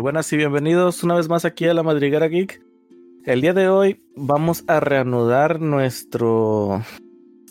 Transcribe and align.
Buenas 0.00 0.32
y 0.32 0.36
bienvenidos 0.36 1.02
una 1.02 1.16
vez 1.16 1.28
más 1.28 1.44
aquí 1.44 1.66
a 1.66 1.74
la 1.74 1.82
Madriguera 1.82 2.28
Geek. 2.28 2.62
El 3.24 3.40
día 3.40 3.52
de 3.52 3.68
hoy 3.68 4.00
vamos 4.14 4.62
a 4.68 4.78
reanudar 4.78 5.60
nuestro 5.60 6.84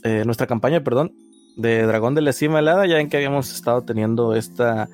eh, 0.03 0.23
nuestra 0.23 0.47
campaña, 0.47 0.81
perdón, 0.81 1.13
de 1.57 1.83
Dragón 1.83 2.15
de 2.15 2.21
la 2.21 2.31
Cima 2.31 2.59
Helada, 2.59 2.85
ya 2.85 2.99
en 2.99 3.09
que 3.09 3.17
habíamos 3.17 3.53
estado 3.53 3.83
teniendo 3.83 4.33
esta 4.33 4.87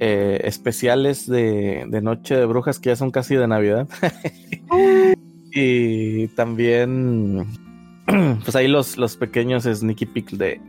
eh, 0.00 0.40
especiales 0.44 1.28
de, 1.28 1.86
de, 1.88 2.02
Noche 2.02 2.34
de 2.34 2.46
Brujas 2.46 2.80
que 2.80 2.88
ya 2.88 2.96
son 2.96 3.12
casi 3.12 3.36
de 3.36 3.46
Navidad. 3.46 3.88
y 5.52 6.26
también, 6.28 7.46
pues 8.06 8.56
ahí 8.56 8.66
los, 8.66 8.98
los 8.98 9.16
pequeños 9.16 9.62
sneaky 9.62 10.06
peek 10.06 10.30
de 10.32 10.60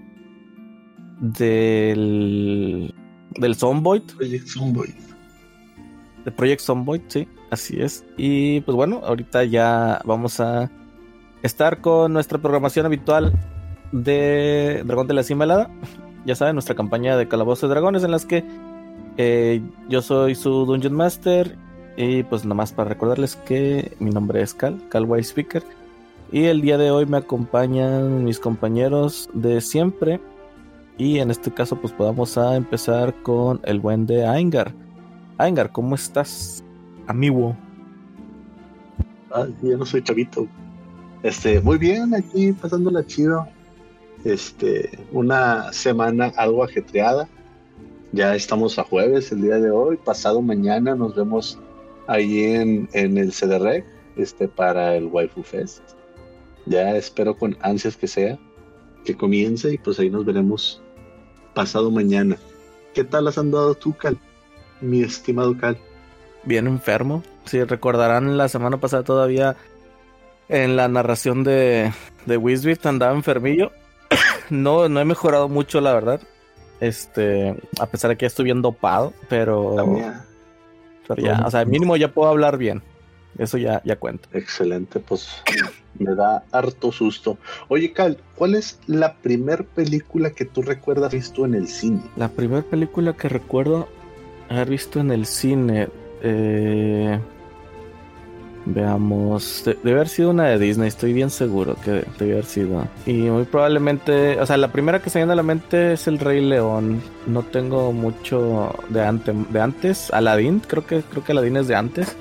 del 1.20 2.93
del 3.40 3.55
Zomboid. 3.55 4.03
De 6.25 6.31
Project 6.31 6.61
Zomboid, 6.61 7.02
sí, 7.07 7.27
así 7.52 7.79
es. 7.79 8.03
Y 8.17 8.61
pues 8.61 8.75
bueno, 8.75 9.02
ahorita 9.03 9.43
ya 9.43 10.02
vamos 10.03 10.39
a 10.39 10.71
estar 11.43 11.81
con 11.81 12.11
nuestra 12.13 12.39
programación 12.39 12.88
habitual 12.88 13.31
de 13.91 14.84
Dragón 14.85 15.07
de 15.07 15.13
la 15.13 15.23
Cima 15.23 15.43
Helada. 15.43 15.70
Ya 16.25 16.35
saben, 16.35 16.55
nuestra 16.55 16.75
campaña 16.75 17.15
de 17.15 17.27
Calabozo 17.27 17.67
de 17.67 17.75
Dragones 17.75 18.03
en 18.03 18.11
las 18.11 18.25
que 18.25 18.43
eh, 19.17 19.61
yo 19.88 20.01
soy 20.01 20.35
su 20.35 20.65
Dungeon 20.65 20.93
Master. 20.93 21.57
Y 21.98 22.23
pues 22.23 22.43
nada 22.43 22.55
más 22.55 22.73
para 22.73 22.89
recordarles 22.89 23.37
que 23.37 23.95
mi 23.99 24.09
nombre 24.09 24.41
es 24.41 24.53
Cal, 24.53 24.81
Cal 24.89 25.05
White 25.05 25.27
Speaker. 25.27 25.63
Y 26.31 26.45
el 26.45 26.62
día 26.62 26.77
de 26.77 26.91
hoy 26.91 27.05
me 27.05 27.17
acompañan 27.17 28.23
mis 28.23 28.39
compañeros 28.39 29.29
de 29.34 29.62
siempre. 29.62 30.20
Y 30.98 31.20
en 31.20 31.31
este 31.31 31.53
caso 31.53 31.76
pues 31.77 31.93
podamos 31.93 32.37
a 32.37 32.55
empezar 32.55 33.13
con 33.21 33.62
el 33.63 33.79
buen 33.79 34.05
de 34.05 34.26
Aingar. 34.26 34.73
Aingar, 35.37 35.69
¿cómo 35.69 35.95
estás, 35.95 36.63
amigo? 37.07 37.57
Ah, 39.31 39.47
yo 39.61 39.77
no 39.77 39.85
soy 39.85 40.01
chavito. 40.01 40.47
Este, 41.23 41.59
muy 41.59 41.77
bien, 41.77 42.15
aquí 42.15 42.53
pasándola 42.53 43.05
chido. 43.05 43.45
Este, 44.23 44.97
una 45.11 45.73
semana 45.73 46.31
algo 46.37 46.63
ajetreada. 46.63 47.27
Ya 48.13 48.33
estamos 48.33 48.79
a 48.79 48.83
jueves 48.83 49.29
el 49.33 49.41
día 49.41 49.57
de 49.57 49.71
hoy. 49.71 49.97
Pasado 49.97 50.41
mañana 50.41 50.95
nos 50.95 51.15
vemos 51.15 51.59
ahí 52.07 52.43
en, 52.43 52.87
en 52.93 53.17
el 53.17 53.33
CDR 53.33 53.83
este, 54.15 54.47
para 54.47 54.95
el 54.95 55.07
Waifu 55.07 55.43
Fest. 55.43 55.81
Ya 56.65 56.95
espero 56.95 57.37
con 57.37 57.57
ansias 57.59 57.97
que 57.97 58.07
sea, 58.07 58.39
que 59.03 59.17
comience 59.17 59.73
y 59.73 59.77
pues 59.77 59.99
ahí 59.99 60.09
nos 60.09 60.23
veremos 60.23 60.81
pasado 61.53 61.91
mañana. 61.91 62.37
¿Qué 62.93 63.03
tal 63.03 63.27
has 63.27 63.37
andado 63.37 63.75
tú, 63.75 63.93
Cal? 63.97 64.17
Mi 64.81 65.01
estimado 65.01 65.57
Cal. 65.57 65.78
Bien 66.44 66.68
enfermo. 66.68 67.23
Si 67.45 67.63
recordarán 67.63 68.38
la 68.38 68.50
semana 68.50 68.78
pasada 68.78 69.03
todavía 69.03 69.56
en 70.50 70.75
la 70.75 70.88
narración 70.88 71.44
de, 71.44 71.91
de 72.25 72.38
Wisbit 72.38 72.85
andaba 72.85 73.13
enfermillo. 73.13 73.72
no, 74.50 74.90
no 74.90 75.00
he 75.00 75.06
mejorado 75.06 75.50
mucho, 75.50 75.81
la 75.81 75.94
verdad. 75.94 76.22
Este, 76.79 77.56
a 77.79 77.85
pesar 77.88 78.09
de 78.09 78.18
que 78.18 78.23
ya 78.23 78.28
estoy 78.28 78.46
bien 78.46 78.62
dopado, 78.62 79.13
pero. 79.29 79.75
Pero 81.07 81.22
ya, 81.22 81.44
o 81.46 81.51
sea, 81.51 81.66
mínimo 81.66 81.96
ya 81.97 82.12
puedo 82.12 82.29
hablar 82.29 82.57
bien. 82.57 82.81
Eso 83.38 83.57
ya, 83.57 83.81
ya 83.84 83.97
cuenta. 83.97 84.29
Excelente, 84.34 85.00
pues 85.00 85.44
me 86.00 86.16
da 86.16 86.44
harto 86.51 86.91
susto. 86.91 87.38
Oye, 87.68 87.91
Cal, 87.91 88.18
¿cuál 88.35 88.56
es 88.56 88.79
la 88.88 89.16
primer 89.16 89.66
película 89.66 90.31
que 90.31 90.46
tú 90.46 90.62
recuerdas 90.62 91.13
visto 91.13 91.46
en 91.46 91.56
el 91.56 91.68
cine? 91.68 92.01
La 92.16 92.29
primera 92.29 92.63
película 92.63 93.13
que 93.13 93.29
recuerdo 93.29 93.88
haber 94.50 94.69
visto 94.69 95.00
en 95.00 95.11
el 95.11 95.25
cine. 95.25 95.88
Eh, 96.22 97.19
Veamos, 98.66 99.63
debe 99.63 99.91
haber 99.91 100.09
sido 100.09 100.31
una 100.31 100.45
de 100.45 100.57
Disney, 100.57 100.88
estoy 100.88 101.13
bien 101.13 101.29
seguro 101.29 101.78
que 101.85 102.03
debe 102.17 102.33
haber 102.33 102.45
sido. 102.45 102.88
Y 103.06 103.13
muy 103.13 103.44
probablemente, 103.44 104.39
o 104.39 104.45
sea, 104.45 104.57
la 104.57 104.72
primera 104.72 105.01
que 105.03 105.11
se 105.11 105.19
viene 105.19 105.33
a 105.33 105.35
la 105.35 105.44
mente 105.44 105.94
es 105.94 106.07
El 106.07 106.17
Rey 106.17 106.41
León. 106.41 107.01
No 107.28 107.44
tengo 107.44 107.91
mucho 107.94 108.73
de, 108.89 109.03
antes 109.03 109.35
de 109.51 109.61
antes. 109.61 110.11
Aladdin, 110.11 110.62
creo 110.67 110.85
que, 110.85 111.01
creo 111.03 111.23
que 111.23 111.31
Aladdin 111.31 111.57
es 111.57 111.67
de 111.67 111.75
antes. 111.75 112.16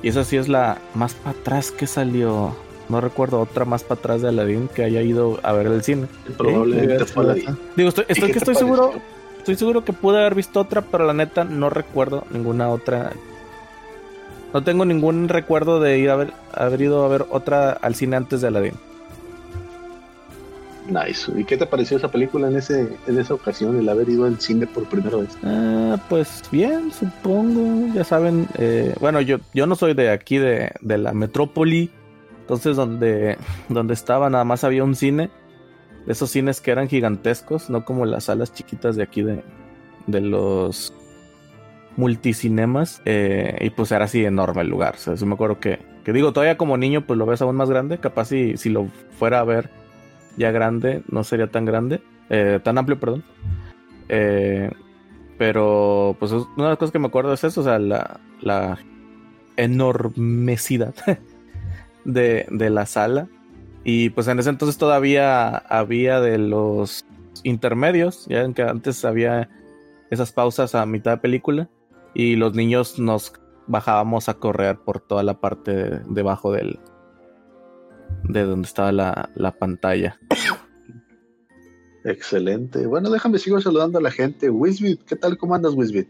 Y 0.00 0.08
esa 0.08 0.22
sí 0.22 0.36
es 0.36 0.48
la 0.48 0.78
más 0.94 1.14
para 1.14 1.36
atrás 1.36 1.72
que 1.72 1.88
salió. 1.88 2.54
No 2.88 3.00
recuerdo 3.00 3.40
otra 3.40 3.64
más 3.64 3.82
para 3.82 3.98
atrás 3.98 4.22
de 4.22 4.28
Aladdin 4.28 4.68
que 4.68 4.84
haya 4.84 5.02
ido 5.02 5.40
a 5.42 5.52
ver 5.52 5.66
el 5.66 5.82
cine. 5.82 6.06
Probablemente 6.36 7.06
fue 7.06 7.24
Aladdin. 7.24 7.58
Digo, 7.76 7.88
estoy, 7.88 8.04
estoy 8.06 8.30
que 8.30 8.38
estoy 8.38 8.54
seguro. 8.54 8.92
Estoy 9.48 9.56
seguro 9.56 9.82
que 9.82 9.94
pude 9.94 10.18
haber 10.18 10.34
visto 10.34 10.60
otra, 10.60 10.82
pero 10.82 11.06
la 11.06 11.14
neta 11.14 11.42
no 11.42 11.70
recuerdo 11.70 12.26
ninguna 12.30 12.68
otra 12.68 13.12
no 14.52 14.62
tengo 14.62 14.84
ningún 14.84 15.26
recuerdo 15.30 15.80
de 15.80 15.98
ir 15.98 16.10
a 16.10 16.16
ver, 16.16 16.34
haber 16.52 16.82
ido 16.82 17.02
a 17.02 17.08
ver 17.08 17.24
otra 17.30 17.72
al 17.72 17.94
cine 17.94 18.16
antes 18.16 18.42
de 18.42 18.48
Aladdin. 18.48 18.74
Nice. 20.90 21.32
¿Y 21.34 21.44
qué 21.44 21.56
te 21.56 21.64
pareció 21.64 21.96
esa 21.96 22.10
película 22.10 22.48
en 22.48 22.56
ese 22.56 22.94
en 23.06 23.18
esa 23.18 23.32
ocasión, 23.32 23.78
el 23.78 23.88
haber 23.88 24.10
ido 24.10 24.26
al 24.26 24.38
cine 24.38 24.66
por 24.66 24.84
primera 24.84 25.16
vez? 25.16 25.30
Ah, 25.42 25.96
pues 26.10 26.42
bien, 26.52 26.92
supongo. 26.92 27.94
Ya 27.94 28.04
saben, 28.04 28.48
eh, 28.58 28.94
bueno, 29.00 29.22
yo, 29.22 29.38
yo 29.54 29.66
no 29.66 29.76
soy 29.76 29.94
de 29.94 30.10
aquí, 30.10 30.36
de, 30.36 30.72
de 30.82 30.98
la 30.98 31.14
metrópoli. 31.14 31.90
Entonces, 32.42 32.76
donde, 32.76 33.38
donde 33.70 33.94
estaba, 33.94 34.28
nada 34.28 34.44
más 34.44 34.62
había 34.62 34.84
un 34.84 34.94
cine. 34.94 35.30
Esos 36.08 36.30
cines 36.30 36.60
que 36.60 36.70
eran 36.72 36.88
gigantescos, 36.88 37.70
no 37.70 37.84
como 37.84 38.06
las 38.06 38.24
salas 38.24 38.52
chiquitas 38.52 38.96
de 38.96 39.02
aquí 39.04 39.22
de, 39.22 39.44
de 40.06 40.20
los 40.20 40.92
multicinemas 41.96 43.02
eh, 43.04 43.58
y 43.60 43.70
pues 43.70 43.92
era 43.92 44.06
así 44.06 44.24
enorme 44.24 44.62
el 44.62 44.68
lugar. 44.68 44.94
O 44.96 44.98
sea, 45.16 45.26
me 45.26 45.34
acuerdo 45.34 45.60
que, 45.60 45.78
que 46.04 46.12
digo, 46.12 46.32
todavía 46.32 46.56
como 46.56 46.76
niño 46.76 47.06
pues 47.06 47.18
lo 47.18 47.26
ves 47.26 47.42
aún 47.42 47.56
más 47.56 47.68
grande, 47.68 47.98
capaz 47.98 48.26
si, 48.26 48.56
si 48.56 48.70
lo 48.70 48.86
fuera 49.18 49.40
a 49.40 49.44
ver 49.44 49.70
ya 50.38 50.52
grande 50.52 51.02
no 51.10 51.24
sería 51.24 51.48
tan 51.48 51.64
grande, 51.64 52.00
eh, 52.30 52.60
tan 52.62 52.78
amplio, 52.78 52.98
perdón. 52.98 53.24
Eh, 54.08 54.70
pero 55.36 56.16
pues 56.18 56.32
una 56.32 56.46
de 56.56 56.68
las 56.70 56.78
cosas 56.78 56.92
que 56.92 56.98
me 56.98 57.08
acuerdo 57.08 57.32
es 57.32 57.44
eso, 57.44 57.60
o 57.60 57.64
sea, 57.64 57.78
la, 57.78 58.20
la 58.40 58.78
enormecidad 59.56 60.94
de, 62.04 62.46
de 62.50 62.70
la 62.70 62.86
sala. 62.86 63.28
Y 63.90 64.10
pues 64.10 64.28
en 64.28 64.38
ese 64.38 64.50
entonces 64.50 64.76
todavía 64.76 65.48
había 65.56 66.20
de 66.20 66.36
los 66.36 67.06
intermedios, 67.42 68.26
ya 68.26 68.42
en 68.42 68.52
que 68.52 68.60
antes 68.60 69.02
había 69.02 69.48
esas 70.10 70.30
pausas 70.30 70.74
a 70.74 70.84
mitad 70.84 71.12
de 71.12 71.16
película 71.16 71.70
y 72.12 72.36
los 72.36 72.52
niños 72.52 72.98
nos 72.98 73.32
bajábamos 73.66 74.28
a 74.28 74.34
correr 74.34 74.76
por 74.76 75.00
toda 75.00 75.22
la 75.22 75.40
parte 75.40 76.02
debajo 76.06 76.52
del 76.52 76.78
de 78.24 78.42
donde 78.42 78.66
estaba 78.66 78.92
la, 78.92 79.30
la 79.34 79.52
pantalla. 79.52 80.20
Excelente. 82.04 82.86
Bueno, 82.86 83.08
déjame 83.08 83.38
sigo 83.38 83.58
saludando 83.58 84.00
a 84.00 84.02
la 84.02 84.10
gente. 84.10 84.50
Wisbit, 84.50 85.02
¿qué 85.04 85.16
tal? 85.16 85.38
¿Cómo 85.38 85.54
andas, 85.54 85.72
Wisbit? 85.72 86.08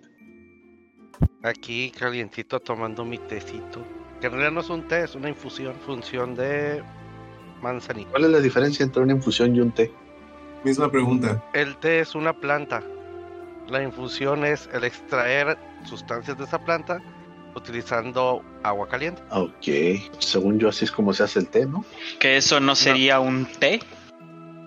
Aquí 1.45 1.93
calientito 1.97 2.59
tomando 2.59 3.05
mi 3.05 3.19
tecito. 3.19 3.84
Que 4.21 4.27
en 4.27 4.33
realidad 4.33 4.50
no 4.50 4.62
es 4.62 4.69
un 4.69 4.89
té, 4.89 5.05
es 5.05 5.15
una 5.15 5.28
infusión, 5.28 5.77
función 5.87 6.34
de 6.34 6.83
manzanilla. 7.62 8.10
¿Cuál 8.10 8.24
es 8.24 8.30
la 8.30 8.41
diferencia 8.41 8.84
entre 8.84 9.02
una 9.02 9.12
infusión 9.12 9.54
y 9.54 9.60
un 9.60 9.72
té? 9.72 9.92
Misma 10.64 10.91
pregunta. 10.91 11.42
El 11.52 11.76
té 11.76 12.00
es 12.00 12.14
una 12.14 12.32
planta. 12.32 12.82
La 13.69 13.82
infusión 13.82 14.44
es 14.44 14.69
el 14.72 14.84
extraer 14.84 15.58
sustancias 15.84 16.38
de 16.38 16.44
esa 16.44 16.58
planta 16.58 17.00
utilizando 17.54 18.42
agua 18.62 18.88
caliente. 18.88 19.22
Ok, 19.30 20.12
según 20.18 20.58
yo 20.58 20.68
así 20.68 20.84
es 20.84 20.92
como 20.92 21.12
se 21.12 21.24
hace 21.24 21.41
el 21.41 21.48
té, 21.48 21.66
¿no? 21.66 21.84
¿Que 22.18 22.36
eso 22.36 22.60
no 22.60 22.74
sería 22.74 23.21
un 23.21 23.47
té? 23.47 23.80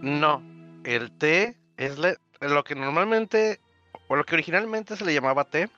No, 0.01 0.44
el 0.83 1.12
té 1.12 1.57
es 1.77 1.98
lo 1.98 2.63
que 2.63 2.75
normalmente, 2.75 3.60
o 4.07 4.16
lo 4.16 4.24
que 4.24 4.36
originalmente 4.36 4.95
se 4.95 5.06
le 5.06 5.13
llamaba 5.13 5.45
té, 5.45 5.69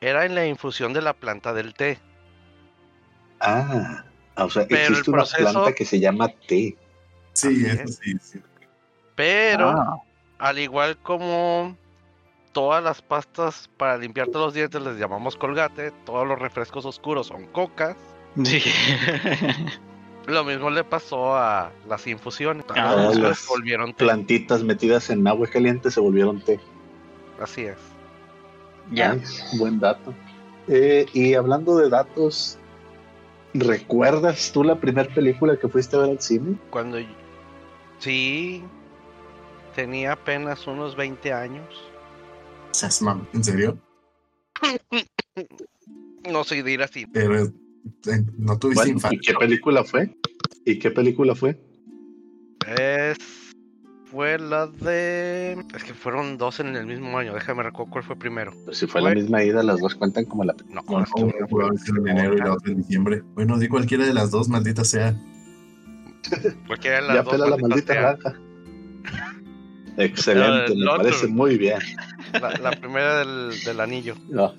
era 0.00 0.26
en 0.26 0.34
la 0.34 0.46
infusión 0.46 0.92
de 0.92 1.02
la 1.02 1.14
planta 1.14 1.52
del 1.54 1.74
té. 1.74 1.98
Ah, 3.40 4.04
o 4.36 4.50
sea, 4.50 4.66
Pero 4.68 4.88
existe 4.88 5.10
una 5.10 5.24
planta 5.24 5.72
que 5.72 5.84
se 5.84 6.00
llama 6.00 6.28
té. 6.48 6.76
Sí, 7.32 7.64
eso 7.66 7.88
sí, 7.88 8.14
sí. 8.20 8.40
Pero, 9.14 9.68
ah. 9.70 10.02
al 10.38 10.58
igual 10.58 10.96
como 10.98 11.76
todas 12.52 12.82
las 12.82 13.02
pastas 13.02 13.68
para 13.76 13.96
limpiarte 13.98 14.38
los 14.38 14.54
dientes 14.54 14.80
les 14.80 14.96
llamamos 14.96 15.36
colgate, 15.36 15.90
todos 16.04 16.26
los 16.26 16.38
refrescos 16.38 16.84
oscuros 16.84 17.26
son 17.26 17.46
cocas. 17.46 17.96
Sí. 18.42 18.62
Lo 20.26 20.42
mismo 20.42 20.70
le 20.70 20.84
pasó 20.84 21.36
a 21.36 21.70
las 21.86 22.06
infusiones. 22.06 22.64
Ah, 22.74 23.12
las 23.14 23.46
volvieron 23.46 23.92
plantitas 23.92 24.62
metidas 24.62 25.10
en 25.10 25.26
agua 25.26 25.46
caliente 25.46 25.90
se 25.90 26.00
volvieron 26.00 26.40
té. 26.40 26.58
Así 27.40 27.62
es. 27.62 27.76
Ya. 28.90 29.18
buen 29.58 29.78
dato. 29.80 30.14
Eh, 30.68 31.06
y 31.12 31.34
hablando 31.34 31.76
de 31.76 31.90
datos, 31.90 32.58
¿recuerdas 33.54 34.52
tú 34.52 34.64
la 34.64 34.78
primera 34.78 35.12
película 35.14 35.56
que 35.58 35.68
fuiste 35.68 35.96
a 35.96 36.00
ver 36.00 36.10
al 36.10 36.20
cine? 36.20 36.56
Cuando 36.70 36.98
sí, 37.98 38.62
tenía 39.74 40.12
apenas 40.12 40.66
unos 40.66 40.96
20 40.96 41.32
años. 41.32 41.66
¿En 43.32 43.44
serio? 43.44 43.78
No 46.28 46.44
soy 46.44 46.62
de 46.62 46.72
ir 46.72 46.82
así. 46.82 47.06
Pero 47.06 47.44
eh, 47.44 47.52
no 48.38 48.58
tuviste 48.58 48.84
Bueno, 48.84 48.88
¿y 48.88 48.92
infancia. 48.92 49.20
qué 49.24 49.34
película 49.38 49.84
fue? 49.84 50.16
¿Y 50.64 50.78
qué 50.78 50.90
película 50.90 51.34
fue? 51.34 51.58
Es. 52.78 53.18
Fue 54.14 54.38
la 54.38 54.68
de. 54.68 55.56
Es 55.74 55.82
que 55.84 55.92
fueron 55.92 56.38
dos 56.38 56.60
en 56.60 56.76
el 56.76 56.86
mismo 56.86 57.18
año. 57.18 57.34
Déjame 57.34 57.64
recordar 57.64 57.90
cuál 57.92 58.04
fue 58.04 58.16
primero. 58.16 58.52
Pues 58.64 58.78
si 58.78 58.86
fue 58.86 59.00
Fue- 59.00 59.10
la 59.10 59.14
misma 59.20 59.42
ida, 59.42 59.62
las 59.64 59.80
dos 59.80 59.94
cuentan 59.96 60.24
como 60.26 60.44
la 60.44 60.54
No, 60.68 60.82
No, 60.88 61.00
no, 61.00 61.06
una 61.26 61.46
fue 61.48 61.64
en 61.66 62.08
enero 62.08 62.34
y 62.34 62.38
la 62.38 62.52
otra 62.52 62.70
en 62.72 62.78
diciembre. 62.78 63.22
Bueno, 63.34 63.58
di 63.58 63.66
cualquiera 63.68 64.06
de 64.06 64.14
las 64.14 64.30
dos, 64.30 64.48
maldita 64.48 64.84
sea. 64.84 65.14
cualquiera 66.68 66.96
de 67.00 67.02
las 67.08 67.16
Ya 67.16 67.22
dos. 67.22 67.32
pela 67.32 67.46
la 67.48 67.56
maldita 67.56 67.94
granja. 67.94 68.34
Excelente, 69.96 70.72
el 70.72 70.78
me 70.78 70.86
otro. 70.90 71.02
parece 71.02 71.26
muy 71.28 71.56
bien. 71.58 71.78
La, 72.40 72.50
la 72.50 72.70
primera 72.72 73.18
del, 73.18 73.50
del 73.64 73.80
anillo. 73.80 74.14
No. 74.28 74.54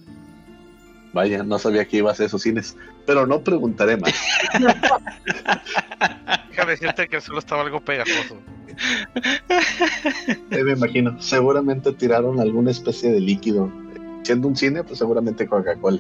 Vaya, 1.14 1.44
no 1.44 1.60
sabía 1.60 1.86
que 1.86 1.98
ibas 1.98 2.20
a 2.20 2.26
esos 2.26 2.42
cines. 2.42 2.76
Pero 3.06 3.26
no 3.26 3.42
preguntaré 3.42 3.96
más. 3.98 4.14
Déjame 6.50 6.72
decirte 6.72 7.08
que 7.08 7.22
solo 7.22 7.40
estaba 7.40 7.62
algo 7.62 7.80
pegajoso. 7.82 8.38
Me 10.50 10.72
imagino. 10.72 11.20
Seguramente 11.22 11.92
tiraron 11.94 12.40
alguna 12.40 12.72
especie 12.72 13.12
de 13.12 13.20
líquido. 13.20 13.72
Siendo 14.24 14.48
un 14.48 14.56
cine, 14.56 14.84
pues 14.84 14.98
seguramente 15.00 15.48
Coca-Cola. 15.48 16.00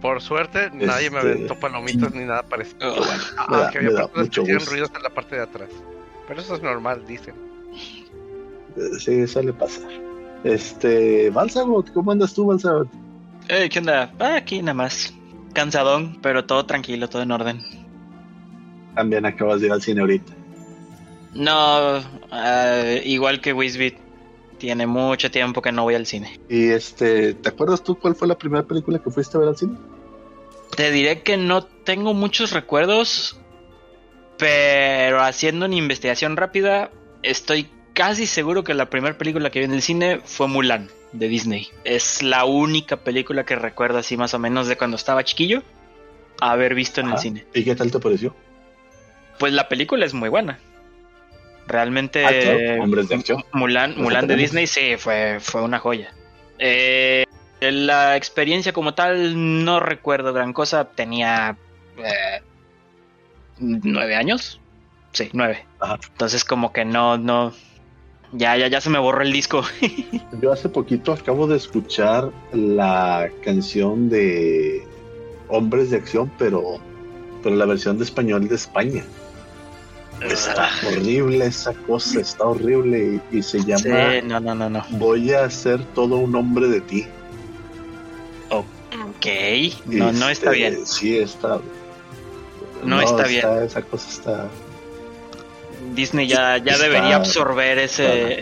Por 0.00 0.20
suerte, 0.22 0.70
nadie 0.72 1.10
me 1.10 1.18
Este, 1.18 1.30
aventó 1.32 1.54
palomitas 1.56 2.14
ni 2.14 2.24
nada 2.24 2.42
parecido. 2.42 2.94
Oh, 2.94 3.00
da- 3.04 3.64
Aunque 3.64 3.80
me 3.80 3.86
había 3.88 4.06
personas 4.08 4.30
que 4.30 4.40
hacían 4.40 4.66
ruidos 4.66 4.90
en 4.96 5.02
la 5.02 5.10
parte 5.10 5.36
de 5.36 5.42
atrás. 5.42 5.68
Pero 6.26 6.40
eso 6.40 6.54
es 6.54 6.62
normal, 6.62 7.04
dicen. 7.06 7.34
Sí, 8.98 9.26
suele 9.26 9.52
pasar. 9.52 9.90
Este, 10.44 11.28
Balsagot, 11.30 11.92
¿cómo 11.92 12.12
andas 12.12 12.32
tú, 12.32 12.46
Balsagot? 12.46 12.88
Eh, 13.48 13.68
¿Qué 13.70 13.80
onda? 13.80 14.10
Ah, 14.18 14.36
aquí 14.36 14.60
nada 14.62 14.74
más. 14.74 15.12
Cansadón, 15.52 16.18
pero 16.22 16.44
todo 16.46 16.64
tranquilo, 16.64 17.08
todo 17.08 17.22
en 17.22 17.32
orden. 17.32 17.60
También 18.94 19.26
acabas 19.26 19.60
de 19.60 19.66
ir 19.66 19.72
al 19.72 19.82
cine 19.82 20.00
ahorita. 20.00 20.32
No, 21.34 22.02
ah, 22.30 22.84
igual 23.04 23.40
que 23.40 23.52
Wisbit, 23.52 23.96
tiene 24.58 24.86
mucho 24.86 25.30
tiempo 25.30 25.62
que 25.62 25.72
no 25.72 25.84
voy 25.84 25.94
al 25.94 26.06
cine. 26.06 26.38
Y 26.48 26.68
este, 26.68 27.34
¿te 27.34 27.48
acuerdas 27.48 27.82
tú 27.82 27.98
cuál 27.98 28.14
fue 28.14 28.28
la 28.28 28.36
primera 28.38 28.64
película 28.64 28.98
que 28.98 29.10
fuiste 29.10 29.36
a 29.36 29.40
ver 29.40 29.48
al 29.48 29.56
cine? 29.56 29.76
Te 30.76 30.90
diré 30.90 31.22
que 31.22 31.36
no 31.36 31.64
tengo 31.64 32.14
muchos 32.14 32.52
recuerdos, 32.52 33.40
pero 34.38 35.20
haciendo 35.20 35.66
una 35.66 35.74
investigación 35.74 36.36
rápida, 36.36 36.90
estoy 37.22 37.68
casi 37.92 38.26
seguro 38.26 38.62
que 38.62 38.74
la 38.74 38.90
primera 38.90 39.18
película 39.18 39.50
que 39.50 39.58
vi 39.60 39.64
en 39.64 39.74
el 39.74 39.82
cine 39.82 40.20
fue 40.24 40.46
Mulan, 40.46 40.90
de 41.12 41.28
Disney. 41.28 41.68
Es 41.84 42.22
la 42.22 42.44
única 42.44 42.98
película 42.98 43.44
que 43.44 43.56
recuerdo 43.56 43.98
así 43.98 44.16
más 44.16 44.34
o 44.34 44.38
menos 44.38 44.68
de 44.68 44.76
cuando 44.76 44.96
estaba 44.96 45.24
chiquillo 45.24 45.62
haber 46.40 46.74
visto 46.74 47.00
en 47.00 47.10
el 47.10 47.18
cine. 47.18 47.46
¿Y 47.54 47.64
qué 47.64 47.74
tal 47.74 47.90
te 47.90 47.98
pareció? 47.98 48.34
Pues 49.38 49.52
la 49.52 49.68
película 49.68 50.06
es 50.06 50.14
muy 50.14 50.28
buena. 50.28 50.58
Realmente 51.70 52.24
Ah, 52.26 52.30
claro, 52.30 52.82
hombres 52.82 53.08
de 53.08 53.14
acción. 53.14 53.44
Mulan, 53.52 53.94
Mulan 53.96 54.26
de. 54.26 54.34
Disney 54.34 54.66
sí, 54.66 54.96
fue, 54.98 55.38
fue 55.40 55.62
una 55.62 55.78
joya. 55.78 56.12
Eh, 56.58 57.24
la 57.60 58.16
experiencia 58.16 58.72
como 58.72 58.94
tal 58.94 59.64
no 59.64 59.78
recuerdo 59.78 60.32
gran 60.32 60.52
cosa. 60.52 60.86
Tenía 60.86 61.56
eh, 61.98 62.42
nueve 63.58 64.16
años. 64.16 64.60
Sí, 65.12 65.30
nueve. 65.32 65.64
Ajá. 65.78 65.98
Entonces 66.08 66.44
como 66.44 66.72
que 66.72 66.84
no, 66.84 67.18
no. 67.18 67.52
Ya, 68.32 68.56
ya, 68.56 68.66
ya 68.66 68.80
se 68.80 68.90
me 68.90 68.98
borró 68.98 69.22
el 69.22 69.32
disco. 69.32 69.62
Yo 70.42 70.52
hace 70.52 70.68
poquito 70.68 71.12
acabo 71.12 71.46
de 71.46 71.56
escuchar 71.56 72.30
la 72.52 73.30
canción 73.44 74.08
de 74.08 74.84
Hombres 75.46 75.90
de 75.90 75.98
Acción, 75.98 76.32
pero, 76.36 76.80
pero 77.44 77.54
la 77.54 77.64
versión 77.64 77.96
de 77.96 78.04
español 78.04 78.48
de 78.48 78.56
España. 78.56 79.04
Está 80.22 80.70
horrible 80.86 81.46
esa 81.46 81.72
cosa, 81.72 82.20
está 82.20 82.44
horrible 82.44 83.20
y, 83.32 83.38
y 83.38 83.42
se 83.42 83.58
llama 83.64 83.78
Sí, 83.78 83.88
no, 84.24 84.38
no, 84.40 84.54
no, 84.54 84.68
no. 84.68 84.84
Voy 84.90 85.32
a 85.32 85.48
ser 85.50 85.82
todo 85.94 86.16
un 86.16 86.34
hombre 86.36 86.68
de 86.68 86.80
ti. 86.82 87.06
Ok. 88.50 89.26
No, 89.86 90.12
no 90.12 90.28
está 90.28 90.46
Este, 90.52 90.56
bien. 90.56 90.86
Sí, 90.86 91.18
está. 91.18 91.60
No 92.84 93.00
está 93.00 93.24
bien. 93.26 93.46
Esa 93.64 93.82
cosa 93.82 94.08
está. 94.10 94.48
Disney 95.94 96.26
ya, 96.26 96.56
ya 96.58 96.72
Está- 96.72 96.84
debería 96.84 97.16
absorber 97.16 97.78
ese, 97.78 98.40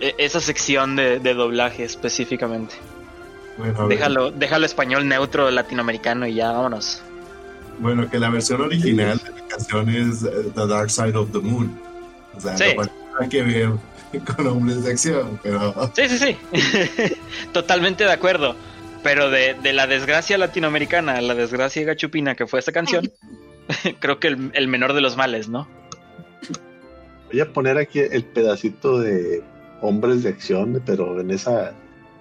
e- 0.00 0.14
esa 0.18 0.40
sección 0.40 0.96
de, 0.96 1.18
de 1.20 1.34
doblaje 1.34 1.84
específicamente. 1.84 2.74
Bueno. 3.58 3.88
Déjalo, 3.88 4.30
déjalo 4.30 4.66
español 4.66 5.06
neutro 5.06 5.50
latinoamericano 5.50 6.26
y 6.26 6.34
ya 6.34 6.52
vámonos. 6.52 7.02
Bueno, 7.78 8.08
que 8.10 8.18
la 8.18 8.30
versión 8.30 8.60
original 8.60 9.18
de 9.18 9.39
canción 9.68 9.88
es 9.90 10.22
eh, 10.24 10.50
The 10.54 10.66
Dark 10.66 10.90
Side 10.90 11.16
of 11.16 11.30
the 11.32 11.38
Moon. 11.40 11.78
O 12.36 12.40
sea, 12.40 12.56
Sí. 12.56 12.64
no 12.76 13.28
que 13.28 13.42
ver 13.42 13.70
con 14.36 14.46
hombres 14.46 14.82
de 14.84 14.90
acción, 14.92 15.38
pero 15.42 15.90
Sí, 15.94 16.08
sí, 16.08 16.18
sí. 16.18 16.36
Totalmente 17.52 18.04
de 18.04 18.12
acuerdo. 18.12 18.54
Pero 19.02 19.30
de, 19.30 19.54
de 19.54 19.72
la 19.72 19.86
desgracia 19.86 20.36
latinoamericana 20.36 21.14
a 21.16 21.20
la 21.22 21.34
desgracia 21.34 21.84
gachupina 21.84 22.34
que 22.34 22.46
fue 22.46 22.58
esta 22.58 22.72
canción, 22.72 23.10
creo 24.00 24.18
que 24.20 24.28
el, 24.28 24.50
el 24.54 24.68
menor 24.68 24.92
de 24.92 25.00
los 25.00 25.16
males, 25.16 25.48
¿no? 25.48 25.66
Voy 27.32 27.40
a 27.40 27.52
poner 27.52 27.78
aquí 27.78 28.00
el 28.00 28.24
pedacito 28.24 28.98
de 29.00 29.42
Hombres 29.80 30.22
de 30.22 30.28
Acción, 30.30 30.82
pero 30.84 31.18
en 31.20 31.30
esa, 31.30 31.72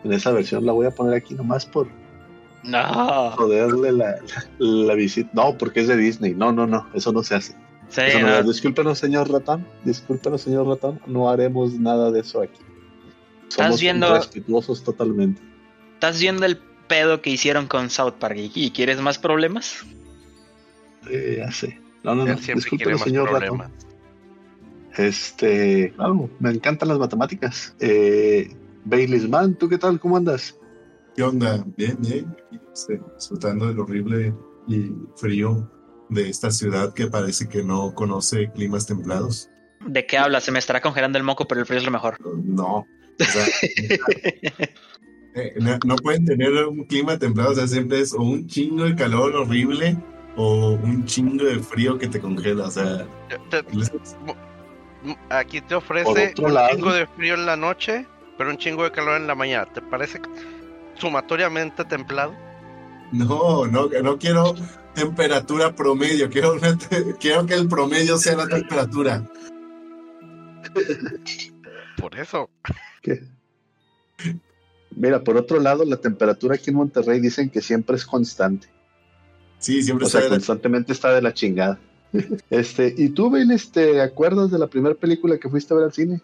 en 0.05 0.13
esa 0.13 0.31
versión 0.31 0.65
la 0.65 0.71
voy 0.71 0.85
a 0.85 0.91
poner 0.91 1.15
aquí 1.15 1.33
nomás 1.33 1.65
por 1.65 1.87
No. 2.63 3.31
joderle 3.31 3.91
la, 3.93 4.15
la, 4.17 4.45
la 4.59 4.93
visita. 4.93 5.29
No, 5.33 5.57
porque 5.57 5.79
es 5.81 5.87
de 5.87 5.97
Disney. 5.97 6.33
No, 6.33 6.51
no, 6.51 6.67
no, 6.67 6.87
eso 6.93 7.11
no 7.11 7.23
se 7.23 7.35
hace. 7.35 7.55
Sí, 7.89 8.01
Eso 8.01 8.19
no 8.19 8.27
no. 8.27 8.37
es. 8.39 8.45
Discúlpenos, 8.47 8.99
señor 8.99 9.31
ratón. 9.31 9.65
Discúlpenos, 9.83 10.41
señor 10.41 10.67
ratón. 10.67 10.99
No 11.07 11.29
haremos 11.29 11.73
nada 11.73 12.11
de 12.11 12.19
eso 12.19 12.41
aquí. 12.41 12.59
Somos 13.47 13.81
viendo- 13.81 14.13
respetuosos 14.13 14.83
totalmente. 14.83 15.41
¿Estás 15.95 16.19
viendo 16.21 16.45
el 16.45 16.57
pedo 16.87 17.21
que 17.21 17.31
hicieron 17.31 17.65
con 17.67 17.89
South 17.89 18.13
Park 18.19 18.37
y, 18.37 18.71
quieres 18.71 19.01
más 19.01 19.17
problemas? 19.17 19.83
Eh, 21.09 21.37
ya 21.39 21.51
sé. 21.51 21.79
No, 22.03 22.13
no, 22.13 22.25
no. 22.25 22.35
Discúlpenos, 22.35 22.99
más 22.99 23.07
señor 23.07 23.29
problemas. 23.29 23.71
ratón. 23.71 23.89
Este, 24.97 25.93
claro, 25.95 26.29
me 26.39 26.51
encantan 26.51 26.89
las 26.89 26.99
matemáticas. 26.99 27.73
Eh, 27.79 28.53
Baileysman, 28.85 29.55
¿tú 29.55 29.69
qué 29.69 29.77
tal? 29.77 29.99
¿Cómo 29.99 30.17
andas? 30.17 30.55
¿Qué 31.15 31.23
onda? 31.23 31.63
Bien, 31.77 31.97
bien. 31.99 32.35
Este, 32.73 32.99
disfrutando 33.15 33.67
del 33.67 33.79
horrible 33.79 34.33
y 34.67 34.91
frío 35.15 35.69
de 36.09 36.29
esta 36.29 36.49
ciudad 36.51 36.93
que 36.93 37.07
parece 37.07 37.47
que 37.47 37.63
no 37.63 37.93
conoce 37.93 38.51
climas 38.53 38.85
templados. 38.87 39.49
¿De 39.85 40.05
qué 40.05 40.17
hablas? 40.17 40.43
Se 40.43 40.51
me 40.51 40.59
estará 40.59 40.81
congelando 40.81 41.17
el 41.17 41.23
moco, 41.23 41.47
pero 41.47 41.61
el 41.61 41.67
frío 41.67 41.79
es 41.79 41.85
lo 41.85 41.91
mejor. 41.91 42.17
No. 42.43 42.75
O 42.77 42.85
sea, 43.25 43.45
eh, 45.35 45.53
no, 45.59 45.77
no 45.85 45.95
pueden 45.97 46.25
tener 46.25 46.51
un 46.65 46.85
clima 46.85 47.17
templado, 47.17 47.51
o 47.51 47.55
sea, 47.55 47.67
siempre 47.67 47.99
es 47.99 48.13
o 48.13 48.21
un 48.21 48.47
chingo 48.47 48.85
de 48.85 48.95
calor 48.95 49.35
horrible 49.35 49.97
o 50.35 50.71
un 50.71 51.05
chingo 51.05 51.43
de 51.45 51.59
frío 51.59 51.97
que 51.97 52.07
te 52.07 52.19
congela, 52.19 52.65
o 52.67 52.71
sea, 52.71 53.05
Aquí 55.29 55.61
te 55.61 55.75
ofrece 55.75 56.33
un 56.41 56.53
lado- 56.53 56.69
chingo 56.75 56.93
de 56.93 57.07
frío 57.07 57.33
en 57.35 57.45
la 57.45 57.55
noche, 57.55 58.05
pero 58.37 58.49
un 58.49 58.57
chingo 58.57 58.83
de 58.83 58.91
calor 58.91 59.19
en 59.19 59.27
la 59.27 59.35
mañana. 59.35 59.65
¿Te 59.71 59.81
parece 59.81 60.19
sumatoriamente 60.99 61.83
templado? 61.85 62.33
no, 63.11 63.65
no, 63.65 63.87
no 63.87 64.17
quiero 64.19 64.53
temperatura 64.93 65.73
promedio, 65.75 66.29
quiero, 66.29 66.53
una 66.53 66.77
te- 66.77 67.15
quiero 67.19 67.45
que 67.45 67.55
el 67.55 67.67
promedio 67.67 68.17
sea 68.17 68.35
la 68.35 68.47
temperatura. 68.47 69.23
Por 71.97 72.15
eso. 72.17 72.49
¿Qué? 73.01 73.23
Mira, 74.95 75.23
por 75.23 75.37
otro 75.37 75.59
lado, 75.59 75.85
la 75.85 75.97
temperatura 75.97 76.55
aquí 76.55 76.69
en 76.71 76.77
Monterrey 76.77 77.19
dicen 77.19 77.49
que 77.49 77.61
siempre 77.61 77.95
es 77.95 78.05
constante. 78.05 78.67
Sí, 79.59 79.81
siempre 79.83 80.05
O 80.07 80.09
sea, 80.09 80.19
está 80.21 80.29
la- 80.31 80.35
constantemente 80.37 80.93
está 80.93 81.13
de 81.13 81.21
la 81.21 81.33
chingada. 81.33 81.79
Este, 82.49 82.93
¿y 82.97 83.09
tú, 83.09 83.29
Bail, 83.29 83.51
te 83.71 84.01
acuerdas 84.01 84.49
de 84.51 84.57
la 84.59 84.67
primera 84.67 84.95
película 84.95 85.37
que 85.37 85.49
fuiste 85.49 85.73
a 85.73 85.77
ver 85.77 85.85
al 85.85 85.93
cine? 85.93 86.21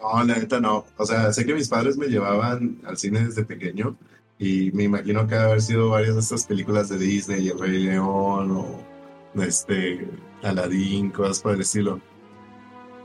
No, 0.00 0.24
la 0.24 0.36
neta 0.36 0.60
no. 0.60 0.84
O 0.96 1.06
sea, 1.06 1.32
sé 1.32 1.44
que 1.44 1.54
mis 1.54 1.68
padres 1.68 1.96
me 1.96 2.06
llevaban 2.06 2.78
al 2.84 2.96
cine 2.96 3.24
desde 3.26 3.44
pequeño 3.44 3.96
y 4.38 4.70
me 4.72 4.84
imagino 4.84 5.26
que 5.26 5.34
haber 5.34 5.60
sido 5.60 5.90
varias 5.90 6.14
de 6.14 6.20
estas 6.20 6.46
películas 6.46 6.88
de 6.88 6.98
Disney, 6.98 7.48
El 7.48 7.58
Rey 7.58 7.78
León 7.84 8.50
o 8.52 9.42
este 9.42 10.08
Aladdin, 10.42 11.10
cosas 11.10 11.40
por 11.40 11.54
el 11.54 11.60
estilo. 11.60 12.00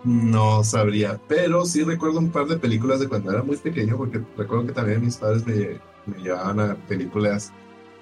No 0.04 0.64
sabría, 0.64 1.20
pero 1.28 1.66
sí 1.66 1.84
recuerdo 1.84 2.20
un 2.20 2.30
par 2.32 2.46
de 2.46 2.58
películas 2.58 3.00
de 3.00 3.10
cuando 3.10 3.32
era 3.32 3.44
muy 3.44 3.58
pequeño, 3.58 3.98
porque 3.98 4.22
recuerdo 4.38 4.68
que 4.68 4.74
también 4.74 5.04
mis 5.04 5.18
padres 5.18 5.46
me, 5.46 5.80
me 6.06 6.24
llevaban 6.24 6.60
a 6.60 6.76
películas 6.76 7.52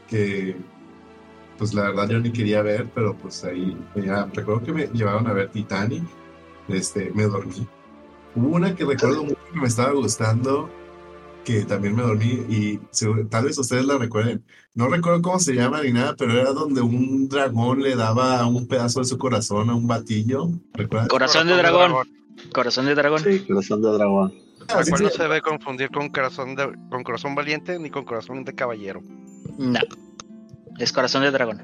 que, 0.07 0.55
pues 1.57 1.73
la 1.73 1.83
verdad 1.83 2.09
yo 2.09 2.19
ni 2.19 2.31
quería 2.31 2.61
ver, 2.61 2.89
pero 2.93 3.15
pues 3.17 3.43
ahí, 3.45 3.77
llevaban. 3.95 4.33
recuerdo 4.33 4.63
que 4.63 4.73
me 4.73 4.87
llevaron 4.87 5.27
a 5.27 5.33
ver 5.33 5.49
Titanic, 5.49 6.03
este, 6.67 7.11
me 7.15 7.23
dormí. 7.23 7.67
Hubo 8.35 8.55
una 8.55 8.75
que 8.75 8.85
recuerdo 8.85 9.23
mucho 9.23 9.37
que 9.53 9.59
me 9.59 9.67
estaba 9.67 9.91
gustando, 9.91 10.69
que 11.43 11.65
también 11.65 11.95
me 11.95 12.03
dormí 12.03 12.45
y 12.49 12.79
tal 13.29 13.45
vez 13.45 13.57
ustedes 13.57 13.85
la 13.85 13.97
recuerden. 13.97 14.43
No 14.73 14.87
recuerdo 14.87 15.21
cómo 15.21 15.39
se 15.39 15.53
llama 15.53 15.81
ni 15.83 15.91
nada, 15.91 16.15
pero 16.17 16.33
era 16.33 16.51
donde 16.51 16.81
un 16.81 17.29
dragón 17.29 17.81
le 17.81 17.95
daba 17.95 18.45
un 18.47 18.67
pedazo 18.67 18.99
de 18.99 19.05
su 19.05 19.17
corazón 19.17 19.69
a 19.69 19.75
un 19.75 19.87
batillo. 19.87 20.49
¿Recuerdan? 20.73 21.09
Corazón 21.09 21.47
de 21.47 21.57
dragón. 21.57 22.07
Corazón 22.53 22.85
de 22.87 22.95
dragón. 22.95 23.23
Sí, 23.23 23.39
corazón 23.41 23.81
de 23.81 23.91
dragón. 23.91 24.33
Ah, 24.69 24.83
sí, 24.83 24.91
sí. 24.95 25.03
no 25.03 25.09
se 25.09 25.23
debe 25.23 25.41
confundir 25.41 25.89
con 25.91 26.09
corazón, 26.09 26.55
de, 26.55 26.71
con 26.89 27.03
corazón 27.03 27.35
valiente 27.35 27.77
ni 27.77 27.89
con 27.89 28.05
corazón 28.05 28.43
de 28.43 28.55
caballero. 28.55 29.01
No. 29.57 29.79
Es 30.79 30.91
corazón 30.91 31.23
de 31.23 31.31
dragón. 31.31 31.61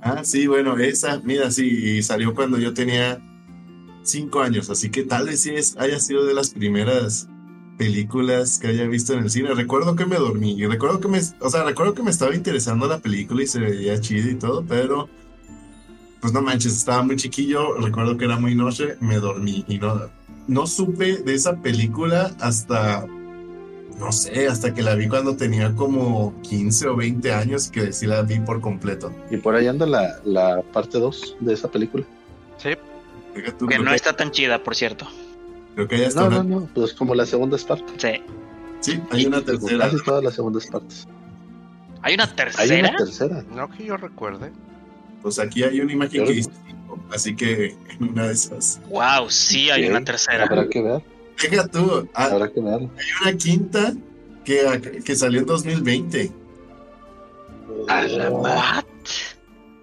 Ah, 0.00 0.24
sí, 0.24 0.46
bueno, 0.46 0.78
esa, 0.78 1.20
mira, 1.20 1.50
sí, 1.50 1.98
y 1.98 2.02
salió 2.02 2.34
cuando 2.34 2.58
yo 2.58 2.72
tenía 2.72 3.20
cinco 4.02 4.40
años, 4.40 4.70
así 4.70 4.90
que 4.90 5.04
tal 5.04 5.26
vez 5.26 5.40
sí 5.42 5.50
es, 5.50 5.76
haya 5.78 5.98
sido 5.98 6.24
de 6.24 6.34
las 6.34 6.50
primeras 6.50 7.28
películas 7.78 8.58
que 8.58 8.68
haya 8.68 8.86
visto 8.86 9.12
en 9.12 9.20
el 9.20 9.30
cine. 9.30 9.54
Recuerdo 9.54 9.96
que 9.96 10.06
me 10.06 10.16
dormí, 10.16 10.52
y 10.52 10.66
recuerdo 10.66 11.00
que 11.00 11.08
me, 11.08 11.20
o 11.40 11.50
sea, 11.50 11.64
recuerdo 11.64 11.94
que 11.94 12.02
me 12.02 12.10
estaba 12.10 12.34
interesando 12.34 12.86
la 12.86 12.98
película 12.98 13.42
y 13.42 13.46
se 13.46 13.60
veía 13.60 14.00
chido 14.00 14.30
y 14.30 14.34
todo, 14.36 14.64
pero 14.66 15.08
pues 16.20 16.32
no 16.32 16.40
manches, 16.40 16.76
estaba 16.76 17.02
muy 17.02 17.16
chiquillo, 17.16 17.74
recuerdo 17.78 18.16
que 18.16 18.26
era 18.26 18.38
muy 18.38 18.54
noche, 18.54 18.96
me 19.00 19.16
dormí 19.16 19.64
y 19.66 19.78
no, 19.78 20.08
no 20.46 20.66
supe 20.68 21.16
de 21.16 21.34
esa 21.34 21.56
película 21.56 22.32
hasta, 22.38 23.04
no 23.98 24.12
sé, 24.12 24.46
hasta 24.46 24.72
que 24.72 24.82
la 24.82 24.94
vi 24.94 25.08
cuando 25.08 25.36
tenía 25.36 25.74
como 25.74 26.32
15 26.42 26.88
o 26.88 26.96
20 26.96 27.32
años, 27.32 27.68
que 27.68 27.92
sí 27.92 28.06
la 28.06 28.22
vi 28.22 28.38
por 28.38 28.60
completo. 28.60 29.12
Y 29.30 29.38
por 29.38 29.56
ahí 29.56 29.66
anda 29.66 29.84
la, 29.84 30.20
la 30.24 30.62
parte 30.72 31.00
2 31.00 31.38
de 31.40 31.54
esa 31.54 31.68
película. 31.68 32.04
Sí, 32.58 32.70
tú, 33.58 33.66
Que 33.66 33.78
no 33.78 33.90
que- 33.90 33.96
está 33.96 34.14
tan 34.14 34.30
chida, 34.30 34.62
por 34.62 34.74
cierto. 34.76 35.06
Creo 35.74 35.88
que 35.88 35.96
hay 35.96 36.04
hasta 36.04 36.20
No, 36.20 36.26
una- 36.28 36.42
no, 36.42 36.60
no, 36.60 36.68
pues 36.74 36.92
como 36.92 37.14
las 37.14 37.28
segundas 37.30 37.64
partes. 37.64 37.94
Sí. 37.96 38.22
Sí, 38.80 39.00
hay 39.10 39.26
una 39.26 39.42
tercera. 39.42 39.88
Casi 39.90 40.02
todas 40.04 40.22
las 40.24 40.34
segundas 40.34 40.66
partes. 40.66 41.06
¿Hay 42.02 42.14
una 42.14 42.24
Hay 42.24 42.30
tercera? 42.30 42.88
una 42.90 42.96
tercera. 42.98 43.44
no 43.54 43.70
que 43.70 43.84
yo 43.84 43.96
recuerde. 43.96 44.50
Pues 45.22 45.38
aquí 45.38 45.62
hay 45.62 45.80
una 45.80 45.92
imagen 45.92 46.20
Yo 46.20 46.26
que 46.26 46.32
dice 46.32 46.50
cinco, 46.66 46.98
así 47.14 47.36
que 47.36 47.76
en 47.90 48.10
una 48.10 48.26
de 48.26 48.32
esas. 48.32 48.80
Wow, 48.90 49.30
sí 49.30 49.70
hay 49.70 49.86
una 49.88 50.02
tercera. 50.02 50.44
Habrá 50.44 50.68
que 50.68 50.82
ver, 50.82 51.02
Deja 51.40 51.66
tú, 51.68 52.08
ah, 52.14 52.24
hay 52.26 52.32
habrá 52.32 52.52
que 52.52 52.60
ver. 52.60 52.88
una 53.22 53.32
quinta 53.38 53.94
que, 54.44 55.00
que 55.04 55.14
salió 55.16 55.40
en 55.40 55.46
2020. 55.46 56.32
A 57.88 58.02
la 58.02 58.30
what? 58.30 58.84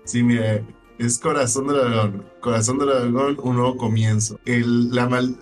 Sí, 0.04 0.22
mire, 0.24 0.64
es 0.98 1.18
Corazón 1.20 1.68
de 1.68 1.74
Dragón. 1.76 2.26
Corazón 2.42 2.78
de 2.80 2.86
Dragón, 2.86 3.38
un 3.42 3.56
nuevo 3.58 3.78
comienzo. 3.78 4.40
El, 4.46 4.90
la 4.94 5.08
mal- 5.10 5.36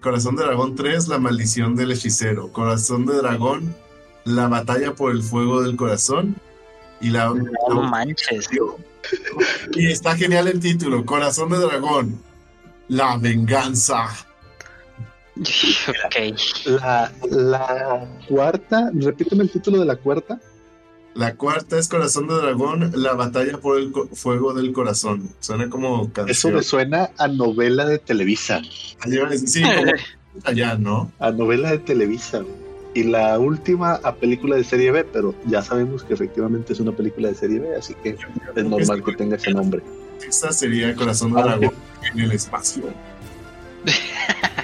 Corazón 0.00 0.36
de 0.36 0.44
Dragón 0.44 0.74
3, 0.76 1.08
la 1.08 1.18
maldición 1.18 1.74
del 1.74 1.92
hechicero. 1.92 2.52
Corazón 2.52 3.04
de 3.06 3.16
Dragón, 3.16 3.74
la 4.24 4.46
batalla 4.48 4.94
por 4.94 5.10
el 5.12 5.22
fuego 5.22 5.62
del 5.62 5.76
corazón. 5.76 6.36
Y 7.00 7.10
la, 7.10 7.26
No 7.68 7.82
la- 7.82 7.88
manches. 7.88 8.48
Y 9.74 9.86
está 9.90 10.16
genial 10.16 10.48
el 10.48 10.60
título, 10.60 11.04
Corazón 11.04 11.50
de 11.50 11.58
Dragón, 11.58 12.18
la 12.88 13.16
venganza. 13.18 14.06
Ok. 15.36 16.38
La, 16.80 17.12
la 17.30 18.08
cuarta, 18.26 18.90
repíteme 18.94 19.42
el 19.42 19.50
título 19.50 19.80
de 19.80 19.84
la 19.84 19.96
cuarta. 19.96 20.40
La 21.16 21.34
cuarta 21.34 21.78
es 21.78 21.88
Corazón 21.88 22.28
de 22.28 22.34
Dragón, 22.34 22.92
la 22.94 23.14
batalla 23.14 23.58
por 23.58 23.78
el 23.78 23.90
fuego 24.12 24.52
del 24.52 24.72
corazón. 24.72 25.30
Suena 25.40 25.70
como 25.70 26.02
Eso 26.02 26.12
canción. 26.12 26.54
me 26.54 26.62
suena 26.62 27.10
a 27.16 27.26
novela 27.28 27.86
de 27.86 27.98
Televisa. 27.98 28.60
Sí, 29.46 29.62
como 29.62 29.92
allá, 30.44 30.74
¿no? 30.76 31.10
A 31.18 31.30
novela 31.30 31.70
de 31.70 31.78
Televisa. 31.78 32.42
Y 32.94 33.04
la 33.04 33.38
última 33.38 33.94
a 34.02 34.14
película 34.14 34.56
de 34.56 34.64
serie 34.64 34.90
B, 34.90 35.04
pero 35.04 35.34
ya 35.46 35.62
sabemos 35.62 36.02
que 36.04 36.14
efectivamente 36.14 36.72
es 36.74 36.80
una 36.80 36.92
película 36.92 37.28
de 37.28 37.34
serie 37.34 37.60
B, 37.60 37.76
así 37.76 37.94
que 38.02 38.10
es 38.54 38.64
normal 38.64 39.02
que 39.04 39.12
tenga 39.14 39.36
ese 39.36 39.52
nombre. 39.52 39.82
Esta 40.26 40.52
sería 40.52 40.94
Corazón 40.94 41.32
de 41.34 41.40
Aunque- 41.40 41.58
Dragón 41.66 41.74
en 42.14 42.20
el 42.20 42.32
espacio. 42.32 42.84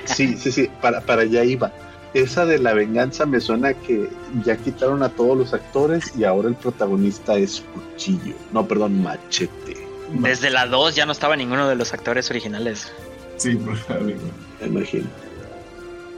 Sí, 0.05 0.37
sí, 0.37 0.51
sí, 0.53 0.69
para, 0.81 1.01
para 1.01 1.23
allá 1.23 1.45
iba. 1.45 1.73
Esa 2.15 2.45
de 2.45 2.59
la 2.59 2.75
venganza 2.75 3.25
me 3.25 3.41
suena 3.41 3.73
que 3.73 4.09
ya 4.45 4.57
quitaron 4.57 5.03
a 5.03 5.09
todos 5.09 5.37
los 5.37 5.55
actores 5.55 6.13
y 6.17 6.25
ahora 6.25 6.49
el 6.49 6.55
protagonista 6.55 7.37
es 7.37 7.65
Cuchillo. 7.73 8.35
No, 8.53 8.67
perdón, 8.69 9.03
Machete. 9.03 9.77
Desde 10.11 10.51
la 10.51 10.67
2 10.67 10.95
ya 10.95 11.07
no 11.07 11.13
estaba 11.13 11.37
ninguno 11.37 11.69
de 11.69 11.75
los 11.75 11.95
actores 11.95 12.31
originales. 12.31 12.93
Sí, 13.39 13.57
probablemente. 13.57 14.27
me 14.61 14.67
imagino. 14.67 15.07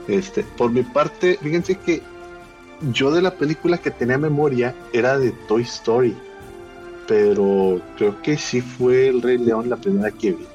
Este, 0.07 0.43
por 0.43 0.71
mi 0.71 0.83
parte, 0.83 1.39
fíjense 1.41 1.75
que 1.75 2.01
yo 2.91 3.11
de 3.11 3.21
la 3.21 3.31
película 3.31 3.77
que 3.77 3.89
tenía 3.89 4.17
memoria 4.17 4.75
era 4.91 5.17
de 5.17 5.31
Toy 5.47 5.63
Story, 5.63 6.15
pero 7.07 7.81
creo 7.97 8.21
que 8.21 8.37
sí 8.37 8.61
fue 8.61 9.07
El 9.07 9.21
Rey 9.21 9.37
León 9.37 9.69
la 9.69 9.77
primera 9.77 10.11
que 10.11 10.33
vi. 10.33 10.45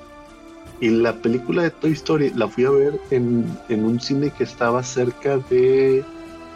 Y 0.80 0.88
la 0.88 1.14
película 1.14 1.62
de 1.62 1.70
Toy 1.70 1.92
Story 1.92 2.32
la 2.34 2.48
fui 2.48 2.64
a 2.64 2.70
ver 2.70 2.98
en, 3.10 3.44
en 3.68 3.84
un 3.84 4.00
cine 4.00 4.30
que 4.30 4.44
estaba 4.44 4.82
cerca 4.82 5.38
de 5.50 6.02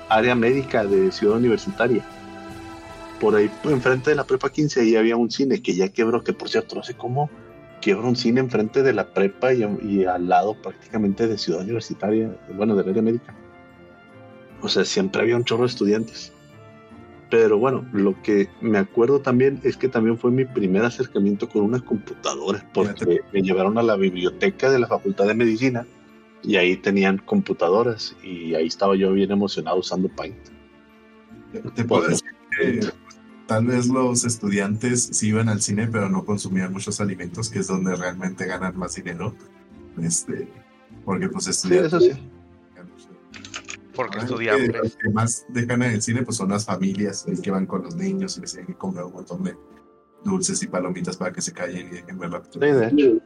área 0.08 0.34
médica 0.34 0.84
de 0.84 1.12
Ciudad 1.12 1.36
Universitaria. 1.36 2.04
Por 3.20 3.36
ahí, 3.36 3.50
enfrente 3.64 4.10
de 4.10 4.16
la 4.16 4.24
Prepa 4.24 4.50
15, 4.50 4.80
ahí 4.80 4.96
había 4.96 5.16
un 5.16 5.30
cine 5.30 5.62
que 5.62 5.74
ya 5.74 5.88
quebró, 5.88 6.24
que 6.24 6.32
por 6.32 6.48
cierto, 6.48 6.76
no 6.76 6.82
sé 6.82 6.94
cómo 6.94 7.30
quiebra 7.84 8.08
un 8.08 8.16
cine 8.16 8.40
enfrente 8.40 8.82
de 8.82 8.94
la 8.94 9.12
prepa 9.12 9.52
y, 9.52 9.62
y 9.82 10.06
al 10.06 10.26
lado 10.26 10.54
prácticamente 10.54 11.28
de 11.28 11.36
Ciudad 11.36 11.60
Universitaria, 11.60 12.34
bueno, 12.56 12.74
del 12.74 12.88
área 12.88 13.02
médica. 13.02 13.34
O 14.62 14.70
sea, 14.70 14.86
siempre 14.86 15.20
había 15.20 15.36
un 15.36 15.44
chorro 15.44 15.64
de 15.64 15.68
estudiantes. 15.68 16.32
Pero 17.30 17.58
bueno, 17.58 17.86
lo 17.92 18.20
que 18.22 18.48
me 18.60 18.78
acuerdo 18.78 19.20
también 19.20 19.60
es 19.64 19.76
que 19.76 19.88
también 19.88 20.18
fue 20.18 20.30
mi 20.30 20.44
primer 20.44 20.84
acercamiento 20.84 21.48
con 21.48 21.62
una 21.62 21.80
computadora, 21.80 22.68
porque 22.72 23.20
me 23.32 23.42
llevaron 23.42 23.78
a 23.78 23.82
la 23.82 23.96
biblioteca 23.96 24.70
de 24.70 24.78
la 24.78 24.86
Facultad 24.86 25.26
de 25.26 25.34
Medicina 25.34 25.86
y 26.42 26.56
ahí 26.56 26.76
tenían 26.76 27.18
computadoras 27.18 28.14
y 28.22 28.54
ahí 28.54 28.66
estaba 28.66 28.94
yo 28.94 29.12
bien 29.12 29.30
emocionado 29.30 29.78
usando 29.78 30.08
Paint. 30.10 30.36
Te 31.74 31.84
puedo 31.84 32.08
decir 32.08 32.28
que 32.58 32.80
tal 33.46 33.66
vez 33.66 33.86
los 33.86 34.24
estudiantes 34.24 35.04
sí 35.12 35.28
iban 35.28 35.48
al 35.48 35.62
cine, 35.62 35.88
pero 35.90 36.08
no 36.08 36.24
consumían 36.24 36.72
muchos 36.72 37.00
alimentos, 37.00 37.48
que 37.48 37.60
es 37.60 37.66
donde 37.66 37.94
realmente 37.96 38.46
ganan 38.46 38.76
más 38.76 38.94
dinero. 38.94 39.34
Este, 40.02 40.48
porque 41.04 41.28
pues 41.28 41.44
Sí, 41.44 41.50
estudiantes. 41.50 41.92
eso 41.92 42.00
sí. 42.00 42.12
Porque 43.94 44.18
estudian. 44.18 44.56
que 44.70 44.78
Los 44.78 44.96
que 44.96 45.08
más 45.10 45.44
dejan 45.50 45.82
en 45.82 45.92
el 45.92 46.02
cine 46.02 46.22
pues 46.22 46.36
son 46.36 46.50
las 46.50 46.64
familias 46.64 47.24
el 47.28 47.40
que 47.40 47.50
van 47.50 47.66
con 47.66 47.82
los 47.84 47.94
niños 47.96 48.36
y 48.36 48.40
les 48.40 48.52
tienen 48.52 48.66
que 48.68 48.78
comprar 48.78 49.04
un 49.06 49.12
montón 49.12 49.42
de 49.44 49.56
dulces 50.24 50.62
y 50.62 50.66
palomitas 50.66 51.16
para 51.16 51.32
que 51.32 51.40
se 51.42 51.52
callen 51.52 51.88
y 51.88 51.90
dejen 51.90 52.18
ver 52.18 52.30
la 52.30 52.42
Sí, 52.50 52.58
de 52.58 52.86
hecho. 52.88 53.22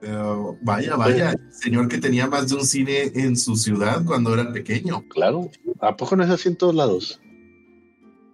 Pero 0.00 0.56
vaya, 0.62 0.94
vaya, 0.96 1.34
señor 1.50 1.88
que 1.88 1.98
tenía 1.98 2.26
más 2.28 2.48
de 2.48 2.54
un 2.56 2.64
cine 2.64 3.10
en 3.14 3.36
su 3.36 3.56
ciudad 3.56 4.04
cuando 4.04 4.32
era 4.34 4.52
pequeño. 4.52 5.02
Claro. 5.08 5.50
¿A 5.80 5.96
poco 5.96 6.14
no 6.16 6.22
es 6.24 6.30
así 6.30 6.48
en 6.48 6.56
todos 6.56 6.74
lados? 6.74 7.20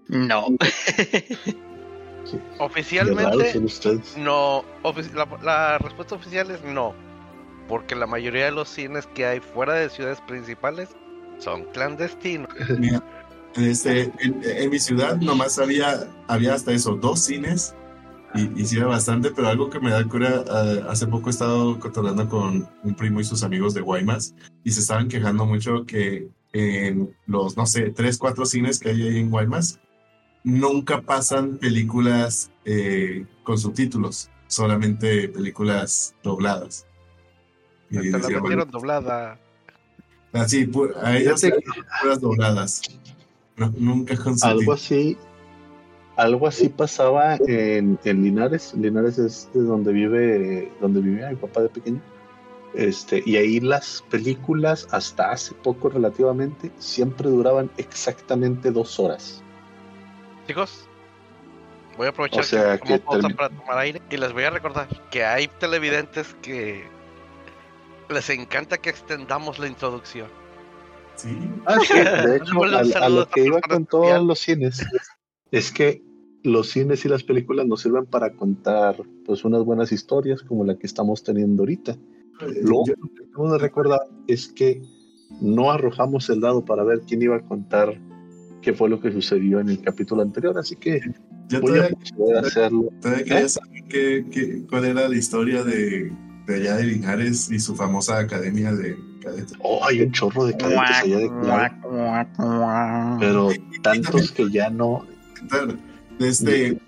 No. 0.09 0.47
Raros 0.59 2.41
Oficialmente, 2.59 3.61
no. 4.19 4.65
ofici- 4.83 5.13
La, 5.15 5.27
la 5.43 5.79
respuesta 5.79 6.15
oficial 6.15 6.51
es 6.51 6.63
no. 6.65 6.95
Porque 7.69 7.95
la 7.95 8.07
mayoría 8.07 8.47
de 8.47 8.51
los 8.51 8.69
cines 8.69 9.07
que 9.09 9.25
hay 9.25 9.41
fuera 9.41 9.75
de 9.75 9.89
ciudades 9.89 10.21
principales 10.23 10.91
son 11.39 11.65
clandestinos. 11.73 12.49
Mira, 12.79 13.03
este, 13.57 14.13
en, 14.21 14.41
en 14.45 14.71
mi 14.71 14.79
ciudad 14.79 15.17
nomás 15.17 15.59
había, 15.59 16.09
había 16.29 16.55
hasta 16.55 16.73
eso, 16.73 16.97
dos 16.97 17.21
cines 17.21 17.75
y, 18.35 18.61
y 18.61 18.67
sí 18.67 18.77
era 18.77 18.87
bastante, 18.87 19.31
pero 19.31 19.49
algo 19.49 19.71
que 19.71 19.79
me 19.79 19.91
da 19.91 20.05
cura, 20.05 20.45
ah, 20.51 20.89
hace 20.89 21.07
poco 21.07 21.29
he 21.29 21.31
estado 21.31 21.79
controlando 21.79 22.29
con 22.29 22.69
un 22.83 22.95
primo 22.95 23.21
y 23.21 23.25
sus 23.25 23.45
amigos 23.45 23.75
de 23.75 23.81
Guaymas 23.81 24.35
y 24.65 24.73
se 24.73 24.81
estaban 24.81 25.09
quejando 25.09 25.47
mucho 25.47 25.87
que 25.87 26.29
en 26.53 27.15
los, 27.27 27.57
no 27.57 27.67
sé, 27.67 27.91
tres, 27.91 28.19
cuatro 28.19 28.45
cines 28.45 28.81
que 28.81 28.91
hay 28.91 29.03
ahí 29.03 29.19
en 29.19 29.31
Guaymas, 29.31 29.81
nunca 30.43 31.01
pasan 31.01 31.59
películas 31.59 32.51
eh, 32.65 33.25
con 33.45 33.57
subtítulos, 33.57 34.31
solamente 34.49 35.29
películas 35.29 36.17
dobladas. 36.23 36.87
Y 37.91 37.99
Hasta 37.99 38.11
la 38.11 38.19
decía, 38.19 38.41
metieron 38.41 38.43
bueno, 38.43 38.65
doblada. 38.67 39.41
Así, 40.35 40.67
pu- 40.67 40.95
a 41.03 41.17
ellos 41.17 41.41
Fíjate 41.41 41.65
puras 42.03 42.21
dobladas. 42.21 42.83
No, 43.57 43.73
nunca 43.77 44.17
con 44.17 44.35
Algo 44.43 44.73
así, 44.73 45.17
algo 46.17 46.47
así 46.49 46.69
pasaba 46.69 47.37
en, 47.47 47.99
en 48.05 48.23
Linares. 48.23 48.75
Linares 48.75 49.19
es 49.19 49.49
de 49.55 49.63
donde 49.63 49.93
vive, 49.93 50.73
donde 50.81 51.01
vivía 51.01 51.31
mi 51.31 51.37
papá 51.37 51.63
de 51.63 51.69
pequeño. 51.69 52.01
Este, 52.75 53.23
y 53.25 53.37
ahí 53.37 53.61
las 53.61 54.05
películas, 54.11 54.89
hasta 54.91 55.31
hace 55.31 55.55
poco 55.55 55.89
relativamente, 55.89 56.73
siempre 56.79 57.31
duraban 57.31 57.71
exactamente 57.77 58.73
dos 58.73 58.99
horas. 58.99 59.43
Chicos, 60.49 60.89
voy 61.97 62.07
a 62.07 62.11
aprovechar 62.11 62.41
O 62.41 62.43
sea, 62.43 62.79
que, 62.79 62.99
para 62.99 63.49
tomar 63.49 63.79
aire 63.79 64.03
y 64.11 64.17
les 64.17 64.33
voy 64.33 64.43
a 64.43 64.51
recordar 64.51 64.89
que 65.13 65.25
hay 65.25 65.47
televidentes 65.61 66.35
que 66.43 66.85
les 68.11 68.31
encanta 68.31 68.79
que 68.79 68.91
extendamos 68.91 69.59
la 69.59 69.67
introducción. 69.69 70.29
Sí. 71.17 71.29
Ah, 71.67 71.79
sí, 71.87 71.95
de 72.29 72.37
hecho, 72.37 72.65
a, 72.65 73.05
a 73.05 73.09
lo 73.09 73.29
que 73.29 73.45
iba 73.45 73.61
con 73.61 73.87
todos 73.87 74.25
los 74.25 74.39
cines 74.41 74.85
es 75.51 75.71
que 75.71 76.03
los 76.43 76.69
cines 76.71 77.05
y 77.05 77.09
las 77.09 77.23
películas 77.23 77.67
nos 77.67 77.81
sirven 77.83 78.05
para 78.07 78.33
contar 78.35 78.97
pues 79.25 79.45
unas 79.45 79.65
buenas 79.65 79.93
historias 79.93 80.43
como 80.43 80.65
la 80.65 80.77
que 80.77 80.87
estamos 80.87 81.23
teniendo 81.23 81.63
ahorita. 81.63 81.97
Lo 82.63 82.85
Yo- 82.85 82.95
que 82.95 83.23
acabo 83.31 83.53
de 83.53 83.59
recordar 83.59 84.01
es 84.27 84.49
que 84.49 84.83
no 85.41 85.71
arrojamos 85.71 86.29
el 86.31 86.41
dado 86.41 86.65
para 86.65 86.85
ver 86.85 87.01
quién 87.07 87.23
iba 87.23 87.37
a 87.37 87.41
contar 87.41 87.99
qué 88.61 88.73
fue 88.73 88.89
lo 88.89 89.01
que 89.01 89.13
sucedió 89.13 89.61
en 89.61 89.69
el 89.69 89.81
capítulo 89.81 90.23
anterior, 90.23 90.57
así 90.59 90.75
que 90.77 91.01
yo 91.49 91.61
voy 91.61 91.79
a 91.79 91.89
todavía, 91.91 92.39
a 92.39 92.41
hacerlo. 92.47 92.89
todavía 93.01 93.25
quería 93.25 93.49
saber 93.49 93.85
qué- 93.89 94.25
qué- 94.31 94.67
cuál 94.69 94.85
era 94.87 95.09
la 95.09 95.15
historia 95.17 95.63
de, 95.65 96.11
de 96.47 96.55
allá 96.57 96.77
de 96.77 96.85
Linares 96.85 97.51
y 97.51 97.59
su 97.59 97.75
famosa 97.75 98.19
academia 98.19 98.73
de 98.73 98.99
cadetes. 99.23 99.55
Oh, 99.61 99.85
hay 99.85 100.03
un 100.03 100.13
chorro 100.13 100.45
de 100.47 100.57
cadetes 100.57 100.91
allá 101.03 101.17
de 101.19 101.31
pero 103.19 103.49
tantos 103.83 104.31
que 104.33 104.51
ya 104.51 104.71
no. 104.71 105.07
Este, 106.19 106.79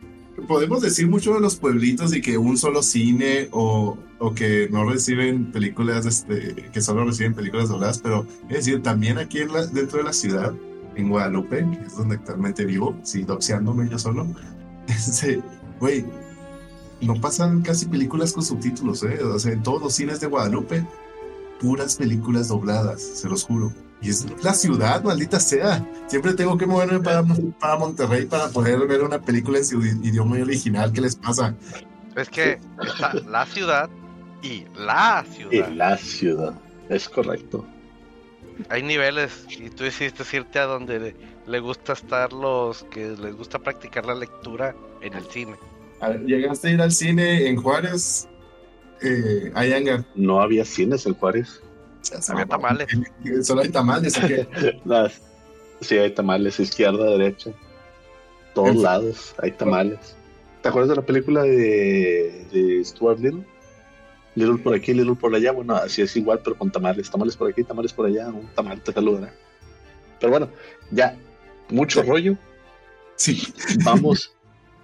podemos 0.47 0.83
decir 0.83 1.09
mucho 1.09 1.35
de 1.35 1.41
los 1.41 1.57
pueblitos 1.57 2.15
y 2.15 2.21
que 2.21 2.39
un 2.39 2.57
solo 2.59 2.83
cine 2.83 3.49
o, 3.51 3.97
o 4.19 4.35
que 4.35 4.69
no 4.71 4.85
reciben 4.85 5.51
películas, 5.53 6.07
este, 6.07 6.55
que 6.73 6.81
solo 6.81 7.05
reciben 7.05 7.35
películas 7.35 7.69
dobladas, 7.69 7.99
pero 7.99 8.27
es 8.49 8.57
decir, 8.57 8.83
también 8.83 9.19
aquí 9.19 9.41
en 9.41 9.53
la- 9.53 9.67
dentro 9.67 9.99
de 9.99 10.05
la 10.05 10.13
ciudad, 10.13 10.53
en 10.95 11.09
Guadalupe, 11.09 11.67
que 11.71 11.87
es 11.87 11.97
donde 11.97 12.15
actualmente 12.17 12.65
vivo, 12.65 12.97
sí, 13.03 13.23
doxeándome 13.23 13.89
yo 13.89 13.99
solo, 13.99 14.27
este, 14.89 15.41
güey, 15.81 16.05
no 17.01 17.15
pasan 17.21 17.63
casi 17.63 17.87
películas 17.87 18.33
con 18.33 18.45
subtítulos, 18.45 19.03
¿eh? 19.03 19.23
O 19.23 19.39
sea, 19.39 19.53
en 19.53 19.63
todos 19.63 19.83
los 19.83 19.95
cines 19.95 20.21
de 20.21 20.27
Guadalupe, 20.27 20.87
puras 21.61 21.97
películas 21.97 22.49
dobladas, 22.49 23.03
se 23.03 23.29
los 23.29 23.45
juro. 23.45 23.73
Y 24.01 24.11
es 24.11 24.27
la 24.43 24.53
ciudad, 24.53 25.03
maldita 25.03 25.41
sea. 25.41 25.87
Siempre 26.07 26.35
tengo 26.35 26.59
que 26.59 26.67
moverme 26.67 27.01
para, 27.01 27.25
para 27.59 27.77
Monterrey 27.77 28.27
para 28.27 28.49
poder 28.49 28.87
ver 28.87 29.03
una 29.03 29.21
película 29.21 29.59
en 29.59 29.65
su 29.65 29.83
idioma 29.83 30.37
original. 30.37 30.93
¿Qué 30.93 31.01
les 31.01 31.17
pasa? 31.17 31.55
Es 32.15 32.29
que 32.29 32.59
está 32.87 33.15
la 33.27 33.47
ciudad 33.47 33.89
y 34.43 34.65
la 34.77 35.25
ciudad. 35.31 35.69
En 35.69 35.79
la 35.79 35.97
ciudad. 35.97 36.55
Es 36.89 37.09
correcto. 37.09 37.65
Hay 38.69 38.83
niveles 38.83 39.47
y 39.49 39.71
tú 39.71 39.85
hiciste 39.85 40.25
irte 40.37 40.59
a 40.59 40.65
donde 40.65 40.99
le, 40.99 41.17
le 41.47 41.61
gusta 41.61 41.95
estar 41.95 42.33
los 42.33 42.85
que 42.85 43.09
les 43.09 43.35
gusta 43.35 43.59
practicar 43.59 44.07
la 44.07 44.15
lectura 44.15 44.75
en 45.01 45.15
el 45.15 45.25
cine. 45.25 45.57
¿Llegaste 46.27 46.69
a 46.69 46.71
ir 46.73 46.83
al 46.83 46.93
cine 46.93 47.49
en 47.49 47.57
Juárez? 47.57 48.29
Eh, 49.03 49.51
hay 49.55 49.73
hangar. 49.73 50.05
No 50.15 50.41
había 50.41 50.65
cines 50.65 51.07
en 51.07 51.15
Juárez. 51.15 51.61
Había 52.29 52.47
tamales. 52.47 52.87
Solo 53.43 53.63
hay 53.63 53.69
tamales. 53.71 54.15
sí, 55.81 55.99
hay 55.99 56.11
tamales, 56.15 56.61
izquierda, 56.61 57.05
derecha. 57.11 57.51
Todos 58.55 58.71
En- 58.71 58.83
lados 58.83 59.35
hay 59.43 59.53
tamales. 59.53 60.17
¿Te 60.63 60.69
acuerdas 60.69 60.91
de 60.91 60.97
la 60.97 61.03
película 61.07 61.43
de, 61.43 62.47
de 62.53 62.85
Stuart 62.85 63.19
Little? 63.21 63.45
Little 64.35 64.59
por 64.59 64.75
aquí, 64.75 64.93
Little 64.93 65.15
por 65.15 65.35
allá. 65.35 65.53
Bueno, 65.53 65.77
así 65.77 66.03
es 66.03 66.17
igual, 66.17 66.41
pero 66.45 66.57
con 66.57 66.71
tamales. 66.71 67.11
Tamales 67.11 67.37
por 67.37 67.51
aquí, 67.51 67.63
tamales 67.65 67.93
por 67.93 68.07
allá. 68.07 68.29
Un 68.29 68.47
tamal 68.55 68.81
te 68.83 68.93
saludará. 68.93 69.33
Pero 70.21 70.31
bueno, 70.31 70.49
ya, 70.91 71.17
mucho 71.71 72.03
Sí. 72.03 72.09
rollo. 72.09 72.37
Sí. 73.17 73.43
Vamos 73.85 74.35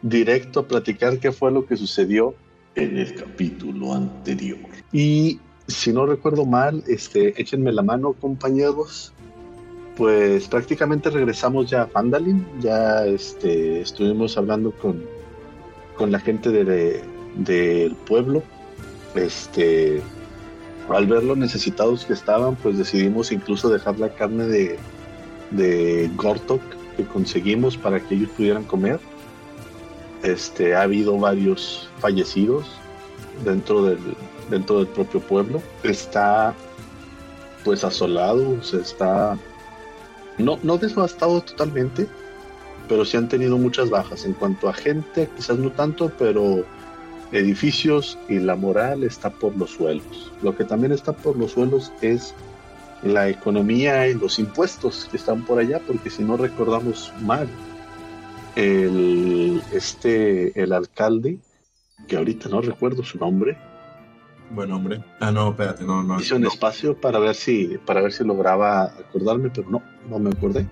directo 0.02 0.60
a 0.60 0.66
platicar 0.68 1.18
qué 1.18 1.32
fue 1.32 1.50
lo 1.52 1.64
que 1.66 1.76
sucedió 1.76 2.34
en 2.74 2.98
el 2.98 3.14
capítulo 3.14 3.92
anterior. 3.94 4.58
Y 4.92 5.38
si 5.68 5.92
no 5.92 6.06
recuerdo 6.06 6.44
mal, 6.44 6.82
este, 6.88 7.40
échenme 7.40 7.72
la 7.72 7.82
mano, 7.82 8.12
compañeros. 8.14 9.12
Pues 9.96 10.48
prácticamente 10.48 11.10
regresamos 11.10 11.70
ya 11.70 11.82
a 11.82 11.86
Fandalin. 11.86 12.44
Ya 12.60 13.04
este, 13.06 13.80
estuvimos 13.82 14.36
hablando 14.38 14.72
con, 14.72 15.02
con 15.96 16.10
la 16.10 16.18
gente 16.18 16.50
de- 16.50 17.02
del 17.36 17.94
pueblo. 17.94 18.42
Este, 19.14 20.00
al 20.88 21.06
ver 21.06 21.22
lo 21.22 21.36
necesitados 21.36 22.04
que 22.06 22.14
estaban, 22.14 22.56
pues 22.56 22.78
decidimos 22.78 23.30
incluso 23.32 23.68
dejar 23.68 23.98
la 23.98 24.08
carne 24.14 24.46
de, 24.46 24.78
de 25.50 26.10
Gortok 26.16 26.62
que 26.96 27.04
conseguimos 27.04 27.76
para 27.76 28.00
que 28.00 28.14
ellos 28.14 28.30
pudieran 28.36 28.64
comer. 28.64 28.98
Este, 30.22 30.74
ha 30.74 30.82
habido 30.82 31.18
varios 31.18 31.88
fallecidos 31.98 32.66
dentro 33.44 33.84
del, 33.84 33.98
dentro 34.50 34.78
del 34.78 34.86
propio 34.88 35.20
pueblo. 35.20 35.62
Está 35.82 36.54
pues 37.64 37.84
asolado, 37.84 38.62
se 38.62 38.80
está 38.80 39.38
no, 40.38 40.58
no 40.62 40.78
devastado 40.78 41.40
totalmente, 41.40 42.08
pero 42.88 43.04
sí 43.04 43.16
han 43.16 43.28
tenido 43.28 43.58
muchas 43.58 43.90
bajas. 43.90 44.24
En 44.24 44.32
cuanto 44.34 44.68
a 44.68 44.72
gente, 44.72 45.28
quizás 45.36 45.58
no 45.58 45.70
tanto, 45.70 46.10
pero 46.18 46.64
edificios 47.32 48.18
y 48.28 48.38
la 48.38 48.56
moral 48.56 49.04
está 49.04 49.30
por 49.30 49.56
los 49.56 49.70
suelos. 49.70 50.32
Lo 50.42 50.56
que 50.56 50.64
también 50.64 50.92
está 50.92 51.12
por 51.12 51.36
los 51.36 51.52
suelos 51.52 51.92
es 52.00 52.34
la 53.02 53.28
economía 53.28 54.08
y 54.08 54.14
los 54.14 54.38
impuestos 54.38 55.08
que 55.10 55.16
están 55.16 55.44
por 55.44 55.58
allá, 55.58 55.80
porque 55.86 56.10
si 56.10 56.22
no 56.22 56.36
recordamos 56.36 57.12
mal, 57.20 57.48
el, 58.56 59.62
este, 59.72 60.60
el 60.60 60.72
alcalde, 60.72 61.38
que 62.08 62.16
ahorita 62.16 62.48
no 62.48 62.60
recuerdo 62.60 63.02
su 63.04 63.18
nombre, 63.18 63.56
Buen 64.54 64.70
hombre. 64.70 65.02
Ah, 65.18 65.30
no, 65.30 65.48
espérate, 65.52 65.82
no, 65.82 66.02
no. 66.02 66.20
hice 66.20 66.34
un 66.34 66.42
no. 66.42 66.48
espacio 66.48 66.94
para 67.00 67.18
ver 67.18 67.34
si, 67.34 67.78
para 67.86 68.02
ver 68.02 68.12
si 68.12 68.22
lograba 68.22 68.82
acordarme, 68.84 69.48
pero 69.48 69.70
no, 69.70 69.82
no 70.10 70.18
me 70.18 70.28
acordé. 70.28 70.66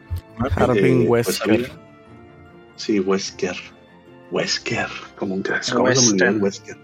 Harbin 0.54 1.02
Eh, 1.02 1.04
pues 1.08 1.26
Wesker. 1.40 1.72
sí, 2.76 3.00
Wesker. 3.00 3.56
Wesker, 4.30 4.86
como 5.16 5.34
un 5.34 5.40
crack. 5.42 5.72
¿Cómo 5.72 5.86
se 5.94 5.94
me 5.94 6.08
olvidó 6.08 6.12
Western. 6.12 6.36
el 6.36 6.42
Wesker? 6.42 6.76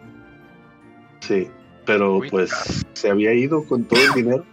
Sí, 1.20 1.48
pero 1.84 2.20
pues 2.30 2.50
se 2.94 3.10
había 3.10 3.34
ido 3.34 3.62
con 3.64 3.84
todo 3.84 4.00
el 4.02 4.12
dinero. 4.14 4.46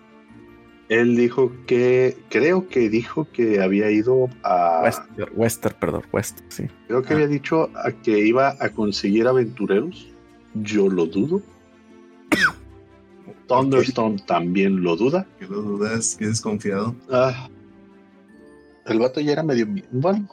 Él 0.90 1.16
dijo 1.16 1.52
que, 1.66 2.18
creo 2.30 2.68
que 2.68 2.90
dijo 2.90 3.28
que 3.32 3.62
había 3.62 3.90
ido 3.90 4.30
a, 4.44 4.82
Wester, 4.84 5.32
Wester, 5.36 5.76
perdón, 5.80 6.04
Wester, 6.12 6.44
sí. 6.50 6.64
creo 6.88 7.02
que 7.02 7.14
Ah. 7.14 7.16
había 7.16 7.28
dicho 7.28 7.70
a 7.76 7.92
que 7.92 8.20
iba 8.20 8.56
a 8.60 8.70
conseguir 8.70 9.28
aventureros. 9.28 10.10
Yo 10.56 10.90
lo 10.90 11.06
dudo. 11.08 11.42
Thunderstone 13.48 14.20
también 14.28 14.84
lo 14.84 14.96
duda. 14.96 15.26
¿Qué 15.40 15.48
lo 15.48 15.62
dudas? 15.62 16.16
¿Qué 16.20 16.28
desconfiado? 16.28 16.96
Ah, 17.10 17.50
el 18.86 19.00
vato 19.00 19.20
ya 19.20 19.32
era 19.32 19.44
medio. 19.44 19.66
Bueno, 19.92 20.28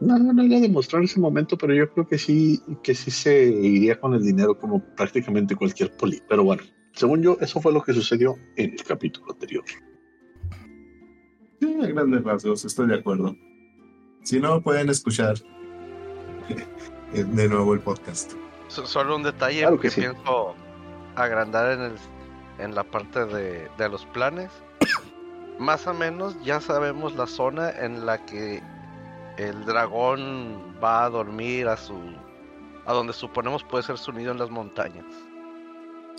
no, 0.00 0.18
no 0.18 0.42
le 0.42 0.60
demostró 0.60 0.98
en 0.98 1.04
ese 1.04 1.20
momento, 1.20 1.56
pero 1.56 1.72
yo 1.74 1.88
creo 1.90 2.06
que 2.06 2.18
sí, 2.18 2.60
que 2.82 2.94
sí 2.94 3.10
se 3.10 3.44
iría 3.46 3.98
con 3.98 4.14
el 4.14 4.22
dinero 4.22 4.58
como 4.58 4.80
prácticamente 4.80 5.54
cualquier 5.56 5.92
poli. 5.96 6.20
Pero 6.28 6.44
bueno, 6.44 6.62
según 6.94 7.22
yo, 7.22 7.36
eso 7.40 7.60
fue 7.60 7.72
lo 7.72 7.82
que 7.82 7.92
sucedió 7.92 8.36
en 8.56 8.72
el 8.72 8.82
capítulo 8.84 9.32
anterior. 9.32 9.64
Sí, 11.60 11.78
a 11.82 11.86
grandes 11.86 12.22
rasgos, 12.24 12.64
estoy 12.64 12.88
de 12.88 12.96
acuerdo. 12.96 13.36
Si 14.22 14.40
no, 14.40 14.60
pueden 14.62 14.88
escuchar 14.90 15.34
eh, 17.14 17.24
de 17.24 17.48
nuevo 17.48 17.74
el 17.74 17.80
podcast. 17.80 18.32
So- 18.68 18.86
Solo 18.86 19.16
un 19.16 19.22
detalle 19.22 19.60
Claro 19.60 19.76
que 19.76 19.82
que 19.88 19.90
sí. 19.90 20.00
pienso 20.02 20.54
agrandar 21.14 21.72
en, 21.72 21.80
el, 21.82 21.92
en 22.58 22.74
la 22.74 22.84
parte 22.84 23.24
de, 23.26 23.68
de 23.78 23.88
los 23.88 24.04
planes. 24.06 24.50
Más 25.58 25.86
o 25.86 25.94
menos 25.94 26.36
ya 26.42 26.60
sabemos 26.60 27.14
la 27.16 27.26
zona 27.26 27.70
en 27.70 28.04
la 28.06 28.24
que 28.26 28.62
el 29.36 29.64
dragón 29.64 30.76
va 30.82 31.04
a 31.04 31.10
dormir 31.10 31.66
a 31.68 31.76
su 31.76 31.94
a 32.86 32.92
donde 32.92 33.12
suponemos 33.14 33.64
puede 33.64 33.82
ser 33.82 33.96
su 33.96 34.12
nido 34.12 34.30
en 34.32 34.38
las 34.38 34.50
montañas. 34.50 35.04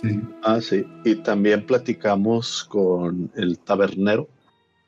Sí. 0.08 0.20
Ah, 0.42 0.60
sí. 0.60 0.86
Y 1.04 1.16
también 1.16 1.66
platicamos 1.66 2.64
con 2.64 3.30
el 3.34 3.58
tabernero 3.58 4.28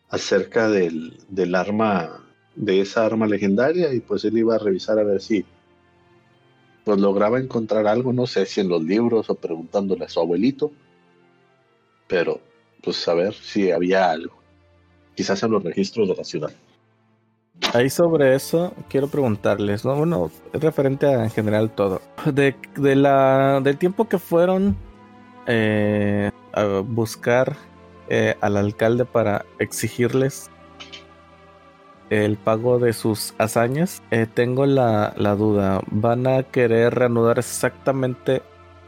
acerca 0.08 0.68
del, 0.68 1.18
del 1.28 1.54
arma, 1.54 2.24
de 2.54 2.80
esa 2.80 3.04
arma 3.04 3.26
legendaria, 3.26 3.92
y 3.92 4.00
pues 4.00 4.24
él 4.24 4.38
iba 4.38 4.54
a 4.54 4.58
revisar 4.58 4.98
a 4.98 5.04
ver 5.04 5.20
si 5.20 5.44
pues 6.84 7.00
lograba 7.00 7.38
encontrar 7.38 7.86
algo, 7.86 8.14
no 8.14 8.26
sé 8.26 8.46
si 8.46 8.62
en 8.62 8.70
los 8.70 8.82
libros 8.82 9.28
o 9.28 9.34
preguntándole 9.34 10.06
a 10.06 10.08
su 10.08 10.20
abuelito, 10.20 10.70
pero 12.06 12.40
pues 12.82 13.06
a 13.08 13.12
ver 13.12 13.34
si 13.34 13.70
había 13.70 14.10
algo, 14.10 14.34
quizás 15.14 15.42
en 15.42 15.50
los 15.50 15.62
registros 15.62 16.08
de 16.08 16.16
la 16.16 16.24
ciudad. 16.24 16.50
Ahí 17.74 17.90
sobre 17.90 18.34
eso 18.34 18.72
quiero 18.88 19.08
preguntarles, 19.08 19.84
¿no? 19.84 19.96
bueno, 19.96 20.30
es 20.52 20.62
referente 20.62 21.04
a 21.06 21.24
en 21.24 21.30
general 21.30 21.70
todo. 21.74 22.00
De, 22.32 22.54
de 22.76 22.96
la, 22.96 23.60
del 23.62 23.76
tiempo 23.76 24.08
que 24.08 24.18
fueron 24.18 24.74
eh, 25.48 26.30
buscar 26.84 27.56
eh, 28.08 28.36
al 28.40 28.56
alcalde 28.56 29.04
para 29.04 29.44
exigirles 29.58 30.50
el 32.10 32.36
pago 32.36 32.78
de 32.78 32.92
sus 32.92 33.34
hazañas, 33.38 34.02
eh, 34.10 34.26
tengo 34.32 34.66
la, 34.66 35.12
la 35.16 35.34
duda, 35.34 35.82
¿van 35.90 36.26
a 36.26 36.42
querer 36.42 36.94
reanudar 36.94 37.38
exactamente 37.38 38.42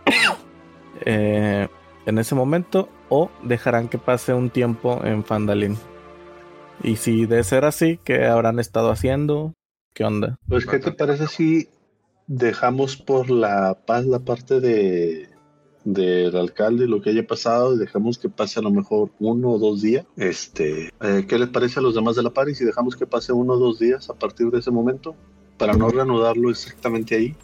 eh, 1.05 1.69
en 2.07 2.19
ese 2.19 2.35
momento 2.35 2.89
o 3.09 3.31
dejarán 3.43 3.89
que 3.89 3.99
pase 3.99 4.33
un 4.33 4.51
tiempo 4.51 5.05
en 5.05 5.25
Fandalin. 5.25 5.77
Y 6.83 6.97
si 6.97 7.27
de 7.27 7.45
ser 7.45 7.65
así, 7.65 7.99
¿qué 8.05 8.27
habrán 8.27 8.59
estado 8.59 8.91
haciendo? 8.91 9.53
¿Qué 9.93 10.05
onda? 10.05 10.39
Pues, 10.49 10.65
¿qué 10.65 10.79
te 10.79 10.93
parece 10.93 11.27
si 11.27 11.69
dejamos 12.27 12.97
por 12.97 13.29
la 13.29 13.77
paz 13.87 14.07
la 14.07 14.21
parte 14.21 14.61
de 14.61 15.29
del 15.85 16.37
alcalde 16.37 16.85
y 16.85 16.89
lo 16.89 17.01
que 17.01 17.11
haya 17.11 17.27
pasado 17.27 17.75
y 17.75 17.79
dejamos 17.79 18.19
que 18.19 18.29
pase 18.29 18.61
a 18.61 18.63
lo 18.63 18.71
mejor 18.71 19.11
uno 19.19 19.51
o 19.51 19.59
dos 19.59 19.83
días? 19.83 20.05
Este, 20.17 20.93
eh, 21.01 21.25
¿qué 21.27 21.39
les 21.39 21.49
parece 21.49 21.81
a 21.81 21.83
los 21.83 21.95
demás 21.95 22.17
de 22.17 22.23
la 22.23 22.31
party 22.31 22.55
si 22.55 22.65
dejamos 22.65 22.97
que 22.97 23.07
pase 23.07 23.33
uno 23.33 23.55
o 23.55 23.59
dos 23.59 23.79
días 23.79 24.11
a 24.11 24.15
partir 24.15 24.51
de 24.51 24.59
ese 24.59 24.71
momento 24.71 25.15
para 25.57 25.75
no 25.75 25.89
reanudarlo 25.89 26.51
exactamente 26.51 27.17
ahí? 27.17 27.35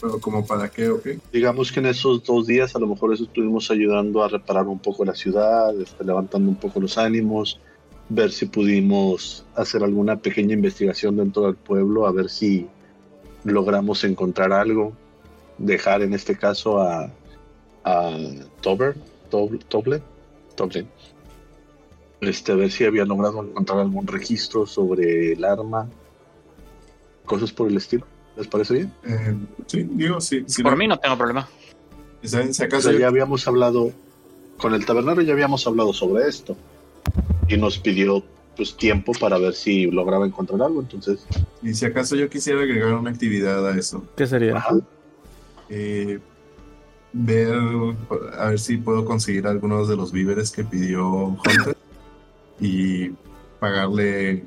Pero 0.00 0.20
como 0.20 0.46
para 0.46 0.68
qué 0.68 0.88
o 0.90 1.02
qué. 1.02 1.18
Digamos 1.32 1.72
que 1.72 1.80
en 1.80 1.86
esos 1.86 2.22
dos 2.22 2.46
días 2.46 2.76
a 2.76 2.78
lo 2.78 2.86
mejor 2.86 3.12
eso 3.12 3.24
estuvimos 3.24 3.70
ayudando 3.70 4.22
a 4.22 4.28
reparar 4.28 4.66
un 4.66 4.78
poco 4.78 5.04
la 5.04 5.14
ciudad, 5.14 5.78
este, 5.80 6.04
levantando 6.04 6.48
un 6.48 6.56
poco 6.56 6.80
los 6.80 6.98
ánimos, 6.98 7.60
ver 8.08 8.30
si 8.30 8.46
pudimos 8.46 9.44
hacer 9.56 9.82
alguna 9.82 10.16
pequeña 10.16 10.54
investigación 10.54 11.16
dentro 11.16 11.42
del 11.42 11.56
pueblo, 11.56 12.06
a 12.06 12.12
ver 12.12 12.30
si 12.30 12.68
logramos 13.44 14.04
encontrar 14.04 14.52
algo, 14.52 14.92
dejar 15.58 16.02
en 16.02 16.14
este 16.14 16.36
caso 16.36 16.80
a, 16.80 17.10
a 17.84 18.16
Tober, 18.60 18.96
Tob- 19.30 19.62
Toble, 19.68 20.02
Toble, 20.56 20.86
este, 22.20 22.52
a 22.52 22.56
ver 22.56 22.70
si 22.70 22.84
había 22.84 23.04
logrado 23.04 23.42
encontrar 23.42 23.80
algún 23.80 24.06
registro 24.06 24.66
sobre 24.66 25.32
el 25.32 25.44
arma, 25.44 25.88
cosas 27.24 27.52
por 27.52 27.68
el 27.68 27.76
estilo. 27.76 28.06
¿Les 28.36 28.46
parece 28.46 28.74
bien? 28.74 28.92
Eh, 29.04 29.34
sí, 29.66 29.82
digo, 29.90 30.20
sí. 30.20 30.44
sí 30.46 30.62
Por 30.62 30.76
mí 30.76 30.86
no 30.86 30.98
tengo 30.98 31.16
problema. 31.16 31.48
Si 32.22 32.36
O 32.36 32.90
ya 32.98 33.06
habíamos 33.08 33.46
hablado, 33.46 33.92
con 34.56 34.74
el 34.74 34.84
tabernero 34.84 35.22
ya 35.22 35.32
habíamos 35.32 35.66
hablado 35.66 35.92
sobre 35.92 36.26
esto 36.28 36.56
y 37.48 37.56
nos 37.56 37.78
pidió 37.78 38.24
pues 38.56 38.76
tiempo 38.76 39.12
para 39.12 39.38
ver 39.38 39.54
si 39.54 39.86
lograba 39.86 40.26
encontrar 40.26 40.60
algo, 40.62 40.80
entonces 40.80 41.24
y 41.62 41.74
si 41.74 41.84
acaso 41.84 42.16
yo 42.16 42.28
quisiera 42.28 42.60
agregar 42.60 42.92
una 42.94 43.10
actividad 43.10 43.64
a 43.68 43.76
eso. 43.78 44.02
¿Qué 44.16 44.26
sería? 44.26 44.56
ajá, 44.56 44.76
Eh, 45.68 46.18
ver, 47.12 47.54
a 48.38 48.48
ver 48.50 48.58
si 48.58 48.76
puedo 48.78 49.04
conseguir 49.04 49.46
algunos 49.46 49.88
de 49.88 49.96
los 49.96 50.12
víveres 50.12 50.50
que 50.50 50.64
pidió 50.64 51.06
Hunter 51.08 51.76
y 52.60 53.10
pagarle 53.60 54.44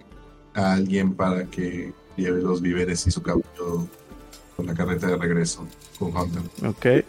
a 0.53 0.73
alguien 0.73 1.13
para 1.13 1.45
que 1.45 1.93
lleve 2.17 2.41
los 2.41 2.61
víveres 2.61 3.05
y 3.07 3.11
su 3.11 3.21
caballo 3.21 3.87
con 4.55 4.65
la 4.65 4.73
carreta 4.73 5.07
de 5.07 5.17
regreso 5.17 5.65
con 5.97 6.15
Hunter. 6.15 6.41
Ok. 6.67 7.05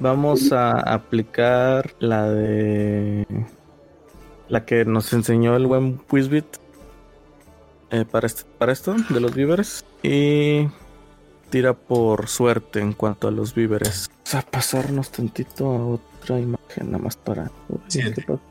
Vamos 0.00 0.50
a 0.52 0.72
aplicar 0.80 1.94
la 2.00 2.28
de. 2.28 3.26
La 4.48 4.64
que 4.66 4.84
nos 4.84 5.12
enseñó 5.12 5.56
el 5.56 5.66
buen 5.66 5.98
Quizbit. 6.10 6.44
eh, 7.90 8.04
para, 8.10 8.26
este- 8.26 8.42
para 8.58 8.72
esto, 8.72 8.94
de 9.08 9.20
los 9.20 9.34
víveres. 9.34 9.84
Y. 10.02 10.66
Tira 11.54 11.72
por 11.72 12.26
suerte 12.26 12.80
en 12.80 12.94
cuanto 12.94 13.28
a 13.28 13.30
los 13.30 13.54
víveres. 13.54 14.10
Vamos 14.24 14.34
a 14.34 14.50
pasarnos 14.50 15.10
tantito 15.12 15.70
a 15.70 15.86
otra 15.86 16.40
imagen, 16.40 16.90
nada 16.90 16.98
más 16.98 17.14
para. 17.14 17.48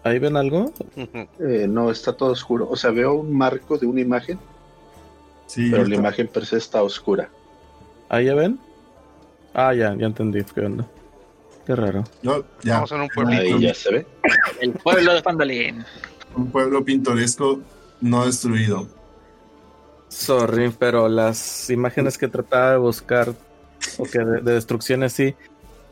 ¿Ahí 0.05 0.19
ven 0.19 0.37
algo? 0.37 0.71
eh, 1.41 1.67
no 1.67 1.91
está 1.91 2.13
todo 2.13 2.31
oscuro, 2.31 2.69
o 2.69 2.77
sea, 2.77 2.91
veo 2.91 3.15
un 3.15 3.37
marco 3.37 3.77
de 3.77 3.87
una 3.87 3.99
imagen, 3.99 4.39
Sí, 5.47 5.69
pero 5.69 5.85
la 5.85 5.95
imagen 5.95 6.29
per 6.29 6.45
se 6.45 6.55
está 6.55 6.81
oscura. 6.81 7.27
¿Ahí 8.07 8.27
ya 8.27 8.35
ven? 8.35 8.57
Ah, 9.53 9.73
ya, 9.73 9.93
ya 9.97 10.05
entendí. 10.05 10.41
¿Qué 10.41 10.61
onda? 10.61 10.87
Qué 11.65 11.75
raro. 11.75 12.05
no, 12.21 12.37
ya, 12.63 12.75
Estamos 12.75 12.91
en 12.93 13.01
un 13.01 13.09
pueblito. 13.09 13.41
Ahí 13.41 13.59
ya 13.63 13.73
se 13.73 13.91
ve. 13.91 14.07
El 14.61 14.71
pueblo 14.71 15.13
de 15.13 15.21
Fandalin. 15.21 15.83
un 16.37 16.49
pueblo 16.49 16.85
pintoresco 16.85 17.59
no 17.99 18.25
destruido. 18.25 18.87
Sorry, 20.13 20.73
pero 20.77 21.09
las 21.09 21.69
imágenes 21.69 22.17
que 22.17 22.27
trataba 22.27 22.71
de 22.71 22.77
buscar, 22.77 23.33
o 23.97 24.03
que 24.03 24.19
de, 24.19 24.41
de 24.41 24.53
destrucciones 24.53 25.11
sí, 25.13 25.33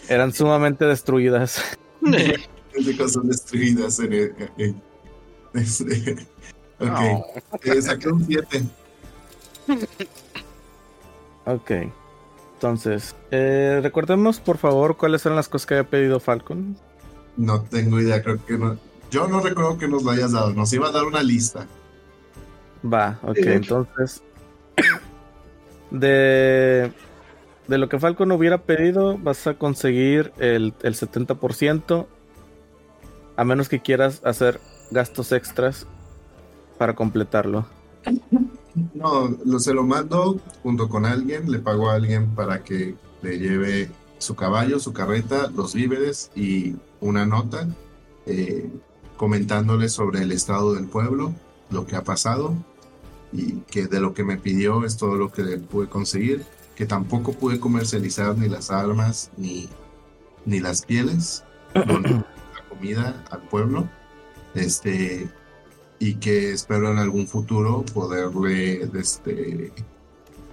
eran 0.08 0.32
sumamente 0.32 0.86
destruidas. 0.86 1.62
de 2.02 2.98
cosas 2.98 3.28
destruidas 3.28 4.00
en 4.00 4.14
el. 4.14 4.36
en- 4.58 4.82
ok, 5.54 6.20
No. 6.80 7.26
Eh, 7.64 7.82
saqué 7.82 8.10
un 8.10 8.26
7. 8.26 8.64
Ok. 11.46 11.72
Entonces, 12.54 13.16
eh, 13.32 13.80
recordemos 13.82 14.40
por 14.40 14.58
favor 14.58 14.98
cuáles 14.98 15.26
eran 15.26 15.36
las 15.36 15.50
cosas 15.50 15.66
que 15.66 15.74
había 15.76 15.90
pedido 15.90 16.20
Falcon. 16.20 16.78
No 17.38 17.62
tengo 17.64 18.00
idea, 18.00 18.22
creo 18.22 18.44
que 18.46 18.58
no. 18.58 18.78
Yo 19.10 19.28
no 19.28 19.40
recuerdo 19.42 19.78
que 19.80 19.88
nos 19.88 20.04
lo 20.04 20.12
hayas 20.12 20.32
dado. 20.32 20.54
Nos 20.54 20.72
iba 20.74 20.88
a 20.90 20.92
dar 20.92 21.06
una 21.06 21.24
lista. 21.24 21.66
Va, 22.84 23.20
ok, 23.24 23.36
Sí, 23.36 23.44
entonces. 23.48 24.24
De, 25.92 26.92
de 27.68 27.78
lo 27.78 27.90
que 27.90 28.00
Falcon 28.00 28.32
hubiera 28.32 28.64
pedido, 28.64 29.18
vas 29.18 29.46
a 29.48 29.56
conseguir 29.56 30.32
el, 30.40 30.74
el 30.82 30.96
70%. 30.96 32.08
A 33.36 33.44
menos 33.44 33.70
que 33.70 33.82
quieras 33.82 34.22
hacer 34.24 34.60
gastos 34.92 35.32
extras 35.32 35.88
para 36.78 36.96
completarlo. 36.96 37.66
No, 38.94 39.30
lo, 39.46 39.60
se 39.60 39.74
lo 39.74 39.84
mando 39.84 40.40
junto 40.64 40.90
con 40.90 41.06
alguien. 41.06 41.52
Le 41.52 41.60
pago 41.60 41.90
a 41.90 41.96
alguien 41.96 42.34
para 42.36 42.64
que 42.64 42.96
le 43.22 43.38
lleve 43.38 43.90
su 44.18 44.36
caballo, 44.36 44.80
su 44.80 44.94
carreta, 44.94 45.50
los 45.56 45.74
víveres 45.74 46.32
y 46.36 46.76
una 47.00 47.26
nota 47.26 47.68
eh, 48.26 48.70
comentándole 49.18 49.90
sobre 49.90 50.22
el 50.22 50.32
estado 50.32 50.74
del 50.74 50.88
pueblo, 50.88 51.34
lo 51.70 51.86
que 51.86 51.96
ha 51.96 52.04
pasado 52.04 52.56
y 53.32 53.54
que 53.62 53.88
de 53.88 54.00
lo 54.00 54.14
que 54.14 54.24
me 54.24 54.38
pidió 54.38 54.86
es 54.86 54.98
todo 54.98 55.16
lo 55.16 55.32
que 55.32 55.44
le 55.44 55.58
pude 55.58 55.88
conseguir, 55.88 56.44
que 56.76 56.86
tampoco 56.86 57.34
pude 57.34 57.60
comercializar 57.60 58.38
ni 58.38 58.50
las 58.50 58.72
armas 58.72 59.32
ni, 59.38 59.70
ni 60.46 60.60
las 60.60 60.86
pieles, 60.86 61.44
la 61.74 62.24
comida 62.70 63.24
al 63.30 63.42
pueblo, 63.44 63.88
este, 64.56 65.30
y 66.00 66.16
que 66.16 66.52
espero 66.52 66.92
en 66.92 66.98
algún 66.98 67.28
futuro 67.28 67.84
poderle 67.94 68.90
este, 69.00 69.72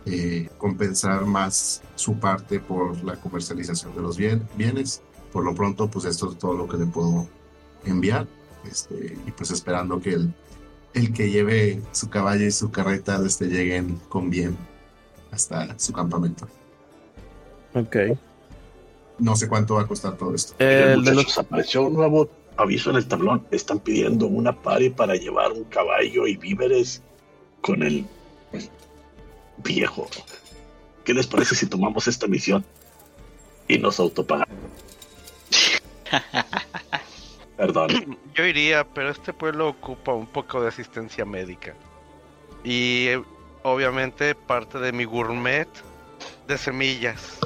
eh, 0.07 0.49
compensar 0.59 1.25
más 1.27 1.83
su 1.97 2.19
parte 2.19 2.61
por 2.61 3.03
la 3.05 3.17
comercialización 3.21 3.95
de 3.95 4.03
los 4.03 4.17
bien- 4.17 4.47
bienes. 4.57 5.03
Por 5.33 5.45
lo 5.45 5.55
pronto, 5.55 5.91
pues 5.91 6.05
esto 6.05 6.31
es 6.33 6.39
todo 6.39 6.55
lo 6.55 6.69
que 6.69 6.77
le 6.77 6.87
puedo 6.87 7.27
enviar. 7.85 8.27
Este, 8.71 9.17
y 9.27 9.31
pues 9.33 9.51
esperando 9.51 10.01
que 10.01 10.15
el, 10.15 10.35
el 10.99 11.13
que 11.13 11.31
lleve 11.31 11.81
su 11.93 12.11
caballo 12.11 12.45
y 12.45 12.51
su 12.51 12.71
carreta 12.71 13.21
este, 13.25 13.47
lleguen 13.47 14.01
con 14.09 14.31
bien 14.31 14.57
hasta 15.31 15.79
su 15.79 15.93
campamento. 15.93 16.49
Ok. 17.75 17.97
No 19.19 19.37
sé 19.37 19.49
cuánto 19.49 19.75
va 19.75 19.83
a 19.83 19.87
costar 19.87 20.17
todo 20.17 20.35
esto. 20.35 20.55
El 20.59 21.05
de 21.05 21.15
los 21.15 21.39
apareció 21.39 21.83
un 21.83 21.95
nuevo 21.95 22.29
aviso 22.57 22.91
en 22.91 22.97
el 22.97 23.07
tablón. 23.07 23.47
Están 23.51 23.81
pidiendo 23.81 24.27
una 24.27 24.53
pari 24.53 24.91
para 24.91 25.15
llevar 25.15 25.53
un 25.53 25.65
caballo 25.65 26.27
y 26.27 26.37
víveres 26.37 27.03
con 27.61 27.83
el 27.83 28.07
viejo. 29.59 30.09
¿Qué 31.05 31.15
les 31.15 31.27
parece 31.27 31.55
si 31.55 31.67
tomamos 31.67 32.07
esta 32.07 32.27
misión 32.27 32.65
y 33.67 33.79
nos 33.79 33.99
autopagamos? 33.99 34.57
Perdón. 37.59 37.91
Yo 38.35 38.47
iría, 38.47 38.85
pero 38.85 39.11
este 39.11 39.35
pueblo 39.35 39.69
ocupa 39.69 40.15
un 40.15 40.27
poco 40.27 40.63
de 40.63 40.69
asistencia 40.69 41.27
médica. 41.27 41.75
Y 42.65 43.09
eh, 43.09 43.23
obviamente 43.65 44.35
parte 44.35 44.79
de 44.79 44.93
mi 44.93 45.05
gourmet 45.05 45.69
de 46.47 46.57
semillas. 46.57 47.39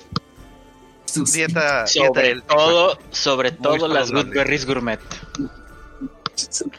Dieta, 1.14 1.84
dieta 1.84 1.86
Sobre 1.86 2.30
élfica. 2.30 2.54
todo, 2.54 2.98
sobre 3.10 3.52
todo 3.52 3.88
las 3.88 4.08
saludable. 4.08 4.30
Goodberries 4.30 4.66
Gourmet. 4.66 5.00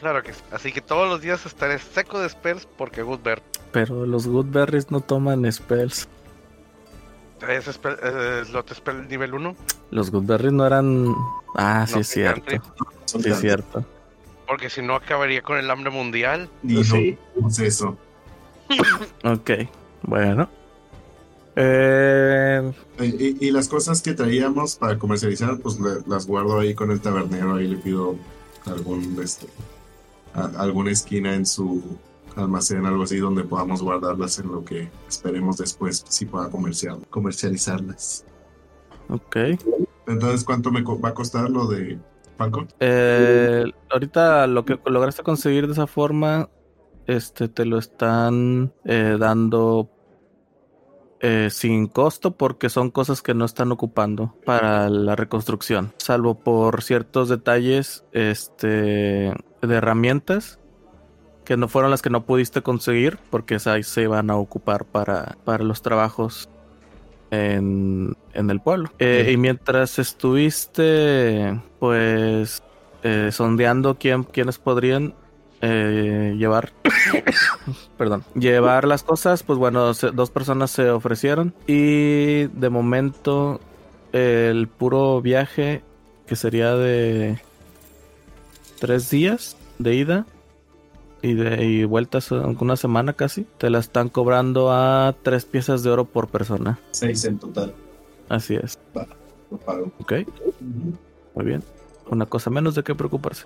Claro 0.00 0.22
que 0.22 0.32
sí. 0.32 0.40
Así 0.50 0.72
que 0.72 0.80
todos 0.80 1.08
los 1.08 1.20
días 1.20 1.46
estaré 1.46 1.78
seco 1.78 2.18
de 2.18 2.28
spells 2.28 2.66
porque 2.76 3.02
Goodbert 3.02 3.44
Pero 3.70 4.06
los 4.06 4.26
Goodberries 4.26 4.90
no 4.90 5.00
toman 5.00 5.50
spells. 5.52 6.08
Es 7.50 7.64
spell, 7.66 7.96
eh, 8.02 8.42
slot 8.46 8.72
spell 8.74 9.08
nivel 9.08 9.34
1. 9.34 9.56
Los 9.90 10.10
Goodberries 10.10 10.52
no 10.52 10.66
eran. 10.66 11.14
Ah, 11.56 11.84
sí, 11.86 11.94
No, 11.94 12.00
es 12.00 12.08
cierto. 12.08 12.52
Sí, 13.06 13.28
es 13.30 13.40
cierto. 13.40 13.84
Porque 14.46 14.68
si 14.70 14.82
no 14.82 14.94
acabaría 14.96 15.40
con 15.42 15.56
el 15.58 15.70
hambre 15.70 15.90
mundial. 15.90 16.48
Y 16.62 16.74
no 16.74 16.84
Sí. 16.84 17.18
hacemos 17.32 17.58
eso. 17.60 17.98
Ok, 19.24 19.50
bueno. 20.02 20.48
Eh, 21.56 22.72
Eh, 22.98 23.36
Y, 23.40 23.46
y 23.48 23.50
las 23.50 23.68
cosas 23.68 24.02
que 24.02 24.12
traíamos 24.14 24.76
para 24.76 24.98
comercializar, 24.98 25.58
pues 25.58 25.78
le- 25.80 26.00
las 26.06 26.26
guardo 26.26 26.58
ahí 26.60 26.74
con 26.74 26.90
el 26.90 27.00
tabernero. 27.00 27.54
Ahí 27.56 27.66
le 27.68 27.76
pido 27.76 28.16
algún, 28.66 29.18
este, 29.22 29.46
a- 30.34 30.50
alguna 30.62 30.90
esquina 30.92 31.34
en 31.34 31.44
su 31.46 31.82
almacén, 32.36 32.84
algo 32.86 33.04
así, 33.04 33.18
donde 33.18 33.44
podamos 33.44 33.82
guardarlas 33.82 34.38
en 34.38 34.50
lo 34.50 34.64
que 34.64 34.90
esperemos 35.08 35.56
después, 35.56 36.04
si 36.08 36.26
pueda 36.26 36.50
comercial, 36.50 37.06
comercializarlas. 37.10 38.24
ok. 39.08 39.36
Entonces, 40.06 40.44
¿cuánto 40.44 40.70
me 40.70 40.82
va 40.82 41.08
a 41.08 41.14
costar 41.14 41.48
lo 41.48 41.66
de 41.66 41.98
Paco. 42.36 42.66
Eh, 42.80 43.64
ahorita 43.90 44.46
lo 44.46 44.64
que 44.64 44.78
lograste 44.86 45.22
conseguir 45.22 45.66
de 45.66 45.72
esa 45.72 45.86
forma, 45.86 46.48
este, 47.06 47.48
te 47.48 47.64
lo 47.64 47.78
están 47.78 48.72
eh, 48.84 49.16
dando 49.18 49.90
eh, 51.20 51.48
sin 51.50 51.86
costo 51.86 52.36
porque 52.36 52.68
son 52.68 52.90
cosas 52.90 53.22
que 53.22 53.34
no 53.34 53.44
están 53.44 53.72
ocupando 53.72 54.34
para 54.44 54.88
la 54.90 55.16
reconstrucción, 55.16 55.92
salvo 55.98 56.40
por 56.40 56.82
ciertos 56.82 57.28
detalles, 57.28 58.04
este, 58.12 59.32
de 59.62 59.74
herramientas 59.74 60.58
que 61.44 61.56
no 61.56 61.68
fueron 61.68 61.90
las 61.90 62.02
que 62.02 62.10
no 62.10 62.24
pudiste 62.24 62.62
conseguir 62.62 63.18
porque 63.30 63.58
ahí 63.66 63.82
se 63.82 64.06
van 64.06 64.30
a 64.30 64.36
ocupar 64.36 64.84
para, 64.84 65.36
para 65.44 65.64
los 65.64 65.82
trabajos 65.82 66.48
en, 67.30 68.16
en 68.32 68.50
el 68.50 68.60
pueblo. 68.60 68.90
Eh, 68.98 69.30
y 69.32 69.36
mientras 69.36 69.98
estuviste, 69.98 71.60
pues, 71.78 72.62
eh, 73.02 73.30
sondeando 73.32 73.96
quién, 73.98 74.24
quiénes 74.24 74.58
podrían 74.58 75.14
eh, 75.60 76.34
llevar, 76.36 76.72
perdón, 77.98 78.24
llevar 78.34 78.86
las 78.86 79.02
cosas, 79.02 79.42
pues 79.42 79.58
bueno, 79.58 79.92
dos 79.92 80.30
personas 80.30 80.70
se 80.70 80.90
ofrecieron 80.90 81.54
y 81.66 82.44
de 82.46 82.70
momento 82.70 83.60
el 84.12 84.68
puro 84.68 85.20
viaje 85.20 85.82
que 86.26 86.36
sería 86.36 86.76
de 86.76 87.38
tres 88.78 89.10
días 89.10 89.56
de 89.78 89.94
ida 89.94 90.26
y 91.24 91.34
de 91.34 91.64
y 91.64 91.84
vueltas 91.84 92.30
una 92.30 92.76
semana 92.76 93.12
casi, 93.14 93.46
te 93.58 93.70
la 93.70 93.78
están 93.78 94.08
cobrando 94.08 94.70
a 94.72 95.14
tres 95.22 95.44
piezas 95.44 95.82
de 95.82 95.90
oro 95.90 96.04
por 96.04 96.28
persona. 96.28 96.78
Seis 96.92 97.24
en 97.24 97.38
total. 97.38 97.74
Así 98.28 98.54
es. 98.54 98.78
Lo 99.50 99.58
pago. 99.58 99.92
Ok, 100.00 100.12
muy 101.34 101.44
bien. 101.44 101.62
Una 102.10 102.26
cosa 102.26 102.50
menos 102.50 102.74
de 102.74 102.82
qué 102.82 102.94
preocuparse. 102.94 103.44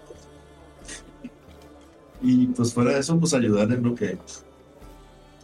Y 2.21 2.47
pues 2.49 2.75
fuera 2.75 2.93
de 2.95 3.01
eso, 3.01 3.19
pues 3.19 3.33
ayudar 3.35 3.71
en 3.73 3.83
lo 3.83 3.95
que 3.95 4.19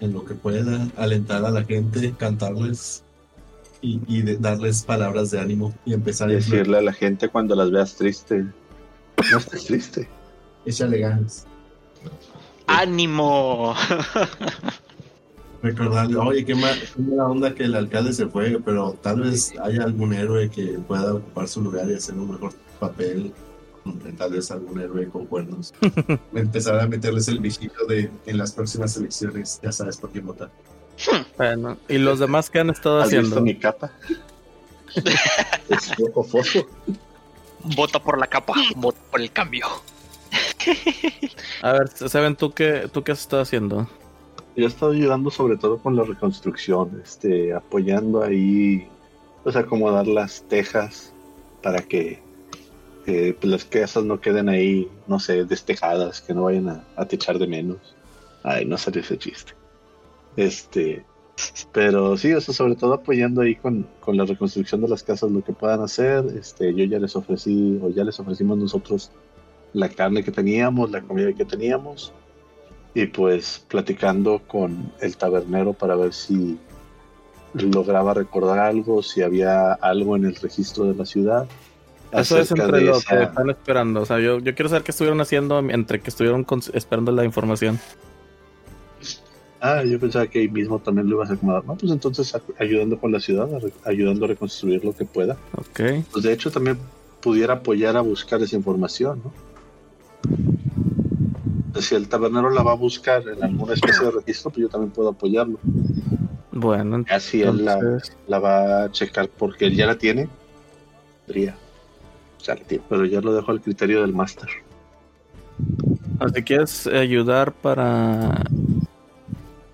en 0.01 0.13
lo 0.13 0.25
que 0.25 0.35
pueda, 0.35 0.89
alentar 0.97 1.45
a 1.45 1.51
la 1.51 1.63
gente, 1.65 2.13
cantarles 2.19 3.05
y, 3.81 4.01
y 4.09 4.23
de- 4.23 4.37
darles 4.39 4.83
palabras 4.83 5.31
de 5.31 5.39
ánimo 5.39 5.73
y 5.85 5.93
empezar 5.95 6.29
a 6.29 6.33
Decirle 6.33 6.79
a 6.79 6.83
la 6.83 6.93
gente 6.93 7.29
cuando 7.29 7.55
las 7.55 7.71
veas 7.71 7.95
triste, 7.95 8.45
no 9.31 9.39
estés 9.39 9.65
triste. 9.67 10.09
échale 10.67 10.99
ganas. 10.99 11.47
¡Ánimo! 12.67 13.75
Recordarle, 15.63 16.17
oye, 16.19 16.45
qué, 16.45 16.55
qué 16.55 17.03
mala 17.03 17.25
onda 17.25 17.55
que 17.55 17.65
el 17.65 17.75
alcalde 17.75 18.13
se 18.13 18.27
fue, 18.27 18.61
pero 18.65 18.93
tal 19.01 19.23
vez 19.23 19.55
haya 19.63 19.85
algún 19.85 20.13
héroe 20.13 20.51
que 20.51 20.79
pueda 20.87 21.15
ocupar 21.15 21.49
su 21.49 21.63
lugar 21.63 21.89
y 21.91 21.95
hacer 21.95 22.15
un 22.17 22.33
mejor 22.33 22.53
papel. 22.79 23.33
Tal 24.19 24.33
vez 24.33 24.51
algún 24.51 24.81
héroe 24.81 25.09
con 25.09 25.27
cuernos. 25.27 25.73
Empezar 26.35 26.81
a 26.81 26.87
meterles 26.87 27.29
el 27.29 27.41
bichito 27.41 27.87
de 27.87 28.11
en 28.27 28.39
las 28.39 28.53
próximas 28.53 28.97
elecciones, 28.97 29.61
ya 29.63 29.73
sabes 29.73 29.97
por 29.97 30.11
quién 30.11 30.27
votar. 30.27 30.51
Bueno, 31.37 31.77
¿y 31.89 31.99
los 31.99 32.19
demás 32.19 32.51
qué 32.51 32.61
han 32.61 32.71
estado 32.71 33.01
¿Has 33.01 33.11
visto 33.11 33.21
haciendo? 33.21 33.41
mi 33.41 33.57
capa? 33.57 33.91
es 35.69 35.97
rojo 35.97 36.23
fosfo. 36.25 36.67
Vota 37.77 37.99
por 37.99 38.19
la 38.19 38.27
capa, 38.27 38.55
vota 38.77 39.01
por 39.11 39.21
el 39.21 39.33
cambio. 39.33 39.67
A 41.63 41.73
ver, 41.73 41.89
¿saben 41.89 42.37
tú 42.37 42.53
qué, 42.53 42.89
tú 42.93 43.03
qué 43.03 43.13
has 43.13 43.21
estado 43.21 43.43
haciendo? 43.43 43.89
Yo 44.57 44.65
he 44.65 44.69
estado 44.69 44.93
ayudando 44.93 45.31
sobre 45.31 45.57
todo 45.57 45.79
con 45.79 45.97
la 45.97 46.05
reconstrucción, 46.05 47.01
este, 47.03 47.53
apoyando 47.53 48.23
ahí, 48.23 48.87
pues 49.43 49.57
acomodar 49.57 50.07
las 50.07 50.43
tejas 50.49 51.13
para 51.63 51.81
que 51.81 52.23
pues, 53.05 53.45
las 53.45 53.65
casas 53.65 54.05
no 54.05 54.21
queden 54.21 54.49
ahí, 54.49 54.89
no 55.07 55.19
sé, 55.19 55.45
destejadas, 55.45 56.21
que 56.21 56.35
no 56.35 56.45
vayan 56.45 56.69
a, 56.69 56.85
a 56.97 57.07
techar 57.07 57.39
de 57.39 57.47
menos. 57.47 57.79
Ay, 58.43 58.65
no 58.65 58.79
salió 58.79 59.01
ese 59.01 59.19
chiste. 59.19 59.53
Este, 60.37 61.05
pero 61.73 62.17
sí, 62.17 62.33
o 62.33 62.41
sea, 62.41 62.55
sobre 62.55 62.77
todo 62.77 62.95
apoyando 62.95 63.43
ahí 63.43 63.57
con, 63.57 63.87
con 64.01 64.17
la 64.17 64.25
reconstrucción 64.25 64.81
de 64.83 64.89
las 64.89 65.03
casas 65.03 65.31
lo 65.31 65.43
que 65.43 65.53
puedan 65.53 65.81
hacer. 65.81 66.25
Este, 66.39 66.75
yo 66.75 66.85
ya 66.85 66.99
les 66.99 67.17
ofrecí, 67.17 67.79
o 67.83 67.91
ya 67.91 68.05
les 68.05 68.19
ofrecimos 68.21 68.59
nosotros 68.59 69.11
la 69.75 69.89
carne 69.91 70.25
que 70.25 70.31
teníamos, 70.33 70.91
la 70.91 71.03
comida 71.03 71.33
que 71.35 71.45
teníamos 71.45 72.13
y 72.95 73.07
pues 73.07 73.65
platicando 73.69 74.41
con 74.47 74.93
el 75.01 75.17
tabernero 75.17 75.73
para 75.75 75.97
ver 75.97 76.15
si 76.15 76.59
lograba 77.55 78.15
recordar 78.15 78.59
algo, 78.61 79.03
si 79.03 79.21
había 79.23 79.73
algo 79.75 80.17
en 80.17 80.25
el 80.25 80.35
registro 80.37 80.85
de 80.85 80.95
la 80.95 81.05
ciudad. 81.05 81.47
Eso 82.13 82.39
es 82.39 82.51
entre 82.53 82.81
lo 82.83 82.97
esa- 82.97 83.17
que 83.19 83.25
están 83.25 83.51
esperando. 83.51 84.01
O 84.03 84.07
sea, 84.07 84.21
yo, 84.21 84.39
yo 84.39 84.55
quiero 84.55 84.69
saber 84.69 84.85
qué 84.85 84.93
estuvieron 84.93 85.21
haciendo 85.21 85.59
entre 85.59 86.01
que 86.01 86.11
estuvieron 86.11 86.47
esperando 86.73 87.11
la 87.11 87.25
información. 87.25 87.79
Ah, 89.61 89.83
yo 89.83 89.99
pensaba 89.99 90.27
que 90.27 90.41
ahí 90.41 90.49
mismo 90.49 90.79
también 90.79 91.09
lo 91.09 91.17
ibas 91.17 91.31
a 91.31 91.35
acomodar. 91.35 91.65
No, 91.65 91.75
pues 91.75 91.91
entonces 91.91 92.37
ayudando 92.61 92.99
con 93.01 93.11
la 93.11 93.19
ciudad, 93.19 93.49
ayudando 93.85 94.27
a 94.27 94.29
reconstruir 94.29 94.85
lo 94.85 94.95
que 94.95 95.05
pueda. 95.07 95.37
Ok. 95.57 95.81
Pues 96.13 96.23
de 96.23 96.33
hecho 96.33 96.51
también 96.51 96.79
pudiera 97.23 97.55
apoyar 97.55 97.97
a 97.97 98.03
buscar 98.03 98.43
esa 98.43 98.55
información, 98.57 99.23
¿no? 99.25 99.33
Si 101.81 101.95
el 101.95 102.09
tabernero 102.09 102.51
la 102.51 102.63
va 102.63 102.73
a 102.73 102.77
buscar 102.77 103.27
en 103.29 103.43
alguna 103.43 103.75
especie 103.75 104.05
de 104.07 104.13
registro, 104.13 104.51
pues 104.51 104.63
yo 104.63 104.69
también 104.69 104.93
puedo 104.93 105.09
apoyarlo. 105.11 105.59
Bueno, 106.53 107.05
Ya 107.11 107.19
si 107.19 107.43
él 107.43 107.65
la, 107.65 107.75
entonces, 107.75 108.17
la 108.29 108.39
va 108.39 108.85
a 108.85 108.91
checar 108.93 109.29
porque 109.29 109.67
él 109.67 109.75
ya 109.77 109.87
la 109.87 109.99
tiene, 109.99 110.29
podría. 111.27 111.57
Ya 112.45 112.55
la 112.55 112.61
tiene, 112.63 112.85
pero 112.89 113.05
ya 113.07 113.21
lo 113.21 113.35
dejo 113.35 113.51
al 113.51 113.61
criterio 113.61 114.03
del 114.03 114.13
máster. 114.13 114.49
ah, 116.21 116.27
si 116.33 116.43
quieres 116.43 116.87
ayudar 116.87 117.53
para 117.53 118.45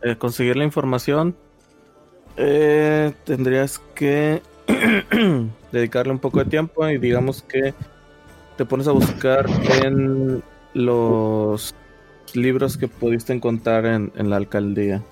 eh, 0.02 0.16
conseguir 0.16 0.56
la 0.56 0.64
información, 0.64 1.36
eh, 2.36 3.12
tendrías 3.24 3.78
que 3.94 4.40
dedicarle 5.72 6.12
un 6.12 6.18
poco 6.18 6.38
de 6.38 6.46
tiempo 6.46 6.88
y 6.88 6.96
digamos 6.96 7.42
que 7.42 7.74
te 8.56 8.64
pones 8.64 8.88
a 8.88 8.92
buscar 8.92 9.46
en 9.84 10.42
los 10.72 11.74
libros 12.36 12.76
que 12.76 12.88
pudiste 12.88 13.32
encontrar 13.32 13.86
en, 13.86 14.12
en 14.16 14.30
la 14.30 14.36
alcaldía. 14.36 15.02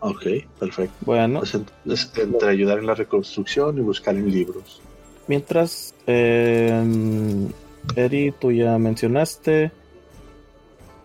Ok, 0.00 0.22
perfecto. 0.58 0.94
Bueno, 1.06 1.40
Pues 1.40 2.12
entre 2.16 2.48
ayudar 2.48 2.78
en 2.78 2.86
la 2.86 2.94
reconstrucción 2.94 3.78
y 3.78 3.80
buscar 3.80 4.14
en 4.14 4.30
libros. 4.30 4.80
Mientras, 5.28 5.94
eh, 6.06 7.48
Eri, 7.96 8.32
tú 8.38 8.52
ya 8.52 8.76
mencionaste. 8.78 9.72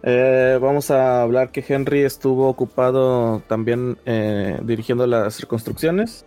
Eh, 0.03 0.57
vamos 0.61 0.91
a 0.91 1.21
hablar 1.21 1.51
que 1.51 1.63
Henry 1.67 2.01
estuvo 2.03 2.47
ocupado 2.49 3.41
también 3.47 3.97
eh, 4.05 4.59
dirigiendo 4.63 5.05
las 5.07 5.39
reconstrucciones. 5.41 6.25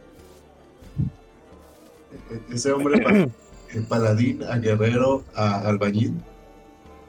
E- 2.31 2.55
Ese 2.55 2.73
hombre, 2.73 3.29
el 3.75 3.83
paladín, 3.85 4.43
a 4.45 4.57
guerrero, 4.59 5.25
a 5.35 5.61
albañil. 5.69 6.15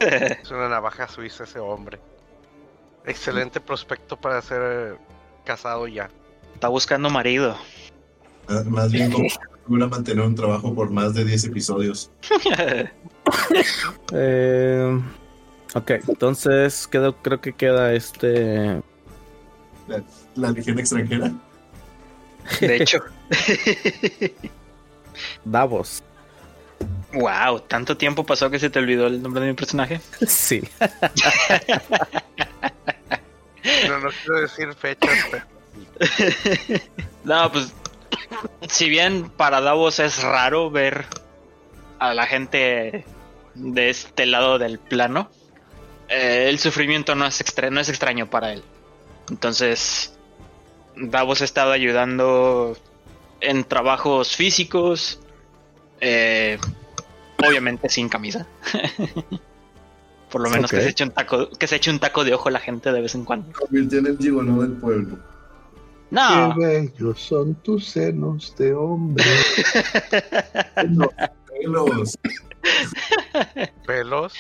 Es 0.42 0.52
una 0.52 0.70
navaja 0.70 1.08
suiza 1.08 1.44
ese 1.44 1.60
hombre. 1.60 2.00
Excelente 3.06 3.60
prospecto 3.60 4.18
para 4.18 4.42
ser 4.42 4.98
casado 5.46 5.88
ya. 5.88 6.10
Está 6.54 6.68
buscando 6.70 7.10
marido. 7.10 7.56
Ah, 8.48 8.64
Más 8.66 8.92
bien 8.92 9.12
como 9.12 9.28
procura 9.52 9.88
mantener 9.88 10.26
un 10.26 10.36
trabajo 10.36 10.74
por 10.74 10.90
más 10.90 11.14
de 11.14 11.26
10 11.26 11.46
episodios. 11.46 12.12
Eh, 14.12 15.02
ok, 15.74 15.92
entonces 16.10 16.88
quedó, 16.88 17.16
creo 17.22 17.40
que 17.40 17.54
queda 17.54 17.94
este. 17.94 18.82
La, 19.88 20.04
la 20.36 20.52
legión 20.52 20.78
extranjera. 20.78 21.32
De 22.60 22.76
hecho. 22.76 23.00
Davos. 25.46 26.04
Wow, 27.14 27.60
tanto 27.62 27.96
tiempo 27.98 28.26
pasó 28.26 28.50
que 28.50 28.60
se 28.60 28.70
te 28.70 28.80
olvidó 28.80 29.08
el 29.08 29.22
nombre 29.22 29.42
de 29.42 29.48
mi 29.50 29.54
personaje. 29.56 30.02
Sí. 30.28 30.62
No, 33.88 34.00
no 34.00 34.10
quiero 34.10 34.42
decir 34.42 34.74
fechas, 34.74 35.12
pero 35.32 35.46
No, 37.24 37.52
pues. 37.52 37.74
Si 38.68 38.90
bien 38.90 39.30
para 39.30 39.62
Davos 39.62 40.00
es 40.00 40.22
raro 40.24 40.70
ver 40.72 41.06
a 42.00 42.14
la 42.14 42.26
gente 42.26 43.06
de 43.56 43.90
este 43.90 44.26
lado 44.26 44.58
del 44.60 44.80
plano, 44.80 45.30
eh, 46.10 46.48
el 46.50 46.60
sufrimiento 46.60 47.16
no 47.16 47.26
es, 47.26 47.40
extra- 47.42 47.70
no 47.70 47.80
es 47.80 47.90
extraño 47.90 48.30
para 48.30 48.54
él. 48.54 48.64
Entonces, 49.30 50.18
Davos 50.96 51.42
ha 51.42 51.46
estado 51.46 51.72
ayudando 51.72 52.76
en 53.40 53.64
trabajos 53.64 54.36
físicos, 54.36 55.20
eh, 56.02 56.58
obviamente 57.48 57.90
sin 57.90 58.10
camisa. 58.10 58.48
Por 60.30 60.42
lo 60.42 60.50
menos 60.50 60.72
que 60.72 60.82
se 60.82 60.90
eche 60.90 61.04
un 61.04 61.12
taco, 61.12 61.50
que 61.50 61.68
se 61.68 61.76
eche 61.76 61.92
un 61.92 62.00
taco 62.00 62.24
de 62.24 62.34
ojo 62.34 62.50
la 62.50 62.60
gente 62.60 62.92
de 62.92 63.02
vez 63.02 63.14
en 63.14 63.24
cuando. 63.24 63.52
Convirtió 63.54 64.00
en 64.00 64.08
el 64.08 64.18
gigoló 64.18 64.62
del 64.62 64.72
pueblo. 64.74 65.20
No, 66.10 66.56
Qué 66.58 66.66
bellos 66.66 67.20
son 67.20 67.56
tus 67.56 67.88
senos 67.88 68.56
de 68.58 68.74
hombre. 68.74 69.24
No, 70.90 71.10
Pelos. 71.48 72.18
Pelos. 73.86 74.34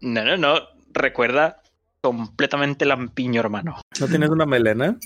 No, 0.00 0.24
no, 0.24 0.36
no. 0.36 0.60
Recuerda 0.92 1.62
completamente 2.00 2.84
lampiño, 2.84 3.40
hermano. 3.40 3.80
¿No 3.98 4.06
tienes 4.06 4.30
una 4.30 4.46
melena? 4.46 4.96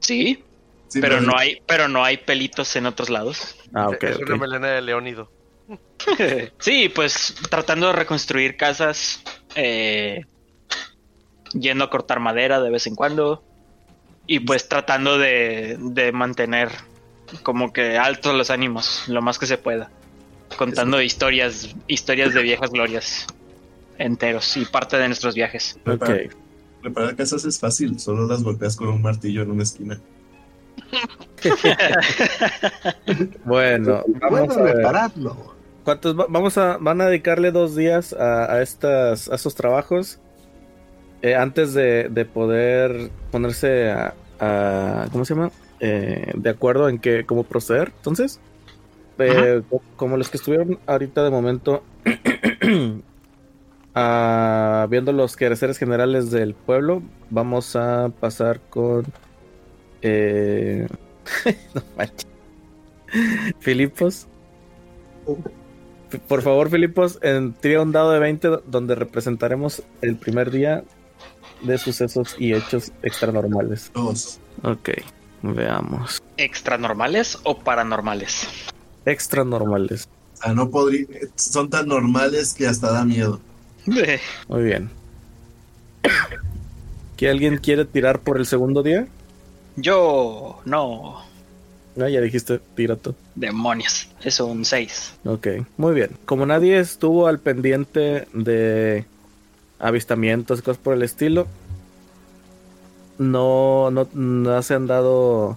Sí, 0.00 0.42
Sí, 0.88 1.00
pero 1.00 1.20
no 1.20 1.36
hay, 1.36 1.60
pero 1.66 1.88
no 1.88 2.04
hay 2.04 2.18
pelitos 2.18 2.76
en 2.76 2.86
otros 2.86 3.10
lados. 3.10 3.56
Ah, 3.72 3.88
ok. 3.88 4.04
es 4.04 4.18
una 4.18 4.36
melena 4.36 4.68
de 4.68 4.82
Leónido. 4.82 5.28
sí, 6.58 6.88
pues 6.88 7.34
tratando 7.50 7.88
de 7.88 7.92
reconstruir 7.94 8.56
casas, 8.56 9.22
eh, 9.54 10.24
yendo 11.52 11.84
a 11.84 11.90
cortar 11.90 12.20
madera 12.20 12.60
de 12.60 12.70
vez 12.70 12.86
en 12.86 12.94
cuando 12.94 13.44
y 14.26 14.40
pues 14.40 14.68
tratando 14.68 15.18
de, 15.18 15.76
de 15.78 16.12
mantener 16.12 16.70
como 17.42 17.72
que 17.72 17.98
altos 17.98 18.34
los 18.34 18.50
ánimos 18.50 19.04
lo 19.08 19.22
más 19.22 19.38
que 19.38 19.46
se 19.46 19.58
pueda, 19.58 19.90
contando 20.56 21.00
historias, 21.00 21.74
historias 21.86 22.34
de 22.34 22.42
viejas 22.42 22.70
glorias 22.70 23.26
enteros 23.98 24.56
y 24.56 24.64
parte 24.64 24.98
de 24.98 25.08
nuestros 25.08 25.34
viajes. 25.34 25.78
Preparar 26.82 27.16
casas 27.16 27.44
es 27.44 27.58
fácil, 27.58 27.98
solo 27.98 28.26
las 28.26 28.42
golpeas 28.42 28.76
con 28.76 28.88
un 28.88 29.00
martillo 29.00 29.42
en 29.42 29.50
una 29.50 29.62
esquina. 29.62 30.00
Bueno, 33.44 34.02
vamos 34.20 34.48
Puedo 34.48 34.60
a 34.60 34.62
ver. 34.62 34.76
repararlo. 34.76 35.53
¿Cuántos 35.84 36.18
va- 36.18 36.26
vamos 36.28 36.56
a 36.58 36.78
van 36.78 37.00
a 37.00 37.06
dedicarle 37.06 37.50
dos 37.52 37.76
días 37.76 38.12
a, 38.14 38.52
a 38.52 38.62
estas 38.62 39.28
a 39.28 39.34
estos 39.34 39.54
trabajos 39.54 40.18
eh, 41.22 41.34
antes 41.34 41.74
de, 41.74 42.08
de 42.08 42.24
poder 42.24 43.10
ponerse 43.30 43.90
a, 43.90 44.14
a- 44.40 45.08
¿cómo 45.12 45.24
se 45.24 45.34
llama? 45.34 45.50
Eh, 45.80 46.32
de 46.34 46.50
acuerdo 46.50 46.88
en 46.88 46.98
qué 46.98 47.24
cómo 47.26 47.44
proceder. 47.44 47.92
Entonces, 47.96 48.40
eh, 49.18 49.62
co- 49.68 49.82
como 49.96 50.16
los 50.16 50.30
que 50.30 50.38
estuvieron 50.38 50.78
ahorita 50.86 51.22
de 51.24 51.30
momento 51.30 51.84
ah, 53.94 54.86
viendo 54.90 55.12
los 55.12 55.36
quehaceres 55.36 55.78
generales 55.78 56.30
del 56.30 56.54
pueblo, 56.54 57.02
vamos 57.30 57.76
a 57.76 58.10
pasar 58.20 58.60
con 58.70 59.04
eh, 60.02 60.86
no 61.74 61.82
manches. 61.96 62.26
Filipos. 63.60 64.26
Por 66.18 66.42
favor, 66.42 66.70
Filipos, 66.70 67.18
en, 67.22 67.52
tira 67.54 67.82
un 67.82 67.92
dado 67.92 68.12
de 68.12 68.18
20 68.18 68.48
do- 68.48 68.62
donde 68.66 68.94
representaremos 68.94 69.82
el 70.02 70.16
primer 70.16 70.50
día 70.50 70.84
de 71.62 71.78
sucesos 71.78 72.36
y 72.38 72.52
hechos 72.54 72.92
extranormales. 73.02 73.90
Dos. 73.94 74.38
Ok, 74.62 74.90
veamos. 75.42 76.22
¿Extra 76.36 76.76
normales 76.78 77.38
o 77.44 77.58
paranormales? 77.58 78.46
Extranormales. 79.06 80.08
O 80.34 80.36
sea, 80.42 80.52
no 80.54 80.70
podría. 80.70 81.06
Son 81.36 81.70
tan 81.70 81.88
normales 81.88 82.54
que 82.54 82.66
hasta 82.66 82.90
da 82.92 83.04
miedo. 83.04 83.40
Muy 84.48 84.62
bien. 84.62 84.90
¿Que 87.16 87.30
alguien 87.30 87.58
quiere 87.58 87.84
tirar 87.84 88.20
por 88.20 88.38
el 88.38 88.46
segundo 88.46 88.82
día? 88.82 89.06
Yo 89.76 90.60
no. 90.64 91.22
No, 91.96 92.08
ya 92.08 92.20
dijiste, 92.20 92.60
tira 92.74 92.96
tú. 92.96 93.14
Demonios. 93.34 94.08
Es 94.22 94.40
un 94.40 94.64
6. 94.64 95.14
Ok, 95.24 95.46
muy 95.76 95.94
bien. 95.94 96.10
Como 96.26 96.44
nadie 96.46 96.78
estuvo 96.78 97.26
al 97.28 97.38
pendiente 97.38 98.26
de 98.32 99.04
avistamientos 99.78 100.58
y 100.58 100.62
cosas 100.62 100.82
por 100.82 100.94
el 100.94 101.02
estilo, 101.02 101.46
no, 103.18 103.90
no, 103.90 104.08
no 104.12 104.62
se 104.62 104.74
han 104.74 104.86
dado 104.86 105.56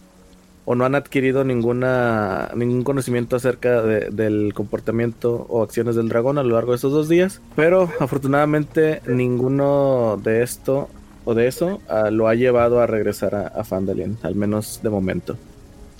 o 0.66 0.76
no 0.76 0.84
han 0.86 0.96
adquirido 0.96 1.44
ninguna 1.46 2.52
ningún 2.56 2.84
conocimiento 2.84 3.38
acerca 3.38 3.82
de- 3.82 4.10
del 4.12 4.54
comportamiento 4.54 5.46
o 5.50 5.64
acciones 5.64 5.96
del 5.96 6.10
dragón 6.10 6.38
a 6.38 6.44
lo 6.44 6.56
largo 6.56 6.72
de 6.72 6.76
estos 6.76 6.92
dos 6.92 7.08
días. 7.10 7.42
Pero 7.56 7.90
afortunadamente 8.00 9.02
ninguno 9.08 10.20
de 10.22 10.44
esto 10.44 10.90
o 11.26 11.34
de 11.34 11.48
eso 11.48 11.82
ah, 11.90 12.10
lo 12.12 12.28
ha 12.28 12.36
llevado 12.36 12.82
a 12.82 12.86
regresar 12.88 13.34
a, 13.34 13.48
a 13.48 13.64
Fandalin, 13.64 14.18
al 14.24 14.36
menos 14.36 14.82
de 14.84 14.90
momento. 14.90 15.38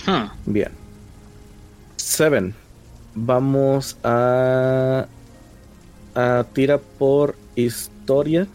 Hmm. 0.08 0.30
Bien. 0.46 0.72
Seven. 1.98 2.56
Vamos 3.14 3.98
a. 4.04 5.06
A 6.16 6.46
tira 6.54 6.80
por 6.80 7.36
historia, 7.56 8.48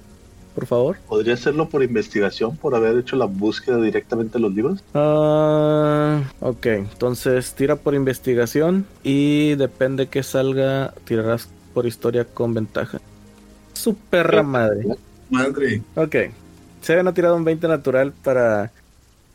por 0.55 0.67
favor. 0.67 0.97
¿Podría 1.09 1.35
hacerlo 1.35 1.69
por 1.69 1.85
investigación, 1.85 2.57
por 2.57 2.75
haber 2.75 2.99
hecho 2.99 3.15
la 3.15 3.27
búsqueda 3.27 3.77
directamente 3.81 4.39
en 4.39 4.43
los 4.43 4.53
libros? 4.53 4.83
Ah, 4.95 6.23
ok, 6.41 6.67
entonces 6.67 7.55
tira 7.55 7.77
por 7.77 7.95
investigación 7.95 8.85
y 9.05 9.55
depende 9.55 10.09
que 10.09 10.25
salga, 10.25 10.93
tirarás 11.05 11.49
por 11.73 11.87
historia 11.87 12.25
con 12.25 12.53
ventaja. 12.55 13.01
Su 13.75 13.95
perra 13.95 14.43
madre. 14.43 14.85
Madre. 15.31 15.83
Ok. 15.95 16.17
Seven 16.81 17.07
ha 17.07 17.15
tirado 17.15 17.37
un 17.37 17.45
20 17.45 17.69
natural 17.69 18.13
para 18.25 18.73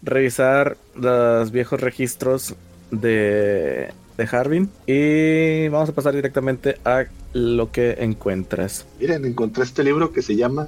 revisar 0.01 0.77
los 0.95 1.51
viejos 1.51 1.79
registros 1.81 2.55
de, 2.91 3.91
de 4.17 4.27
Harvin. 4.31 4.69
Y 4.85 5.67
vamos 5.69 5.89
a 5.89 5.93
pasar 5.93 6.13
directamente 6.15 6.77
a 6.85 7.05
lo 7.33 7.71
que 7.71 7.97
encuentras. 7.99 8.85
Miren, 8.99 9.25
encontré 9.25 9.63
este 9.63 9.83
libro 9.83 10.11
que 10.11 10.21
se 10.21 10.35
llama 10.35 10.67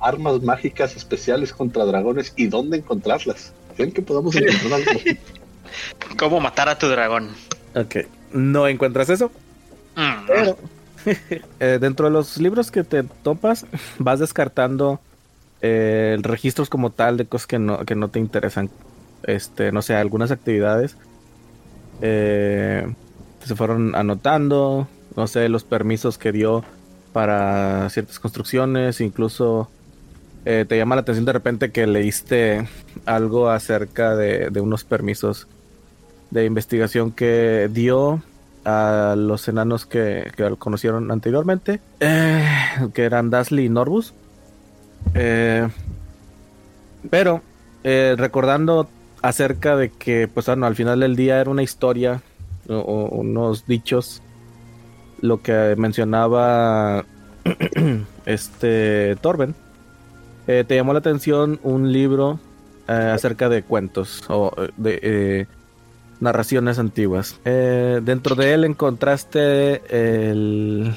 Armas 0.00 0.42
Mágicas 0.42 0.96
Especiales 0.96 1.52
contra 1.52 1.84
Dragones 1.84 2.32
y 2.36 2.46
dónde 2.46 2.78
encontrarlas. 2.78 3.52
¿Creen 3.76 3.92
que 3.92 4.02
podamos 4.02 4.34
encontrar 4.36 4.72
algo? 4.80 5.00
¿Cómo 6.18 6.40
matar 6.40 6.68
a 6.68 6.78
tu 6.78 6.88
dragón? 6.88 7.28
Ok. 7.74 7.96
No 8.32 8.66
encuentras 8.68 9.08
eso, 9.10 9.30
Mm. 9.96 10.26
pero 10.28 10.56
eh, 11.60 11.78
dentro 11.80 12.06
de 12.06 12.12
los 12.12 12.38
libros 12.38 12.70
que 12.70 12.84
te 12.84 13.02
topas, 13.02 13.66
vas 13.98 14.20
descartando 14.20 15.00
eh, 15.60 16.16
registros 16.20 16.68
como 16.68 16.90
tal 16.90 17.16
de 17.16 17.26
cosas 17.26 17.46
que 17.46 17.58
no, 17.58 17.84
que 17.84 17.94
no 17.94 18.08
te 18.08 18.18
interesan. 18.18 18.70
Este, 19.24 19.72
no 19.72 19.82
sé, 19.82 19.94
algunas 19.94 20.30
actividades 20.30 20.96
eh, 22.00 22.86
se 23.44 23.56
fueron 23.56 23.94
anotando, 23.94 24.86
no 25.16 25.26
sé, 25.26 25.48
los 25.48 25.64
permisos 25.64 26.18
que 26.18 26.32
dio 26.32 26.64
para 27.12 27.88
ciertas 27.90 28.20
construcciones, 28.20 29.00
incluso 29.00 29.68
eh, 30.44 30.64
te 30.68 30.76
llama 30.76 30.94
la 30.94 31.00
atención 31.00 31.24
de 31.24 31.32
repente 31.32 31.72
que 31.72 31.86
leíste 31.86 32.68
algo 33.06 33.50
acerca 33.50 34.14
de, 34.14 34.50
de 34.50 34.60
unos 34.60 34.84
permisos 34.84 35.48
de 36.30 36.44
investigación 36.44 37.10
que 37.10 37.68
dio 37.72 38.22
a 38.64 39.14
los 39.16 39.48
enanos 39.48 39.86
que, 39.86 40.30
que 40.36 40.54
conocieron 40.56 41.10
anteriormente, 41.10 41.80
que 41.98 43.02
eran 43.02 43.30
Dasley 43.30 43.66
y 43.66 43.68
Norbus. 43.68 44.14
Eh, 45.14 45.68
pero 47.10 47.42
eh, 47.84 48.14
recordando 48.16 48.88
acerca 49.22 49.76
de 49.76 49.90
que, 49.90 50.28
pues 50.28 50.46
bueno, 50.46 50.66
al 50.66 50.76
final 50.76 51.00
del 51.00 51.16
día 51.16 51.40
era 51.40 51.50
una 51.50 51.62
historia 51.62 52.22
o, 52.68 53.08
unos 53.10 53.66
dichos, 53.66 54.22
lo 55.20 55.42
que 55.42 55.74
mencionaba 55.76 57.04
este 58.26 59.16
Torben, 59.20 59.54
eh, 60.46 60.64
te 60.66 60.76
llamó 60.76 60.92
la 60.92 61.00
atención 61.00 61.58
un 61.62 61.92
libro 61.92 62.38
acerca 62.86 63.50
de 63.50 63.62
cuentos 63.62 64.24
o 64.30 64.50
de 64.78 65.46
narraciones 66.20 66.78
antiguas. 66.78 67.38
Dentro 67.44 68.34
de 68.34 68.54
él 68.54 68.64
encontraste 68.64 69.82
el, 70.30 70.94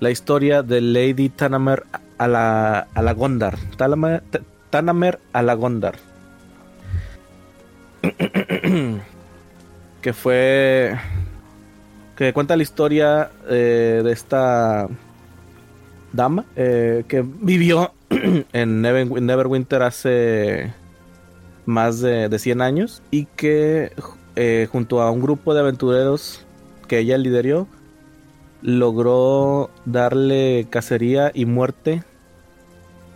la 0.00 0.10
historia 0.10 0.62
de 0.62 0.80
Lady 0.80 1.28
Tanamer 1.28 1.84
a 2.18 2.28
la, 2.28 2.78
a 2.94 3.02
la 3.02 3.12
Gondar. 3.14 3.56
Tanamer, 3.76 4.22
T- 4.30 4.40
Tanamer 4.70 5.18
a 5.32 5.42
la 5.42 5.54
Gondar. 5.54 5.96
que 10.00 10.12
fue. 10.12 10.96
que 12.16 12.32
cuenta 12.32 12.56
la 12.56 12.62
historia 12.62 13.30
eh, 13.48 14.00
de 14.04 14.12
esta 14.12 14.88
dama 16.12 16.44
eh, 16.56 17.04
que 17.08 17.22
vivió 17.22 17.92
en 18.10 18.82
Never- 18.82 19.20
Neverwinter 19.20 19.82
hace 19.82 20.72
más 21.66 22.00
de, 22.00 22.28
de 22.28 22.38
100 22.38 22.62
años 22.62 23.02
y 23.10 23.26
que 23.26 23.92
eh, 24.36 24.68
junto 24.70 25.02
a 25.02 25.10
un 25.10 25.20
grupo 25.20 25.52
de 25.52 25.60
aventureros 25.60 26.44
que 26.86 27.00
ella 27.00 27.18
lideró 27.18 27.66
logró 28.66 29.70
darle 29.84 30.66
cacería 30.68 31.30
y 31.32 31.46
muerte 31.46 32.02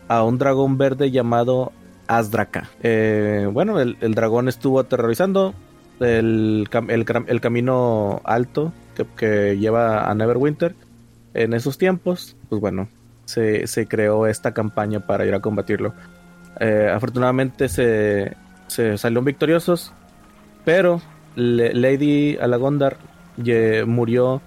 a 0.07 0.22
un 0.22 0.38
dragón 0.38 0.78
verde 0.78 1.11
llamado 1.11 1.72
Azdraka. 2.07 2.70
Eh, 2.84 3.48
bueno, 3.53 3.80
el, 3.80 4.14
dragón 4.14 4.46
estuvo 4.48 4.78
aterrorizando 4.78 5.53
el, 5.98 6.68
cam- 6.70 6.88
el 6.88 7.05
cam- 7.05 7.24
el 7.26 7.40
camino 7.40 8.20
alto 8.22 8.72
que, 9.16 9.59
lleva 9.59 10.09
a 10.09 10.14
Neverwinter. 10.14 10.76
En 11.34 11.53
esos 11.53 11.78
tiempos, 11.78 12.36
pues 12.48 12.61
bueno, 12.61 12.88
se, 13.24 13.66
creó 13.88 14.28
esta 14.28 14.55
campaña 14.55 15.01
para 15.01 15.26
ir 15.26 15.34
a 15.34 15.40
combatirlo. 15.40 15.94
Eh, 16.61 16.88
afortunadamente 16.94 17.68
se, 17.68 18.36
salieron 18.68 19.24
victoriosos, 19.24 19.92
pero 20.64 21.03
Lady 21.34 22.36
Alagondar 22.40 22.98
murió 23.86 24.42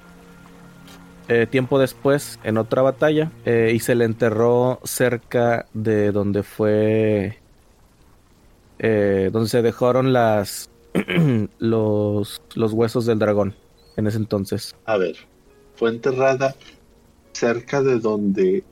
eh, 1.27 1.47
tiempo 1.49 1.79
después 1.79 2.39
en 2.43 2.57
otra 2.57 2.81
batalla 2.81 3.31
eh, 3.45 3.71
y 3.73 3.79
se 3.79 3.95
le 3.95 4.05
enterró 4.05 4.79
cerca 4.83 5.65
de 5.73 6.11
donde 6.11 6.43
fue 6.43 7.37
eh, 8.79 9.29
donde 9.31 9.49
se 9.49 9.61
dejaron 9.61 10.13
las 10.13 10.69
los, 11.59 12.41
los 12.55 12.73
huesos 12.73 13.05
del 13.05 13.19
dragón 13.19 13.55
en 13.95 14.07
ese 14.07 14.17
entonces. 14.17 14.75
A 14.85 14.97
ver, 14.97 15.15
fue 15.75 15.89
enterrada 15.89 16.55
cerca 17.31 17.81
de 17.81 17.99
donde, 17.99 18.63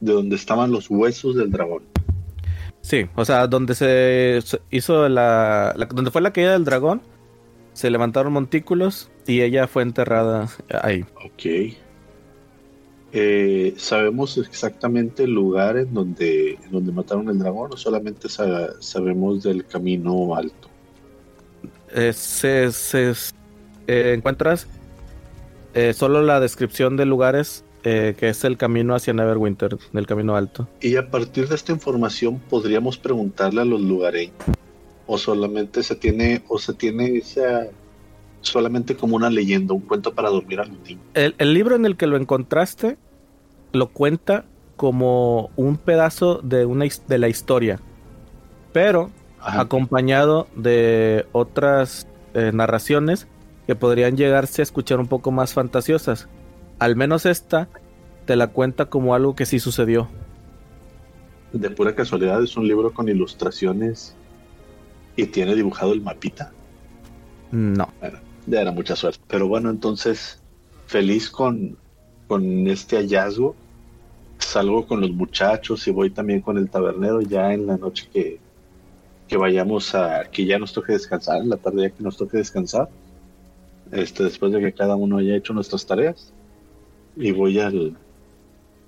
de 0.00 0.12
donde 0.12 0.36
estaban 0.36 0.70
los 0.70 0.90
huesos 0.90 1.36
del 1.36 1.50
dragón. 1.50 1.82
Sí, 2.80 3.06
o 3.14 3.24
sea, 3.24 3.46
donde 3.46 3.74
se 3.74 4.40
hizo 4.70 5.08
la, 5.08 5.72
la- 5.76 5.86
donde 5.86 6.10
fue 6.10 6.20
la 6.20 6.32
caída 6.32 6.52
del 6.52 6.64
dragón, 6.64 7.00
se 7.74 7.90
levantaron 7.90 8.32
montículos 8.32 9.10
y 9.26 9.40
ella 9.42 9.66
fue 9.68 9.82
enterrada 9.82 10.48
ahí. 10.82 11.04
Ok. 11.24 11.76
Eh, 13.12 13.74
¿Sabemos 13.76 14.38
exactamente 14.38 15.24
el 15.24 15.32
lugar 15.32 15.76
en 15.76 15.92
donde, 15.92 16.52
en 16.54 16.70
donde 16.70 16.92
mataron 16.92 17.28
el 17.28 17.38
dragón 17.38 17.70
o 17.72 17.76
solamente 17.76 18.28
sa- 18.28 18.80
sabemos 18.80 19.42
del 19.42 19.66
camino 19.66 20.34
alto? 20.34 20.68
Eh, 21.94 22.12
se, 22.14 22.72
se- 22.72 23.12
eh, 23.86 24.14
encuentras 24.16 24.66
eh, 25.74 25.92
solo 25.92 26.22
la 26.22 26.40
descripción 26.40 26.96
de 26.96 27.04
lugares 27.06 27.64
que 27.82 28.14
es 28.20 28.44
el 28.44 28.56
camino 28.56 28.94
hacia 28.94 29.12
Neverwinter, 29.12 29.76
del 29.92 30.06
camino 30.06 30.36
alto. 30.36 30.68
Y 30.80 30.94
a 30.94 31.10
partir 31.10 31.48
de 31.48 31.56
esta 31.56 31.72
información 31.72 32.38
podríamos 32.48 32.96
preguntarle 32.96 33.60
a 33.62 33.64
los 33.64 33.80
lugareños 33.80 34.36
o 35.08 35.18
solamente 35.18 35.82
se 35.82 35.96
tiene 35.96 36.42
o 36.46 36.60
se 36.60 36.74
tiene 36.74 37.16
esa 37.16 37.66
solamente 38.42 38.96
como 38.96 39.16
una 39.16 39.30
leyenda, 39.30 39.74
un 39.74 39.80
cuento 39.80 40.14
para 40.14 40.28
dormir 40.28 40.60
a 40.60 40.64
los 40.64 40.78
niños. 40.80 41.02
El, 41.14 41.34
el 41.38 41.54
libro 41.54 41.74
en 41.74 41.86
el 41.86 41.96
que 41.96 42.06
lo 42.06 42.16
encontraste 42.16 42.98
lo 43.72 43.88
cuenta 43.88 44.44
como 44.76 45.50
un 45.56 45.76
pedazo 45.76 46.40
de 46.42 46.66
una 46.66 46.86
de 47.06 47.18
la 47.18 47.28
historia, 47.28 47.80
pero 48.72 49.10
Ajá. 49.40 49.60
acompañado 49.60 50.48
de 50.56 51.26
otras 51.32 52.06
eh, 52.34 52.50
narraciones 52.52 53.28
que 53.66 53.74
podrían 53.76 54.16
llegarse 54.16 54.62
a 54.62 54.64
escuchar 54.64 54.98
un 54.98 55.06
poco 55.06 55.30
más 55.30 55.54
fantasiosas. 55.54 56.28
Al 56.78 56.96
menos 56.96 57.26
esta 57.26 57.68
te 58.26 58.36
la 58.36 58.48
cuenta 58.48 58.86
como 58.86 59.14
algo 59.14 59.34
que 59.36 59.46
sí 59.46 59.58
sucedió. 59.58 60.08
De 61.52 61.70
pura 61.70 61.94
casualidad 61.94 62.42
es 62.42 62.56
un 62.56 62.66
libro 62.66 62.92
con 62.92 63.08
ilustraciones 63.08 64.16
y 65.16 65.26
tiene 65.26 65.54
dibujado 65.54 65.92
el 65.92 66.00
mapita. 66.00 66.50
No. 67.50 67.88
Ya 68.46 68.60
era 68.60 68.72
mucha 68.72 68.96
suerte. 68.96 69.20
Pero 69.28 69.48
bueno, 69.48 69.70
entonces, 69.70 70.40
feliz 70.86 71.30
con, 71.30 71.76
con 72.26 72.66
este 72.68 72.96
hallazgo. 72.96 73.54
Salgo 74.38 74.86
con 74.86 75.00
los 75.00 75.12
muchachos 75.12 75.86
y 75.86 75.92
voy 75.92 76.10
también 76.10 76.40
con 76.40 76.58
el 76.58 76.68
tabernero 76.68 77.20
ya 77.22 77.54
en 77.54 77.66
la 77.66 77.76
noche 77.76 78.08
que, 78.12 78.40
que 79.28 79.36
vayamos 79.36 79.94
a, 79.94 80.24
que 80.30 80.44
ya 80.44 80.58
nos 80.58 80.72
toque 80.72 80.92
descansar, 80.92 81.40
en 81.40 81.48
la 81.48 81.56
tarde 81.56 81.82
ya 81.82 81.90
que 81.90 82.02
nos 82.02 82.16
toque 82.16 82.38
descansar. 82.38 82.88
Este, 83.92 84.24
después 84.24 84.50
de 84.52 84.60
que 84.60 84.72
cada 84.72 84.96
uno 84.96 85.18
haya 85.18 85.36
hecho 85.36 85.52
nuestras 85.52 85.86
tareas. 85.86 86.32
Y 87.16 87.30
voy 87.30 87.60
al, 87.60 87.96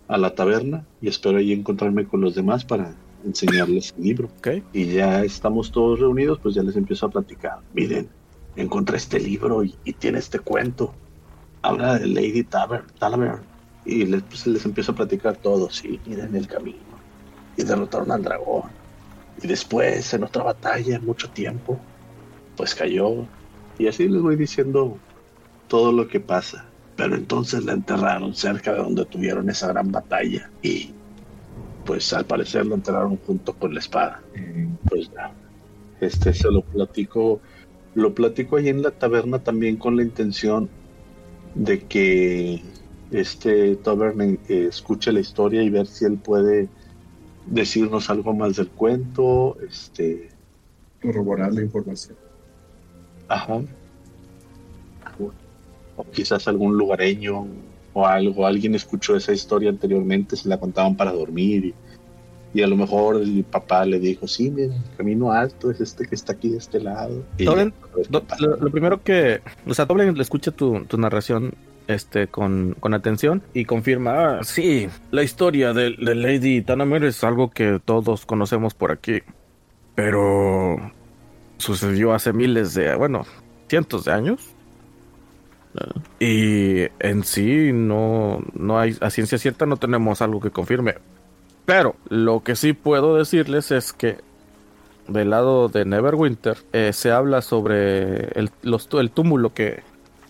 a 0.09 0.18
la 0.18 0.34
taberna 0.34 0.84
y 1.00 1.09
espero 1.09 1.38
ahí 1.38 1.52
encontrarme 1.52 2.07
con 2.07 2.20
los 2.20 2.34
demás 2.34 2.64
para 2.64 2.94
enseñarles 3.24 3.94
el 3.96 4.05
libro. 4.05 4.28
Ok. 4.38 4.48
Y 4.72 4.86
ya 4.86 5.22
estamos 5.24 5.70
todos 5.70 6.00
reunidos, 6.00 6.38
pues 6.42 6.55
ya 6.55 6.62
les 6.62 6.76
empiezo 6.76 7.07
a 7.07 7.11
platicar. 7.11 7.61
Miren, 7.74 8.09
encontré 8.57 8.96
este 8.96 9.20
libro 9.20 9.64
y, 9.64 9.78
y 9.84 9.94
tiene 9.94 10.18
este 10.18 10.40
cuento. 10.40 11.00
Habla 11.62 11.98
de 11.98 12.07
Lady 12.09 12.44
Taver- 12.44 12.92
Talaver. 12.98 13.48
Y 13.84 14.07
les, 14.07 14.22
pues, 14.24 14.46
les 14.46 14.64
empiezo 14.64 14.92
a 14.92 14.94
platicar 14.96 15.36
todo. 15.38 15.70
Sí, 15.70 16.02
miren 16.07 16.34
el 16.36 16.48
camino. 16.48 17.05
Y 17.57 17.64
derrotaron 17.64 18.11
al 18.12 18.22
dragón. 18.22 18.78
Y 19.42 19.46
después, 19.48 20.12
en 20.14 20.24
otra 20.24 20.44
batalla, 20.44 21.00
mucho 21.00 21.32
tiempo, 21.32 21.86
pues 22.57 22.74
cayó. 22.74 23.32
Y 23.78 23.88
así 23.88 24.09
les 24.09 24.22
voy 24.22 24.36
diciendo 24.36 25.02
todo 25.68 25.92
lo 25.92 26.09
que 26.09 26.20
pasa. 26.20 26.74
Pero 26.96 27.16
entonces 27.16 27.64
la 27.64 27.72
enterraron 27.74 28.34
cerca 28.34 28.72
de 28.74 28.78
donde 28.80 29.07
tuvieron 29.07 29.50
esa 29.50 29.68
gran 29.68 29.92
batalla. 29.92 30.52
Y 30.62 30.96
pues 31.84 32.12
al 32.12 32.26
parecer 32.26 32.66
lo 32.66 32.74
enterraron 32.74 33.16
junto 33.18 33.55
con 33.59 33.74
la 33.74 33.80
espada 33.80 34.22
Eh, 34.34 34.68
pues 34.88 35.11
ya. 35.12 35.32
Este 36.00 36.34
se 36.34 36.50
lo 36.50 36.62
platico, 36.62 37.42
lo 37.95 38.14
platico 38.14 38.57
ahí 38.57 38.68
en 38.68 38.82
la 38.82 38.90
taberna 38.90 39.38
también 39.38 39.76
con 39.76 39.97
la 39.97 40.03
intención 40.03 40.68
de 41.55 41.80
que 41.80 42.62
este 43.11 43.76
Tavern 43.76 44.38
eh, 44.49 44.66
escuche 44.68 45.12
la 45.12 45.20
historia 45.20 45.62
y 45.62 45.70
ver 45.70 45.86
si 45.86 46.05
él 46.05 46.18
puede 46.18 46.68
decirnos 47.47 48.11
algo 48.11 48.34
más 48.34 48.57
del 48.57 48.68
cuento, 48.68 49.57
este, 49.68 50.30
corroborar 51.01 51.53
la 51.53 51.62
información. 51.62 52.16
ajá, 53.28 53.62
o 55.97 56.05
quizás 56.11 56.49
algún 56.49 56.76
lugareño 56.76 57.47
o 57.92 58.07
algo, 58.07 58.47
alguien 58.47 58.74
escuchó 58.74 59.14
esa 59.14 59.32
historia 59.32 59.70
anteriormente, 59.70 60.36
se 60.36 60.49
la 60.49 60.59
contaban 60.59 60.97
para 60.97 61.12
dormir 61.12 61.66
y, 61.66 61.74
y 62.55 62.62
a 62.62 62.68
lo 62.68 62.76
mejor 62.76 63.16
el 63.16 63.44
papá 63.44 63.84
le 63.84 63.98
dijo, 63.98 64.28
sí, 64.28 64.48
mira, 64.48 64.72
el 64.74 64.96
camino 64.96 65.32
alto 65.32 65.72
es 65.72 65.80
este 65.80 66.07
que 66.07 66.14
está 66.14 66.34
aquí 66.34 66.50
de 66.50 66.59
este 66.59 66.80
lado. 66.80 67.24
Y 67.36 67.46
ya, 67.46 67.55
qué 67.55 67.72
Lo, 68.09 68.70
primero 68.70 69.02
que, 69.02 69.42
o 69.66 69.74
sea, 69.74 69.86
Toblin 69.86 70.14
le 70.14 70.22
escucha 70.22 70.52
tu, 70.52 70.84
tu 70.84 70.96
narración 70.96 71.55
este, 71.88 72.28
con, 72.28 72.76
con 72.78 72.94
atención 72.94 73.42
y 73.55 73.64
confirma, 73.64 74.38
ah, 74.38 74.44
sí, 74.44 74.88
la 75.11 75.24
historia 75.24 75.72
de, 75.72 75.96
de 75.98 76.14
Lady 76.14 76.62
Tanamer 76.62 77.02
es 77.05 77.24
algo 77.24 77.50
que 77.50 77.80
todos 77.84 78.24
conocemos 78.24 78.72
por 78.72 78.92
aquí, 78.92 79.22
pero 79.96 80.76
sucedió 81.59 82.14
hace 82.14 82.32
miles 82.32 82.74
de, 82.74 82.94
bueno, 82.94 83.26
cientos 83.68 84.05
de 84.05 84.12
años. 84.12 84.55
Ah, 85.76 86.00
Y 86.20 86.82
en 87.00 87.24
sí 87.24 87.72
no, 87.72 88.44
no 88.52 88.78
hay, 88.78 88.96
a 89.00 89.11
ciencia 89.11 89.38
cierta 89.38 89.66
no 89.66 89.76
tenemos 89.76 90.22
algo 90.22 90.40
que 90.40 90.52
confirme. 90.52 90.94
Pero 91.66 91.96
lo 92.08 92.42
que 92.42 92.56
sí 92.56 92.72
puedo 92.72 93.16
decirles 93.16 93.70
es 93.70 93.92
que 93.92 94.18
del 95.08 95.30
lado 95.30 95.68
de 95.68 95.84
Neverwinter 95.84 96.58
eh, 96.72 96.92
se 96.92 97.10
habla 97.10 97.42
sobre 97.42 98.28
el, 98.38 98.50
el 98.62 99.10
túmulo 99.10 99.52
que, 99.54 99.82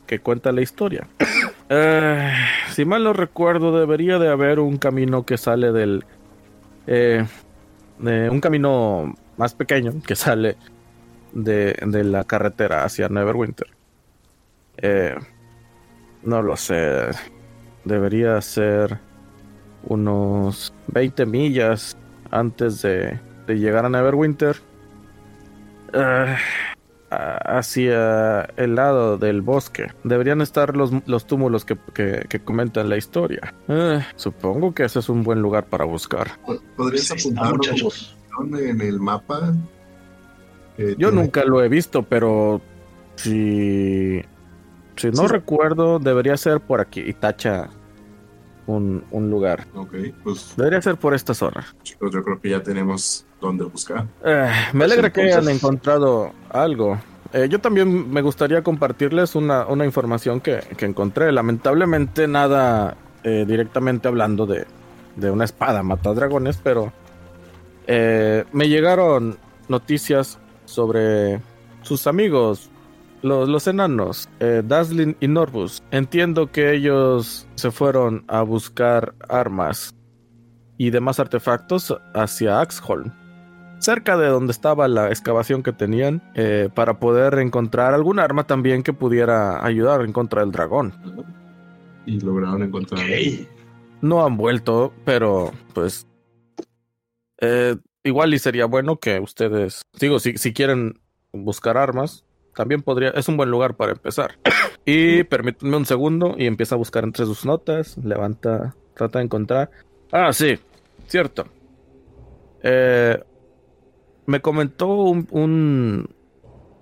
que 0.06 0.18
cuenta 0.20 0.52
la 0.52 0.62
historia. 0.62 1.08
Eh, 1.70 2.30
si 2.72 2.84
mal 2.84 3.04
no 3.04 3.14
recuerdo, 3.14 3.76
debería 3.76 4.18
de 4.18 4.28
haber 4.28 4.60
un 4.60 4.76
camino 4.76 5.24
que 5.24 5.38
sale 5.38 5.72
del... 5.72 6.04
eh, 6.86 7.24
de 7.98 8.28
un 8.28 8.38
camino 8.38 9.14
más 9.38 9.54
pequeño 9.54 9.94
que 10.06 10.14
sale 10.14 10.58
de, 11.32 11.74
de 11.86 12.04
la 12.04 12.24
carretera 12.24 12.84
hacia 12.84 13.08
Neverwinter. 13.08 13.68
Eh, 14.76 15.16
no 16.22 16.42
lo 16.42 16.54
sé. 16.58 17.08
Debería 17.84 18.40
ser 18.42 19.00
unos 19.86 20.72
20 20.88 21.26
millas 21.26 21.96
antes 22.30 22.82
de, 22.82 23.18
de 23.46 23.54
llegar 23.58 23.84
a 23.84 23.88
Neverwinter. 23.88 24.56
Eh, 25.92 26.36
a- 27.10 27.58
hacia 27.58 28.42
el 28.56 28.74
lado 28.74 29.18
del 29.18 29.40
bosque. 29.42 29.86
Deberían 30.02 30.40
estar 30.40 30.76
los, 30.76 30.90
los 31.06 31.26
túmulos 31.26 31.64
que, 31.64 31.76
que- 31.92 32.26
que 32.28 32.40
comentan 32.40 32.88
la 32.88 32.96
historia. 32.96 33.54
Eh, 33.68 34.00
supongo 34.16 34.74
que 34.74 34.84
ese 34.84 34.98
es 34.98 35.08
un 35.08 35.22
buen 35.22 35.40
lugar 35.40 35.66
para 35.66 35.84
buscar. 35.84 36.28
Po- 36.44 36.58
¿Podrías 36.76 37.14
muchachos. 37.26 38.16
en 38.40 38.80
el 38.80 38.98
mapa? 38.98 39.52
Eh, 40.76 40.96
Yo 40.98 41.10
tiene- 41.10 41.22
nunca 41.22 41.44
lo 41.44 41.62
he 41.62 41.68
visto, 41.68 42.02
pero 42.02 42.60
si, 43.14 44.20
si 44.96 45.06
no 45.12 45.22
Sí. 45.22 45.26
recuerdo, 45.28 46.00
debería 46.00 46.36
ser 46.36 46.58
por 46.60 46.80
aquí. 46.80 47.00
Y 47.00 47.12
tacha 47.12 47.68
un, 48.66 49.04
un 49.10 49.30
lugar. 49.30 49.66
Ok, 49.74 49.94
pues 50.22 50.54
Debería 50.56 50.80
ser 50.82 50.96
por 50.96 51.14
esta 51.14 51.34
zona. 51.34 51.64
chicos, 51.82 52.10
yo 52.12 52.22
creo 52.22 52.40
que 52.40 52.50
ya 52.50 52.62
tenemos 52.62 53.26
dónde 53.40 53.64
buscar. 53.64 54.06
Eh, 54.24 54.50
me 54.72 54.80
Pues 54.80 54.92
alegra 54.92 55.12
que 55.12 55.22
hayan 55.22 55.48
encontrado 55.48 56.32
algo. 56.50 56.98
Eh, 57.32 57.48
yo 57.50 57.60
también 57.60 58.10
me 58.10 58.22
gustaría 58.22 58.62
compartirles 58.62 59.34
una, 59.34 59.66
una 59.66 59.84
información 59.84 60.40
que, 60.40 60.60
que 60.76 60.86
encontré. 60.86 61.32
Lamentablemente 61.32 62.28
nada 62.28 62.96
eh, 63.24 63.44
directamente 63.46 64.08
hablando 64.08 64.46
de, 64.46 64.66
de 65.16 65.30
una 65.30 65.44
espada 65.44 65.82
mata 65.82 66.14
dragones, 66.14 66.58
pero 66.62 66.92
eh, 67.86 68.44
me 68.52 68.68
llegaron 68.68 69.36
noticias 69.68 70.38
sobre 70.64 71.40
sus 71.82 72.06
amigos, 72.06 72.70
los, 73.24 73.48
los 73.48 73.66
enanos, 73.66 74.28
eh, 74.38 74.62
Daslin 74.64 75.16
y 75.18 75.28
Norbus. 75.28 75.82
Entiendo 75.90 76.52
que 76.52 76.74
ellos 76.74 77.48
se 77.54 77.70
fueron 77.70 78.24
a 78.28 78.42
buscar 78.42 79.14
armas 79.28 79.94
y 80.76 80.90
demás 80.90 81.18
artefactos 81.18 81.96
hacia 82.14 82.60
Axholm. 82.60 83.10
cerca 83.78 84.18
de 84.18 84.28
donde 84.28 84.52
estaba 84.52 84.88
la 84.88 85.08
excavación 85.08 85.62
que 85.62 85.72
tenían 85.72 86.22
eh, 86.34 86.68
para 86.74 87.00
poder 87.00 87.38
encontrar 87.38 87.94
algún 87.94 88.18
arma 88.18 88.46
también 88.46 88.82
que 88.82 88.92
pudiera 88.92 89.64
ayudar 89.64 90.02
en 90.02 90.12
contra 90.12 90.42
del 90.42 90.52
dragón. 90.52 90.92
Y 92.06 92.20
lograron 92.20 92.62
encontrar. 92.62 93.00
No 94.02 94.24
han 94.24 94.36
vuelto, 94.36 94.92
pero 95.06 95.50
pues 95.72 96.06
eh, 97.40 97.76
igual 98.02 98.34
y 98.34 98.38
sería 98.38 98.66
bueno 98.66 98.96
que 98.96 99.18
ustedes, 99.18 99.82
digo, 99.98 100.18
si, 100.18 100.36
si 100.36 100.52
quieren 100.52 101.00
buscar 101.32 101.78
armas, 101.78 102.24
también 102.54 102.82
podría, 102.82 103.10
es 103.10 103.28
un 103.28 103.36
buen 103.36 103.50
lugar 103.50 103.74
para 103.74 103.92
empezar. 103.92 104.36
Y 104.86 105.24
permítanme 105.24 105.78
un 105.78 105.86
segundo 105.86 106.34
y 106.36 106.46
empieza 106.46 106.74
a 106.74 106.78
buscar 106.78 107.04
entre 107.04 107.24
sus 107.24 107.46
notas, 107.46 107.96
levanta, 108.04 108.74
trata 108.94 109.18
de 109.18 109.24
encontrar. 109.24 109.70
Ah, 110.12 110.30
sí, 110.34 110.58
cierto. 111.08 111.46
Eh, 112.62 113.18
me 114.26 114.40
comentó 114.40 114.88
un, 114.88 115.26
un, 115.30 116.10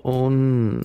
un 0.03 0.81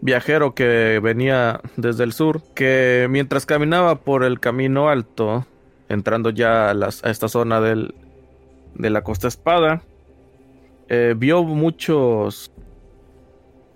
viajero 0.00 0.54
que 0.54 0.98
venía 1.02 1.60
desde 1.76 2.04
el 2.04 2.12
sur 2.12 2.42
que 2.54 3.06
mientras 3.10 3.46
caminaba 3.46 3.96
por 3.96 4.24
el 4.24 4.40
camino 4.40 4.88
alto, 4.88 5.46
entrando 5.88 6.30
ya 6.30 6.70
a, 6.70 6.74
las- 6.74 7.04
a 7.04 7.10
esta 7.10 7.28
zona 7.28 7.60
del, 7.60 7.94
de 8.74 8.90
la 8.90 9.02
Costa 9.02 9.28
Espada, 9.28 9.82
eh, 10.88 11.14
vio 11.16 11.42
muchos 11.44 12.50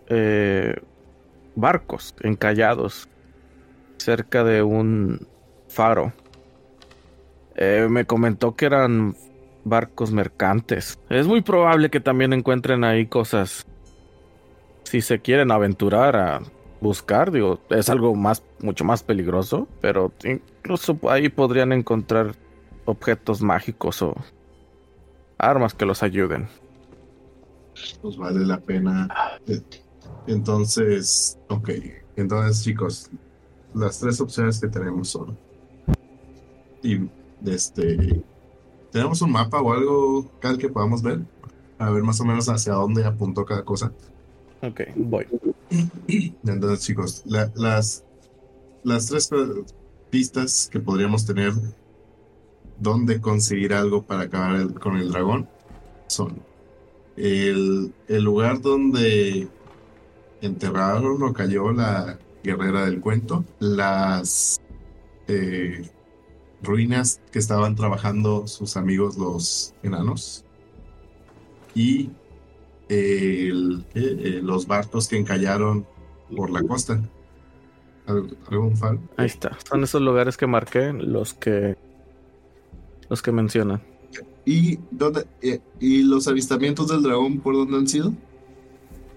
eh, 0.09 0.76
barcos 1.54 2.14
encallados 2.20 3.09
cerca 3.98 4.44
de 4.44 4.62
un 4.62 5.26
faro. 5.68 6.12
Eh, 7.56 7.88
me 7.90 8.04
comentó 8.04 8.54
que 8.54 8.66
eran 8.66 9.16
barcos 9.64 10.12
mercantes. 10.12 10.98
Es 11.11 11.26
muy 11.26 11.42
probable 11.42 11.90
que 11.90 12.00
también 12.00 12.32
encuentren 12.32 12.84
ahí 12.84 13.06
cosas. 13.06 13.66
Si 14.84 15.00
se 15.00 15.18
quieren 15.20 15.50
aventurar 15.50 16.16
a 16.16 16.40
buscar, 16.80 17.30
digo, 17.30 17.61
es 17.70 17.88
algo 17.88 18.14
más, 18.14 18.42
mucho 18.61 18.84
más 18.84 19.02
peligroso, 19.02 19.68
pero 19.80 20.12
incluso 20.24 20.98
ahí 21.11 21.28
podrían 21.28 21.72
encontrar 21.72 22.34
objetos 22.84 23.42
mágicos 23.42 24.00
o 24.00 24.14
armas 25.36 25.74
que 25.74 25.84
los 25.84 26.02
ayuden. 26.02 26.48
Pues 28.00 28.16
vale 28.16 28.46
la 28.46 28.59
pena. 28.59 29.09
Entonces, 30.28 31.38
ok. 31.48 31.70
Entonces, 32.16 32.62
chicos, 32.62 33.10
las 33.74 33.98
tres 33.98 34.20
opciones 34.20 34.60
que 34.60 34.68
tenemos 34.68 35.08
son. 35.08 35.36
Y 36.82 37.00
este. 37.46 38.22
¿Tenemos 38.92 39.20
un 39.22 39.32
mapa 39.32 39.60
o 39.60 39.72
algo, 39.72 40.30
Cal, 40.40 40.56
que 40.58 40.68
podamos 40.68 41.02
ver? 41.02 41.20
A 41.78 41.90
ver 41.90 42.02
más 42.02 42.20
o 42.20 42.24
menos 42.24 42.48
hacia 42.48 42.74
dónde 42.74 43.04
apuntó 43.04 43.44
cada 43.44 43.64
cosa. 43.64 43.92
Ok, 44.62 44.80
voy. 44.96 45.26
Entonces, 46.46 46.80
chicos, 46.86 47.22
la- 47.26 47.50
las, 47.54 48.04
las 48.82 49.06
tres 49.06 49.30
pistas 50.10 50.68
que 50.70 50.80
podríamos 50.80 51.24
tener 51.26 51.52
dónde 52.78 53.20
conseguir 53.20 53.72
algo 53.74 54.02
para 54.02 54.22
acabar 54.22 54.56
el- 54.56 54.74
con 54.80 54.96
el 54.96 55.10
dragón 55.10 55.48
son 56.08 56.38
el, 57.16 57.92
el 58.08 58.22
lugar 58.22 58.60
donde 58.60 59.48
enterraron 60.41 61.22
o 61.22 61.32
cayó 61.32 61.72
la 61.72 62.18
guerrera 62.43 62.84
del 62.86 63.01
cuento, 63.01 63.45
las 63.59 64.61
eh, 65.26 65.89
ruinas 66.62 67.20
que 67.32 67.39
estaban 67.39 67.74
trabajando 67.76 68.47
sus 68.47 68.76
amigos 68.76 69.16
los 69.18 69.74
enanos 69.82 70.45
y 71.74 72.11
el- 72.89 73.84
eh, 73.95 74.16
eh, 74.20 74.41
los 74.43 74.66
barcos 74.66 75.09
que 75.09 75.18
encallaron 75.18 75.86
por 76.34 76.51
la 76.51 76.62
costa. 76.62 77.01
¿Al- 78.07 78.36
¿Algún 78.51 78.76
fal? 78.76 78.99
Ahí 79.18 79.26
está. 79.26 79.59
Son 79.68 79.82
esos 79.84 80.01
lugares 80.01 80.36
que 80.39 80.47
marqué, 80.47 80.93
los 80.95 81.34
que 81.34 81.76
los 83.11 83.20
que 83.22 83.32
mencionan. 83.32 83.82
¿Y, 84.47 84.78
dónde, 84.91 85.26
eh, 85.43 85.61
¿Y 85.80 86.03
los 86.03 86.26
avistamientos 86.28 86.89
del 86.89 87.03
dragón 87.03 87.41
por 87.41 87.55
dónde 87.55 87.76
han 87.76 87.86
sido? 87.89 88.14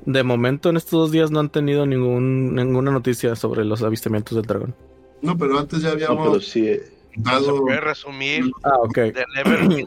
De 0.06 0.24
momento 0.24 0.70
en 0.70 0.78
estos 0.78 0.91
dos 0.91 1.12
días 1.12 1.30
no 1.32 1.39
han 1.39 1.49
tenido 1.49 1.86
ningún, 1.86 2.56
ninguna 2.56 2.91
noticia 2.91 3.36
sobre 3.36 3.64
los 3.66 3.84
avistamientos 3.84 4.36
del 4.36 4.45
dragón. 4.45 4.74
No, 5.22 5.38
pero 5.38 5.60
antes 5.60 5.82
ya 5.82 5.91
No, 5.91 5.95
pero 5.97 6.12
habíamos 6.20 6.45
sí. 6.47 6.68
eh, 6.68 6.82
Se 7.14 7.22
dado... 7.22 7.62
puede 7.62 7.80
resumir 7.82 8.45
Ah, 8.64 8.78
ok. 8.80 8.97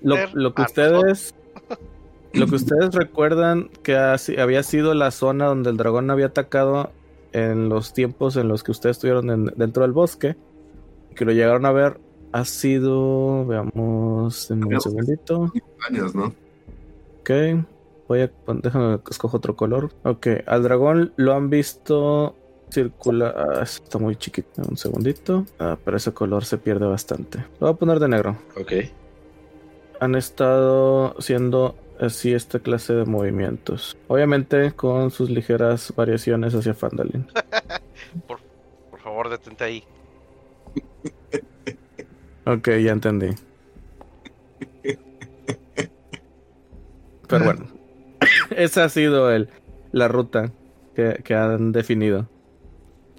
Lo, 0.03 0.17
lo 0.33 0.55
que 0.55 0.63
ustedes 0.63 1.35
lo 2.33 2.47
que 2.47 2.55
ustedes 2.57 2.95
recuerdan 2.95 3.71
que 3.83 3.97
ha 3.97 4.17
había 4.39 4.63
sido 4.63 4.95
la 4.95 5.11
zona 5.11 5.47
donde 5.47 5.71
el 5.71 5.77
dragón 5.77 6.11
había 6.11 6.27
atacado 6.27 6.93
en 7.33 7.69
los 7.69 7.93
tiempos 7.93 8.37
en 8.37 8.47
los 8.49 8.63
que 8.63 8.71
ustedes 8.71 8.97
estuvieron 8.99 9.31
en- 9.31 9.53
dentro 9.57 9.83
del 9.83 9.93
bosque 9.93 10.37
que 11.17 11.25
lo 11.25 11.33
llegaron 11.33 11.65
a 11.67 11.73
ver 11.73 11.99
ha 12.33 12.45
sido 12.45 13.45
veamos 13.47 14.47
denme 14.49 14.67
un 14.67 14.75
Habíamos- 14.75 14.83
segundito 14.85 15.53
años, 15.89 16.15
¿no? 16.15 16.33
Ok. 17.21 17.31
Voy 18.09 18.21
a 18.21 18.31
déjame 18.63 18.99
que 19.01 19.11
escojo 19.11 19.37
otro 19.37 19.57
color. 19.57 19.91
Ok. 20.05 20.29
Al 20.47 20.63
dragón 20.63 21.13
lo 21.17 21.35
han 21.35 21.51
visto 21.51 22.37
circular. 22.71 23.35
Ah, 23.37 23.63
está 23.63 23.99
muy 23.99 24.17
chiquito. 24.17 24.63
Un 24.69 24.77
segundito. 24.77 25.47
Ah, 25.59 25.79
pero 25.85 25.97
ese 25.97 26.13
color 26.13 26.45
se 26.45 26.59
pierde 26.59 26.87
bastante. 26.87 27.39
Lo 27.61 27.67
voy 27.67 27.71
a 27.71 27.75
poner 27.75 28.01
de 28.01 28.09
negro. 28.09 28.37
Ok. 28.57 28.73
Han 30.01 30.15
estado 30.17 31.15
siendo 31.21 31.77
así 32.01 32.35
esta 32.35 32.59
clase 32.59 32.93
de 32.95 33.05
movimientos. 33.05 33.97
Obviamente 34.09 34.73
con 34.73 35.11
sus 35.11 35.31
ligeras 35.31 35.93
variaciones 35.97 36.55
hacia 36.55 36.75
Fandalin. 36.75 37.27
Por, 38.29 38.39
por 38.91 39.01
favor, 39.01 39.29
detente 39.29 39.65
ahí. 39.65 39.85
Ok, 42.47 42.69
ya 42.69 42.93
entendí. 42.93 43.31
Pero 47.27 47.45
bueno. 47.45 47.84
Esa 48.57 48.85
ha 48.85 48.89
sido 48.89 49.31
el, 49.31 49.49
la 49.93 50.09
ruta 50.09 50.53
que, 50.95 51.21
que 51.25 51.35
han 51.35 51.73
definido. 51.73 52.29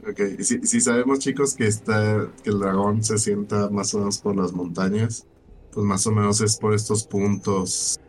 Ok, 0.07 0.21
si, 0.39 0.61
si 0.67 0.81
sabemos 0.81 1.19
chicos 1.19 1.55
que 1.55 1.65
está, 1.67 2.27
que 2.43 2.51
el 2.51 2.59
dragón 2.59 3.03
se 3.03 3.17
sienta 3.17 3.69
más 3.69 3.93
o 3.95 3.99
menos 3.99 4.19
por 4.19 4.35
las 4.35 4.53
montañas, 4.53 5.25
pues 5.73 5.85
más 5.85 6.05
o 6.05 6.11
menos 6.11 6.41
es 6.41 6.57
por 6.57 6.73
estos 6.73 7.05
puntos. 7.05 7.99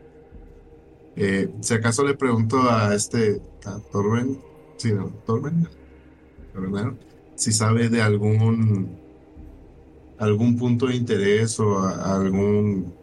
Eh, 1.16 1.48
si 1.60 1.74
acaso 1.74 2.04
le 2.04 2.14
pregunto 2.14 2.70
a 2.70 2.94
este, 2.94 3.40
a 3.64 3.78
Torben, 3.90 4.38
sí, 4.76 4.92
no, 4.92 5.08
Torben, 5.24 5.66
si 7.34 7.52
sabe 7.52 7.88
de 7.88 8.02
algún, 8.02 8.98
algún 10.18 10.56
punto 10.58 10.86
de 10.88 10.96
interés 10.96 11.58
o 11.58 11.78
algún 11.80 12.94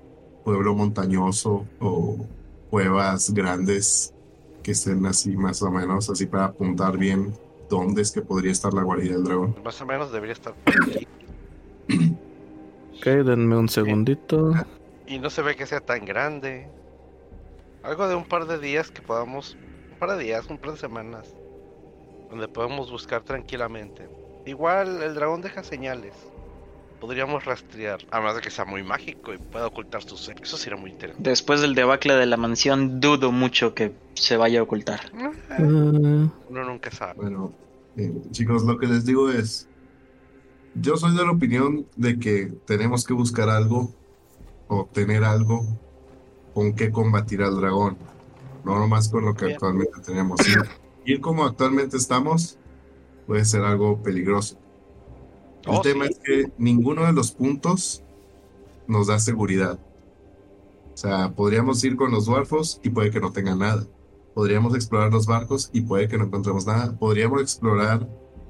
pueblo 0.44 0.76
montañoso 0.76 1.66
o 1.80 2.28
cuevas 2.74 3.32
grandes 3.32 4.16
que 4.64 4.72
estén 4.72 5.06
así 5.06 5.38
más 5.38 5.62
o 5.62 5.70
menos, 5.70 6.10
así 6.10 6.26
para 6.26 6.46
apuntar 6.46 6.98
bien 6.98 7.32
dónde 7.70 8.02
es 8.02 8.12
que 8.12 8.24
podría 8.24 8.52
estar 8.52 8.74
la 8.74 8.82
guarida 8.82 9.14
del 9.14 9.26
dragón. 9.26 9.56
Más 9.64 9.80
o 9.80 9.86
menos 9.86 10.12
debería 10.12 10.34
estar 10.34 10.56
por 10.56 10.74
aquí. 10.84 11.08
Ok, 12.98 13.06
denme 13.06 13.58
un 13.58 13.70
segundito. 13.70 14.54
Y 15.06 15.20
no 15.20 15.30
se 15.30 15.44
ve 15.44 15.56
que 15.56 15.68
sea 15.68 15.82
tan 15.82 16.04
grande. 16.04 16.68
Algo 17.84 18.08
de 18.08 18.16
un 18.16 18.26
par 18.26 18.48
de 18.48 18.58
días 18.58 18.90
que 18.90 19.04
podamos. 19.04 19.56
Un 19.92 20.00
par 20.00 20.18
de 20.18 20.24
días, 20.24 20.48
un 20.50 20.58
par 20.58 20.72
de 20.72 20.78
semanas. 20.78 21.36
Donde 22.32 22.48
podemos 22.48 22.90
buscar 22.90 23.22
tranquilamente. 23.22 24.10
Igual 24.48 25.04
el 25.04 25.14
dragón 25.14 25.42
deja 25.42 25.62
señales. 25.62 26.16
Podríamos 27.04 27.44
rastrear. 27.44 28.00
Además 28.12 28.36
de 28.36 28.42
que 28.42 28.50
sea 28.50 28.64
muy 28.64 28.82
mágico 28.82 29.34
y 29.34 29.38
pueda 29.38 29.68
ocultar 29.68 30.04
sus 30.04 30.22
secretos. 30.22 30.54
Eso 30.54 30.58
sería 30.58 30.80
muy 30.80 30.90
interesante. 30.90 31.30
Después 31.30 31.60
del 31.60 31.76
debacle 31.76 32.16
de 32.16 32.26
la 32.26 32.38
mansión, 32.38 33.02
dudo 33.02 33.34
mucho 33.34 33.74
que 33.74 33.94
se 34.14 34.38
vaya 34.38 34.62
a 34.62 34.64
ocultar. 34.64 35.12
Ah, 35.50 35.60
Uno 35.60 36.32
nunca 36.50 36.92
sabe. 36.92 37.16
Bueno, 37.16 37.52
eh, 37.98 38.10
chicos, 38.32 38.64
lo 38.64 38.78
que 38.78 38.88
les 38.88 39.04
digo 39.04 39.30
es, 39.30 39.68
yo 40.76 40.96
soy 40.96 41.14
de 41.14 41.26
la 41.26 41.32
opinión 41.32 41.86
de 41.98 42.20
que 42.20 42.54
tenemos 42.66 43.04
que 43.04 43.14
buscar 43.14 43.50
algo 43.50 43.94
o 44.70 44.78
obtener 44.78 45.26
algo 45.26 45.66
con 46.54 46.74
que 46.74 46.90
combatir 46.90 47.44
al 47.44 47.58
dragón, 47.58 47.98
no 48.64 48.80
nomás 48.80 49.10
con 49.10 49.26
lo 49.26 49.34
que 49.34 49.48
Bien. 49.48 49.56
actualmente 49.56 50.00
tenemos. 50.06 50.40
Ir, 50.48 50.62
ir 51.04 51.20
como 51.20 51.44
actualmente 51.44 51.98
estamos 51.98 52.58
puede 53.28 53.44
ser 53.44 53.64
algo 53.64 54.02
peligroso. 54.02 54.58
El 55.66 55.78
Oh, 55.78 55.82
tema 55.82 56.06
sí. 56.06 56.12
es 56.12 56.20
que 56.20 56.54
ninguno 56.58 57.06
de 57.06 57.14
los 57.14 57.32
puntos 57.32 58.04
nos 58.88 59.08
da 59.08 59.20
seguridad. 59.20 59.80
O 60.94 60.98
sea, 60.98 61.34
podríamos 61.36 61.84
ir 61.84 61.96
con 61.96 62.12
los 62.12 62.26
dwarfos 62.26 62.80
y 62.84 62.90
puede 62.90 63.12
que 63.12 63.20
no 63.20 63.32
tengan 63.32 63.60
nada. 63.60 63.88
Podríamos 64.34 64.76
explorar 64.76 65.12
los 65.12 65.26
barcos 65.28 65.70
y 65.74 65.82
puede 65.82 66.08
que 66.08 66.18
no 66.18 66.26
encontremos 66.26 66.66
nada. 66.66 66.98
Podríamos 66.98 67.42
explorar 67.42 68.08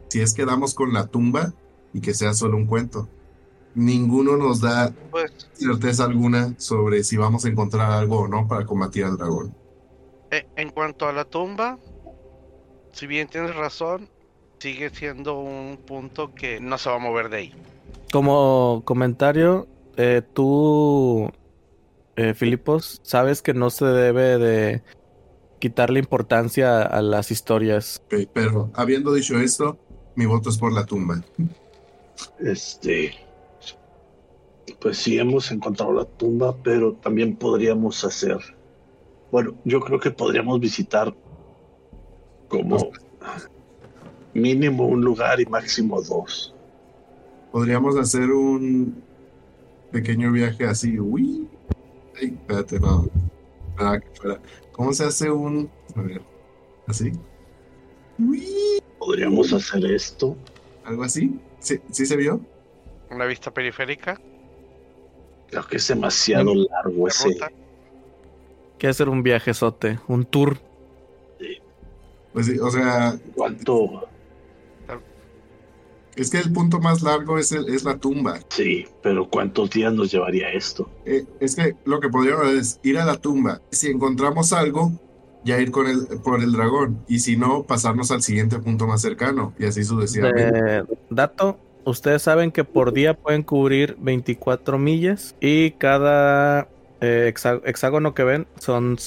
si 0.09 0.21
es 0.21 0.33
que 0.33 0.45
damos 0.45 0.73
con 0.73 0.93
la 0.93 1.07
tumba 1.07 1.53
y 1.93 2.01
que 2.01 2.13
sea 2.13 2.33
solo 2.33 2.57
un 2.57 2.67
cuento. 2.67 3.09
ninguno 3.75 4.37
nos 4.37 4.61
da 4.61 4.93
Pues 5.11 5.31
certeza 5.53 6.05
alguna 6.05 6.53
sobre 6.59 7.03
si 7.03 7.17
vamos 7.17 7.45
a 7.45 7.49
encontrar 7.49 7.91
algo 7.91 8.19
o 8.21 8.27
no 8.27 8.47
para 8.47 8.65
combatir 8.65 9.03
al 9.05 9.17
dragón. 9.17 9.55
E- 10.31 10.47
En 10.55 10.69
cuanto 10.71 11.07
a 11.07 11.13
la 11.13 11.25
tumba, 11.25 11.79
si 12.91 13.07
bien 13.07 13.27
tienes 13.27 13.55
razón, 13.55 14.09
sigue 14.63 14.89
siendo 14.91 15.39
un 15.39 15.75
punto 15.75 16.33
que 16.33 16.61
no 16.61 16.77
se 16.77 16.89
va 16.89 16.95
a 16.95 16.99
mover 16.99 17.27
de 17.27 17.37
ahí. 17.37 17.53
Como 18.13 18.81
comentario, 18.85 19.67
eh, 19.97 20.21
tú, 20.33 21.29
eh, 22.15 22.33
Filipos, 22.33 23.01
sabes 23.03 23.41
que 23.41 23.53
no 23.53 23.69
se 23.69 23.83
debe 23.83 24.37
de 24.37 24.81
quitarle 25.59 25.99
importancia 25.99 26.81
a 26.81 27.01
las 27.01 27.29
historias. 27.29 28.01
Ok, 28.05 28.29
pero 28.33 28.71
habiendo 28.73 29.13
dicho 29.13 29.37
esto, 29.37 29.77
mi 30.15 30.25
voto 30.25 30.49
es 30.49 30.57
por 30.57 30.71
la 30.71 30.85
tumba. 30.85 31.21
Este. 32.39 33.15
Pues 34.79 34.97
sí, 34.97 35.19
hemos 35.19 35.51
encontrado 35.51 35.91
la 35.91 36.05
tumba, 36.05 36.55
pero 36.63 36.93
también 36.93 37.35
podríamos 37.35 38.05
hacer. 38.05 38.37
Bueno, 39.29 39.55
yo 39.65 39.81
creo 39.81 39.99
que 39.99 40.11
podríamos 40.11 40.57
visitar 40.61 41.13
como 42.47 42.91
mínimo 44.33 44.85
un 44.87 45.01
lugar 45.01 45.39
y 45.39 45.45
máximo 45.45 46.01
dos. 46.01 46.53
Podríamos 47.51 47.95
hacer 47.97 48.31
un 48.31 49.01
pequeño 49.91 50.31
viaje 50.31 50.65
así. 50.65 50.99
Uy. 50.99 51.47
Ay, 52.19 52.27
espérate, 52.39 52.79
no. 52.79 53.07
Ah, 53.77 53.99
que 53.99 54.07
fuera. 54.19 54.39
¿Cómo 54.71 54.93
se 54.93 55.03
hace 55.05 55.29
un. 55.29 55.69
A 55.95 56.01
ver. 56.01 56.21
¿Así? 56.87 57.11
Uy. 58.19 58.79
Podríamos 58.99 59.51
hacer 59.53 59.85
esto. 59.85 60.35
¿Algo 60.85 61.03
así? 61.03 61.39
¿Sí, 61.59 61.79
¿Sí 61.91 62.05
se 62.05 62.15
vio? 62.17 62.39
Una 63.11 63.25
vista 63.25 63.51
periférica, 63.51 64.19
Creo 65.49 65.67
que 65.67 65.77
es 65.77 65.87
demasiado 65.87 66.51
largo 66.55 67.03
de 67.03 67.09
ese. 67.09 67.27
ruta. 67.29 67.51
Que 68.79 68.87
hacer 68.87 69.07
un 69.07 69.21
viajezote, 69.21 69.99
un 70.07 70.25
tour. 70.25 70.57
Pues 72.33 72.47
sí, 72.47 72.57
o 72.57 72.71
sea, 72.71 73.15
¿Cuánto? 73.35 74.07
Es 76.15 76.29
que 76.29 76.37
el 76.39 76.51
punto 76.51 76.79
más 76.79 77.01
largo 77.01 77.37
es, 77.39 77.51
el- 77.51 77.69
es 77.73 77.83
la 77.83 77.97
tumba. 77.97 78.39
Sí, 78.49 78.85
pero 79.01 79.29
¿cuántos 79.29 79.69
días 79.71 79.93
nos 79.93 80.11
llevaría 80.11 80.49
esto? 80.51 80.89
Eh, 81.05 81.25
es 81.39 81.55
que 81.55 81.75
lo 81.85 81.99
que 81.99 82.09
podríamos 82.09 82.45
hacer 82.45 82.57
es 82.57 82.79
ir 82.83 82.97
a 82.99 83.05
la 83.05 83.17
tumba. 83.17 83.61
Si 83.71 83.87
encontramos 83.87 84.53
algo, 84.53 84.91
ya 85.43 85.59
ir 85.59 85.71
con 85.71 85.87
el, 85.87 86.05
por 86.23 86.41
el 86.41 86.51
dragón. 86.51 86.99
Y 87.07 87.19
si 87.19 87.35
no, 87.35 87.63
pasarnos 87.63 88.11
al 88.11 88.21
siguiente 88.21 88.59
punto 88.59 88.87
más 88.87 89.01
cercano. 89.01 89.53
Y 89.59 89.65
así 89.65 89.83
sucesivamente. 89.83 90.51
De 90.61 90.83
dato, 91.09 91.57
ustedes 91.85 92.21
saben 92.21 92.51
que 92.51 92.63
por 92.63 92.93
día 92.93 93.13
pueden 93.15 93.43
cubrir 93.43 93.97
24 93.99 94.77
millas 94.79 95.35
y 95.41 95.71
cada 95.71 96.67
eh, 97.01 97.33
hexágono 97.65 98.13
que 98.13 98.23
ven 98.23 98.47
son 98.59 98.97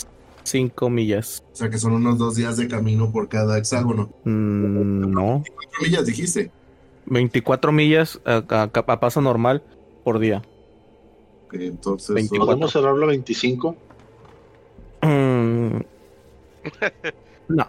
5 0.43 0.91
millas. 0.91 1.43
O 1.53 1.57
sea 1.57 1.71
que 1.71 1.79
son 1.79 1.93
unos 1.95 2.19
dos 2.19 2.37
días 2.37 2.57
de 2.59 2.69
camino 2.69 3.11
por 3.11 3.29
cada 3.29 3.57
hexágono. 3.59 4.11
Mm, 4.25 5.11
no, 5.11 5.43
Cuatro 5.55 5.81
millas 5.83 6.05
dijiste. 6.07 6.51
24 7.07 7.73
millas 7.73 8.21
a, 8.25 8.43
a- 8.49 8.71
a 8.93 9.01
paso 9.01 9.21
normal 9.21 9.63
por 10.05 10.19
día. 10.19 10.43
Ok, 11.47 11.55
entonces. 11.55 12.15
24. 12.15 12.47
¿Podemos 12.47 12.73
cerrarlo 12.73 13.05
a 13.05 13.09
25? 13.09 13.77
Mm, 15.03 15.77
no, 17.49 17.67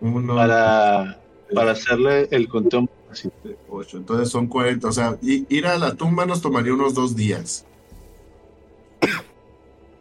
Uno, 0.00 0.34
Para, 0.36 1.20
para 1.54 1.70
hacerle 1.72 2.28
el 2.30 2.48
conteo. 2.48 2.86
así. 3.10 3.28
siete, 3.42 3.58
ocho. 3.68 3.96
Entonces 3.98 4.28
son 4.30 4.46
40. 4.46 4.88
O 4.88 4.92
sea, 4.92 5.16
ir 5.22 5.66
a 5.66 5.76
la 5.78 5.94
tumba 5.94 6.24
nos 6.26 6.40
tomaría 6.42 6.72
unos 6.74 6.94
dos 6.94 7.14
días. 7.16 7.66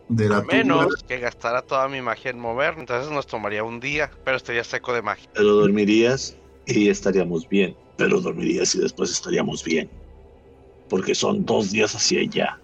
De 0.08 0.30
la 0.30 0.38
A 0.38 0.42
tumba. 0.42 0.54
menos 0.56 1.04
que 1.08 1.20
gastara 1.20 1.62
toda 1.64 1.88
mi 1.90 2.00
magia 2.02 2.30
en 2.32 2.40
mover, 2.40 2.76
entonces 2.78 3.12
nos 3.12 3.26
tomaría 3.26 3.64
un 3.64 3.80
día, 3.80 4.12
pero 4.24 4.38
estaría 4.38 4.64
seco 4.64 4.94
de 4.94 5.02
magia. 5.02 5.28
Pero 5.34 5.56
dormirías 5.56 6.38
y 6.68 6.90
estaríamos 6.90 7.50
bien. 7.50 7.76
Pero 7.98 8.20
dormirías 8.22 8.76
y 8.76 8.80
después 8.80 9.12
estaríamos 9.12 9.64
bien. 9.64 9.90
Porque 10.90 11.16
son 11.16 11.46
dos 11.46 11.72
días 11.72 11.96
hacia 11.96 12.22
allá. 12.22 12.60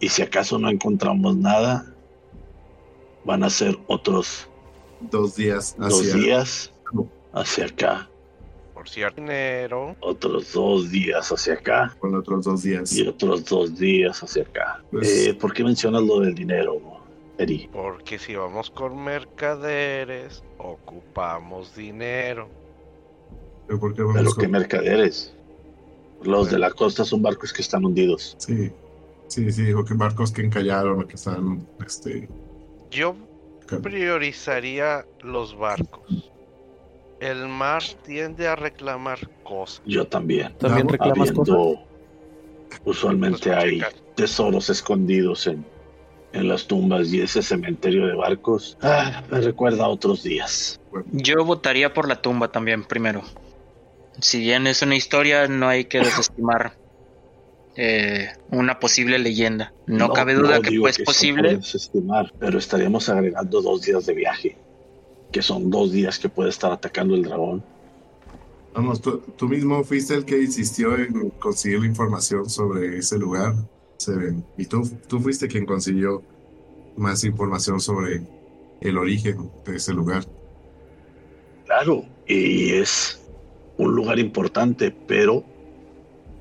Y 0.00 0.08
si 0.08 0.22
acaso 0.22 0.58
no 0.58 0.68
encontramos 0.70 1.36
nada, 1.36 1.86
van 3.24 3.42
a 3.42 3.50
ser 3.50 3.76
otros 3.86 4.48
Dos 5.10 5.36
días 5.36 5.74
dos 5.78 6.00
hacia. 6.00 6.14
días 6.14 6.72
hacia 7.32 7.66
acá. 7.66 8.08
Por 8.74 8.88
cierto, 8.88 9.20
dinero. 9.20 9.96
Otros 10.00 10.52
dos 10.52 10.90
días 10.90 11.32
hacia 11.32 11.54
acá. 11.54 11.96
Con 11.98 12.14
otros 12.14 12.44
dos 12.44 12.62
días. 12.62 12.92
Y 12.94 13.06
otros 13.08 13.44
dos 13.46 13.76
días 13.78 14.22
hacia 14.22 14.42
acá. 14.42 14.82
Pues- 14.90 15.26
Eh, 15.28 15.34
¿Por 15.34 15.52
qué 15.54 15.64
mencionas 15.64 16.02
lo 16.02 16.20
del 16.20 16.34
dinero, 16.34 16.78
Eri? 17.38 17.68
Porque 17.72 18.18
si 18.18 18.34
vamos 18.36 18.70
con 18.70 19.02
mercaderes, 19.02 20.44
ocupamos 20.58 21.74
dinero. 21.74 22.48
¿Pero 23.66 23.80
por 23.80 23.94
qué 23.94 24.02
vamos 24.02 24.16
Pero 24.18 24.30
con- 24.30 24.40
qué 24.42 24.48
mercaderes. 24.48 25.32
Los 26.22 26.50
de 26.50 26.58
la 26.58 26.70
costa 26.70 27.04
son 27.04 27.22
barcos 27.22 27.52
que 27.52 27.62
están 27.62 27.84
hundidos. 27.84 28.36
Sí. 28.38 28.70
Sí, 29.28 29.50
sí, 29.52 29.62
dijo 29.64 29.84
que 29.84 29.94
barcos 29.94 30.30
que 30.30 30.42
encallaron 30.42 31.02
o 31.02 31.06
que 31.06 31.16
están. 31.16 31.66
Este, 31.84 32.28
Yo 32.90 33.16
priorizaría 33.82 35.04
los 35.20 35.56
barcos. 35.58 36.30
El 37.20 37.48
mar 37.48 37.82
tiende 38.04 38.46
a 38.46 38.54
reclamar 38.56 39.18
cosas. 39.42 39.82
Yo 39.86 40.06
también. 40.06 40.54
también 40.58 40.88
reclamas 40.88 41.32
cosas. 41.32 41.56
Usualmente 42.84 43.50
Pues, 43.50 43.56
hay 43.56 43.82
tesoros 44.14 44.70
escondidos 44.70 45.46
en, 45.46 45.64
en 46.32 46.48
las 46.48 46.66
tumbas 46.66 47.12
y 47.12 47.20
ese 47.20 47.42
cementerio 47.42 48.06
de 48.06 48.14
barcos. 48.14 48.76
Ah, 48.82 49.22
me 49.30 49.40
recuerda 49.40 49.84
a 49.86 49.88
otros 49.88 50.22
días. 50.22 50.78
Yo 51.12 51.44
votaría 51.44 51.92
por 51.92 52.06
la 52.06 52.20
tumba 52.20 52.48
también 52.52 52.84
primero. 52.84 53.22
Si 54.20 54.40
bien 54.40 54.66
es 54.66 54.82
una 54.82 54.96
historia, 54.96 55.46
no 55.48 55.68
hay 55.68 55.84
que 55.84 55.98
desestimar 55.98 56.74
eh, 57.76 58.28
una 58.50 58.78
posible 58.80 59.18
leyenda. 59.18 59.72
No, 59.86 60.12
cabe 60.12 60.34
duda 60.34 60.60
que 60.60 60.70
digo 60.70 60.82
pues 60.82 60.96
se 60.96 61.04
posible. 61.04 61.42
puede 61.42 61.56
desestimar, 61.56 62.32
pero 62.38 62.58
estaríamos 62.58 63.08
agregando 63.08 63.60
dos 63.62 63.82
días 63.82 64.06
de 64.06 64.14
viaje, 64.14 64.56
que 65.30 65.42
son 65.42 65.70
dos 65.70 65.92
días 65.92 66.18
que 66.18 66.28
puede 66.28 66.50
estar 66.50 66.72
atacando 66.72 67.14
el 67.14 67.22
dragón. 67.22 67.62
Vamos, 68.74 69.00
tú, 69.00 69.22
tú 69.36 69.48
mismo 69.48 69.82
fuiste 69.84 70.14
el 70.14 70.24
que 70.24 70.38
insistió 70.40 70.96
en 70.96 71.30
conseguir 71.30 71.80
la 71.80 71.86
información 71.86 72.48
sobre 72.50 72.98
ese 72.98 73.18
lugar, 73.18 73.54
Seven. 73.96 74.44
Y 74.58 74.66
tú, 74.66 74.88
tú 75.08 75.20
fuiste 75.20 75.48
quien 75.48 75.64
consiguió 75.64 76.22
más 76.96 77.24
información 77.24 77.80
sobre 77.80 78.22
el 78.80 78.98
origen 78.98 79.50
de 79.64 79.76
ese 79.76 79.92
lugar. 79.92 80.24
Claro, 81.64 82.04
y 82.26 82.74
es 82.74 83.20
un 83.78 83.94
lugar 83.94 84.18
importante, 84.18 84.90
pero 85.06 85.44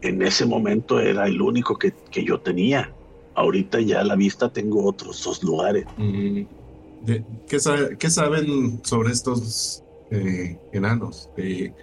en 0.02 0.22
ese 0.22 0.46
momento 0.46 1.00
era 1.00 1.26
el 1.28 1.42
único 1.42 1.78
que, 1.78 1.94
que 2.12 2.24
yo 2.24 2.40
tenía. 2.40 2.92
Ahorita 3.34 3.82
ya 3.82 4.00
a 4.02 4.04
la 4.04 4.16
vista 4.16 4.50
tengo 4.52 4.86
otros 4.86 5.24
dos 5.24 5.44
lugares. 5.44 5.86
Mm, 5.98 6.42
¿qué, 7.48 7.60
sabe- 7.60 7.98
qué 7.98 8.10
saben 8.10 8.80
sobre 8.84 9.12
estos 9.12 9.84
eh, 10.12 10.58
enanos 10.72 11.30
eh, 11.38 11.74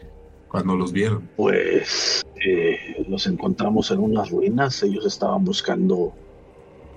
cuando 0.48 0.74
los 0.76 0.92
vieron? 0.92 1.28
Pues 1.36 2.24
eh, 2.46 3.04
los 3.08 3.26
encontramos 3.26 3.90
en 3.90 3.98
unas 3.98 4.30
ruinas, 4.30 4.82
ellos 4.82 5.04
estaban 5.04 5.44
buscando 5.44 6.12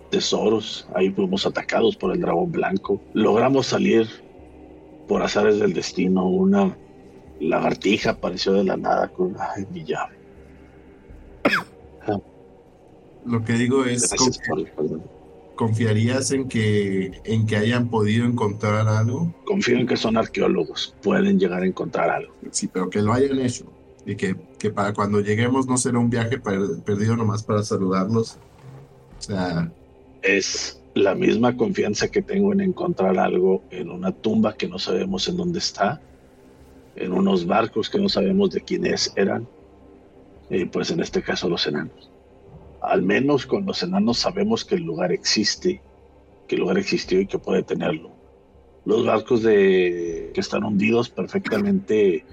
tesoros, 0.10 0.88
ahí 0.96 1.10
fuimos 1.10 1.46
atacados 1.46 1.96
por 1.98 2.14
el 2.14 2.22
dragón 2.22 2.52
blanco. 2.52 3.02
Logramos 3.14 3.68
salir 3.68 4.08
por 5.08 5.22
azares 5.22 5.60
del 5.60 5.74
destino, 5.74 6.26
una 6.28 6.78
lagartija 7.40 8.12
apareció 8.12 8.54
de 8.54 8.64
la 8.64 8.78
nada 8.78 9.08
con 9.10 9.36
mi 9.72 9.84
llave. 9.84 10.16
Lo 13.26 13.44
que 13.44 13.54
digo 13.54 13.86
es, 13.86 14.12
confi- 14.14 14.72
por. 14.76 15.02
¿confiarías 15.56 16.32
en 16.32 16.48
que, 16.48 17.22
en 17.24 17.48
que 17.48 17.56
hayan 17.58 17.90
podido 17.90 18.26
encontrar 18.26 18.88
algo? 18.88 19.34
Confío 19.46 19.78
en 19.78 19.88
que 19.88 19.98
son 19.98 20.16
arqueólogos, 20.18 20.96
pueden 21.02 21.40
llegar 21.40 21.64
a 21.64 21.66
encontrar 21.66 22.10
algo. 22.10 22.34
Sí, 22.52 22.68
pero 22.68 22.90
que 22.90 23.02
lo 23.02 23.14
hayan 23.14 23.40
hecho. 23.40 23.66
Y 24.06 24.16
que, 24.16 24.36
que 24.60 24.70
para 24.70 24.94
cuando 24.94 25.22
lleguemos 25.22 25.66
no 25.66 25.78
será 25.78 25.98
un 25.98 26.10
viaje 26.12 26.38
per- 26.40 26.84
perdido 26.86 27.16
nomás 27.16 27.42
para 27.42 27.64
saludarlos. 27.64 28.38
O 29.18 29.22
sea, 29.22 29.72
Es 30.22 30.80
la 30.94 31.16
misma 31.16 31.58
confianza 31.58 32.08
que 32.10 32.22
tengo 32.22 32.54
en 32.54 32.62
encontrar 32.62 33.18
algo 33.18 33.64
en 33.72 33.90
una 33.90 34.12
tumba 34.12 34.54
que 34.56 34.68
no 34.68 34.78
sabemos 34.78 35.28
en 35.28 35.38
dónde 35.38 35.58
está, 35.60 36.00
en 36.96 37.12
unos 37.12 37.46
barcos 37.46 37.90
que 37.90 38.00
no 38.00 38.10
sabemos 38.10 38.52
de 38.52 38.62
quiénes 38.62 39.12
eran, 39.16 39.48
y 40.50 40.66
pues 40.66 40.92
en 40.92 41.00
este 41.00 41.22
caso 41.22 41.50
los 41.50 41.66
enanos. 41.68 42.12
Al 42.82 43.02
menos 43.02 43.46
con 43.46 43.66
los 43.66 43.82
enanos 43.84 44.20
sabemos 44.20 44.64
que 44.64 44.76
el 44.76 44.84
lugar 44.84 45.12
existe, 45.12 45.82
que 46.48 46.56
el 46.56 46.62
lugar 46.62 46.78
existió 46.78 47.20
y 47.20 47.28
que 47.28 47.40
puede 47.40 47.64
tenerlo. 47.64 48.12
Los 48.86 49.06
barcos 49.06 49.42
de, 49.42 50.32
que 50.34 50.42
están 50.42 50.64
hundidos 50.64 51.10
perfectamente 51.10 52.24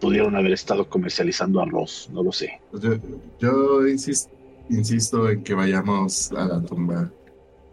pudieron 0.00 0.34
haber 0.36 0.52
estado 0.52 0.88
comercializando 0.88 1.60
arroz, 1.60 2.08
no 2.12 2.22
lo 2.22 2.32
sé. 2.32 2.60
Yo, 2.72 2.94
yo 3.38 3.86
insisto, 3.86 4.30
insisto 4.70 5.28
en 5.28 5.42
que 5.44 5.54
vayamos 5.54 6.32
a 6.32 6.46
la 6.46 6.62
tumba. 6.62 7.10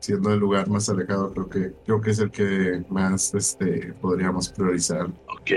Siendo 0.02 0.34
el 0.34 0.39
lugar 0.39 0.68
más 0.68 0.89
alejado, 0.89 1.32
creo 1.32 1.47
que, 1.47 1.74
creo 1.86 2.02
que 2.02 2.10
es 2.10 2.20
el 2.20 2.32
que 2.32 2.84
más 2.89 3.36
este, 3.36 3.93
podríamos 4.02 4.49
priorizar. 4.49 5.06
Ok, 5.30 5.52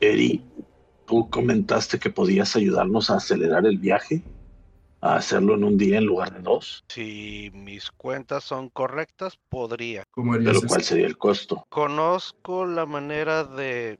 Eri, 0.00 0.44
tú 1.06 1.28
comentaste 1.28 1.98
que 1.98 2.08
podías 2.08 2.54
ayudarnos 2.54 3.10
a 3.10 3.16
acelerar 3.16 3.66
el 3.66 3.78
viaje, 3.78 4.22
a 5.00 5.16
hacerlo 5.16 5.56
en 5.56 5.64
un 5.64 5.76
día 5.76 5.98
en 5.98 6.04
lugar 6.04 6.32
de 6.32 6.40
dos, 6.40 6.84
Si 6.88 7.50
mis 7.52 7.90
cuentas 7.90 8.44
son 8.44 8.68
correctas, 8.68 9.36
podría. 9.48 10.04
¿Cómo 10.12 10.34
harías 10.34 10.46
pero 10.46 10.58
eso? 10.58 10.68
¿cuál 10.68 10.82
sería 10.84 11.06
el 11.06 11.18
costo? 11.18 11.66
Conozco 11.68 12.66
la 12.66 12.86
manera 12.86 13.42
de 13.42 13.98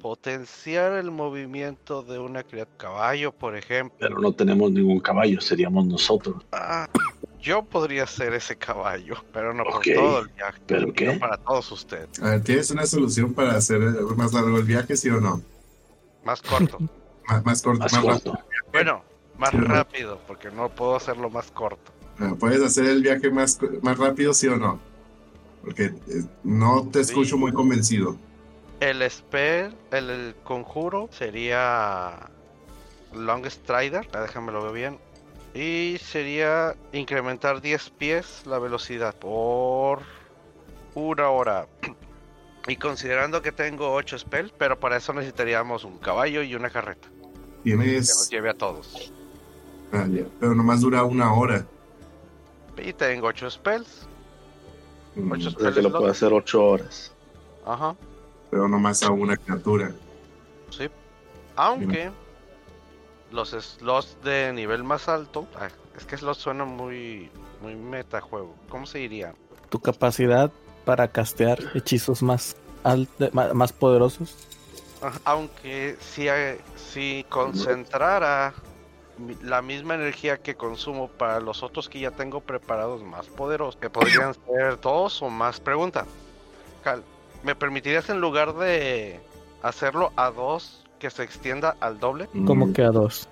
potenciar 0.00 0.92
el 0.92 1.10
movimiento 1.10 2.02
de 2.02 2.18
una 2.18 2.42
criatura. 2.42 2.76
Caballo, 2.78 3.32
por 3.32 3.56
ejemplo. 3.56 3.96
Pero 4.00 4.18
no 4.20 4.32
tenemos 4.32 4.70
ningún 4.70 5.00
caballo, 5.00 5.40
seríamos 5.40 5.86
nosotros. 5.86 6.44
Ah, 6.52 6.88
yo 7.40 7.64
podría 7.64 8.06
ser 8.06 8.34
ese 8.34 8.56
caballo, 8.56 9.14
pero 9.32 9.52
no 9.52 9.62
Ok, 9.64 9.72
por 9.72 9.82
todo 9.94 10.18
el 10.20 10.28
viaje. 10.28 10.60
¿pero 10.66 10.86
no 10.86 10.92
qué? 10.92 11.12
para 11.12 11.36
todos 11.36 11.72
ustedes. 11.72 12.22
A 12.22 12.30
ver, 12.30 12.42
¿tienes 12.42 12.70
una 12.70 12.86
solución 12.86 13.32
para 13.34 13.56
hacer 13.56 13.80
más 14.16 14.32
largo 14.32 14.56
el 14.58 14.64
viaje, 14.64 14.96
sí 14.96 15.08
o 15.08 15.20
no? 15.20 15.40
Más 16.24 16.40
corto. 16.42 16.78
Más, 17.28 17.44
más 17.44 17.62
corto, 17.62 17.78
Más 17.84 17.92
más 17.92 18.04
rápido. 18.04 18.32
corto. 18.32 18.48
bueno, 18.72 19.04
más 19.38 19.50
Sí, 19.50 19.56
¿no? 19.58 19.64
rápido, 19.66 20.20
porque 20.26 20.50
no 20.50 20.68
puedo 20.68 20.96
hacerlo 20.96 21.30
más 21.30 21.52
corto. 21.52 21.92
Ah, 22.18 22.34
¿Puedes 22.38 22.60
hacer 22.62 22.84
el 22.86 23.00
viaje 23.00 23.30
más, 23.30 23.60
más 23.80 23.96
rápido, 23.96 24.34
sí 24.34 24.48
o 24.48 24.56
no? 24.56 24.80
Porque 25.64 25.84
eh, 25.84 25.94
no 26.42 26.88
te 26.90 27.00
escucho 27.00 27.36
Sí. 27.36 27.40
muy 27.40 27.52
convencido. 27.52 28.16
El 28.82 29.08
spell, 29.08 29.74
el, 29.92 30.10
el 30.10 30.34
conjuro 30.42 31.08
sería 31.12 32.30
Long 33.12 33.46
Strider, 33.46 34.08
ah, 34.12 34.22
déjame 34.22 34.50
lo 34.50 34.60
veo 34.62 34.72
bien. 34.72 34.98
Y 35.54 35.98
sería 36.02 36.74
incrementar 36.92 37.60
10 37.60 37.90
pies 37.90 38.42
la 38.44 38.58
velocidad 38.58 39.14
por 39.14 40.00
una 40.94 41.28
hora. 41.30 41.66
Y 42.68 42.76
considerando 42.76 43.42
que 43.42 43.50
tengo 43.50 43.92
8 43.92 44.18
spells, 44.20 44.52
pero 44.56 44.78
para 44.78 44.96
eso 44.96 45.12
necesitaríamos 45.12 45.82
un 45.82 45.98
caballo 45.98 46.42
y 46.44 46.54
una 46.54 46.70
carreta. 46.70 47.08
Que 47.64 47.74
nos 47.74 47.84
Tienes. 47.84 48.30
lleve 48.30 48.50
a 48.50 48.54
todos. 48.54 49.12
ah, 49.92 50.06
ya, 50.08 50.24
Pero 50.38 50.54
nomás 50.54 50.80
dura 50.80 51.02
una 51.02 51.34
hora. 51.34 51.66
Y 52.76 52.92
tengo 52.92 53.26
8 53.26 53.50
spells. 53.50 54.06
Mm, 55.16 55.32
Ocho 55.32 55.48
O 55.56 55.60
sea 55.60 55.72
que 55.72 55.82
lo 55.82 55.90
puedo 55.90 56.06
hacer 56.06 56.32
ocho 56.32 56.64
horas. 56.64 57.12
Ajá. 57.66 57.96
Pero 58.52 58.68
nomás 58.68 59.02
a 59.02 59.10
una 59.10 59.34
criatura. 59.36 59.92
Sí. 60.70 60.88
Aunque 61.56 62.10
los 63.30 63.50
slots 63.50 64.18
de 64.22 64.52
nivel 64.52 64.84
más 64.84 65.08
alto. 65.08 65.46
ah, 65.58 65.68
es 65.96 66.04
que 66.04 66.16
slots 66.18 66.38
suena 66.38 66.64
muy. 66.66 67.30
Muy 67.62 67.74
metajuego. 67.76 68.54
¿Cómo 68.68 68.84
se 68.86 68.98
diría? 68.98 69.34
Tu 69.70 69.80
capacidad 69.80 70.50
para 70.84 71.08
castear 71.08 71.58
hechizos 71.74 72.22
más, 72.22 72.56
alt- 72.84 73.30
ma- 73.32 73.54
más 73.54 73.72
poderosos. 73.72 74.34
Ajá, 75.00 75.18
Aunque 75.24 75.96
si, 76.00 76.28
eh, 76.28 76.60
si 76.76 77.24
concentrara 77.30 78.52
la 79.42 79.62
misma 79.62 79.94
energía 79.94 80.38
que 80.38 80.56
consumo 80.56 81.08
para 81.08 81.40
los 81.40 81.62
otros 81.62 81.88
que 81.88 82.00
ya 82.00 82.10
tengo 82.10 82.40
preparados 82.40 83.02
más 83.02 83.26
poderosos, 83.28 83.76
que 83.80 83.88
podrían 83.88 84.34
ser 84.34 84.78
dos 84.80 85.22
o 85.22 85.30
más. 85.30 85.60
Pregunta, 85.60 86.04
Cal, 86.82 87.02
¿me 87.42 87.54
permitirías 87.54 88.08
en 88.10 88.20
lugar 88.20 88.54
de 88.54 89.20
hacerlo 89.62 90.12
a 90.16 90.30
dos 90.30 90.84
que 90.98 91.10
se 91.10 91.22
extienda 91.22 91.76
al 91.80 91.98
doble? 91.98 92.28
Como 92.46 92.66
Mm, 92.66 92.72
que 92.72 92.82
a 92.82 92.90
dos. 92.90 93.28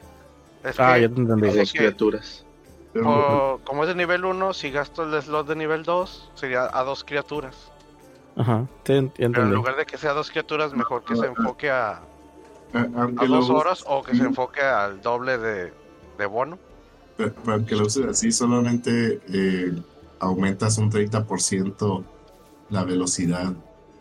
Es 0.64 0.78
Ah, 0.78 0.94
que, 0.96 1.02
ya 1.02 1.08
te 1.08 1.20
entendí. 1.20 1.56
Dos 1.56 1.72
que- 1.72 1.78
criaturas. 1.78 2.44
por- 2.92 3.62
como 3.62 3.82
es 3.84 3.88
de 3.88 3.94
nivel 3.94 4.24
1, 4.24 4.52
si 4.52 4.70
gasto 4.70 5.04
el 5.04 5.22
slot 5.22 5.46
de 5.46 5.54
nivel 5.56 5.84
2, 5.84 6.28
sería 6.34 6.68
a 6.72 6.82
dos 6.82 7.04
criaturas. 7.04 7.56
Ajá, 8.36 8.66
te 8.82 8.96
en- 8.96 9.12
ya 9.16 9.28
Pero 9.30 9.42
en 9.44 9.54
lugar 9.54 9.76
de 9.76 9.86
que 9.86 9.96
sea 9.96 10.12
dos 10.12 10.30
criaturas, 10.30 10.72
mejor 10.74 11.04
que 11.04 11.14
se 11.16 11.26
enfoque 11.26 11.70
a, 11.70 11.90
a- 11.92 12.00
a 12.78 12.88
aunque, 13.02 13.28
lo 13.28 13.36
dos 13.36 13.50
horas 13.50 13.84
o 13.86 14.02
que 14.02 14.14
se 14.16 14.24
enfoque 14.24 14.60
al 14.60 15.00
doble 15.02 15.38
de, 15.38 15.72
de 16.18 16.26
bono. 16.26 16.58
pero 17.16 17.32
aunque 17.46 17.76
lo 17.76 17.86
uses 17.86 18.06
así, 18.06 18.32
solamente 18.32 19.20
eh, 19.28 19.72
aumentas 20.20 20.78
un 20.78 20.90
30% 20.90 22.04
la 22.70 22.84
velocidad. 22.84 23.52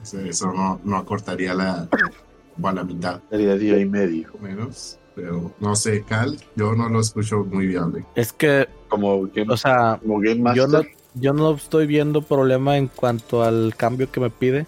Eso 0.04 0.54
no, 0.54 0.80
no 0.84 0.98
acortaría 0.98 1.54
la, 1.54 1.88
a 2.64 2.72
la 2.74 2.84
mitad. 2.84 3.22
Sería 3.30 3.56
día 3.56 3.78
y 3.80 3.86
medio. 3.86 4.30
menos. 4.42 4.98
Pero 5.16 5.52
no 5.60 5.76
sé, 5.76 6.04
Cal, 6.04 6.38
yo 6.56 6.74
no 6.76 6.88
lo 6.88 7.02
escucho 7.02 7.44
muy 7.44 7.68
viable. 7.68 8.06
Es 8.16 8.32
que, 8.32 8.68
Como 8.88 9.28
Game, 9.28 9.52
o 9.52 9.58
sea, 9.58 10.00
como 10.02 10.20
game 10.20 10.36
Master. 10.36 10.56
yo 10.58 10.68
no, 10.68 10.82
yo 11.16 11.34
no 11.34 11.52
estoy 11.52 11.88
viendo 11.88 12.22
problema 12.22 12.78
en 12.78 12.88
cuanto 12.88 13.44
al 13.44 13.74
cambio 13.76 14.10
que 14.10 14.22
me 14.22 14.30
pide, 14.30 14.66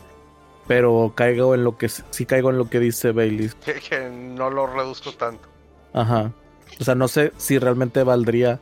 pero 0.67 1.13
caigo 1.15 1.55
en 1.55 1.63
lo 1.63 1.77
que 1.77 1.87
sí 1.87 2.25
caigo 2.25 2.49
en 2.49 2.57
lo 2.57 2.69
que 2.69 2.79
dice 2.81 3.11
Bailey. 3.13 3.49
Que, 3.63 3.75
que 3.75 4.09
no 4.09 4.49
lo 4.49 4.67
reduzco 4.67 5.13
tanto. 5.13 5.47
Ajá. 5.93 6.31
O 6.79 6.83
sea, 6.83 6.95
no 6.95 7.07
sé 7.07 7.31
si 7.37 7.57
realmente 7.57 8.03
valdría 8.03 8.59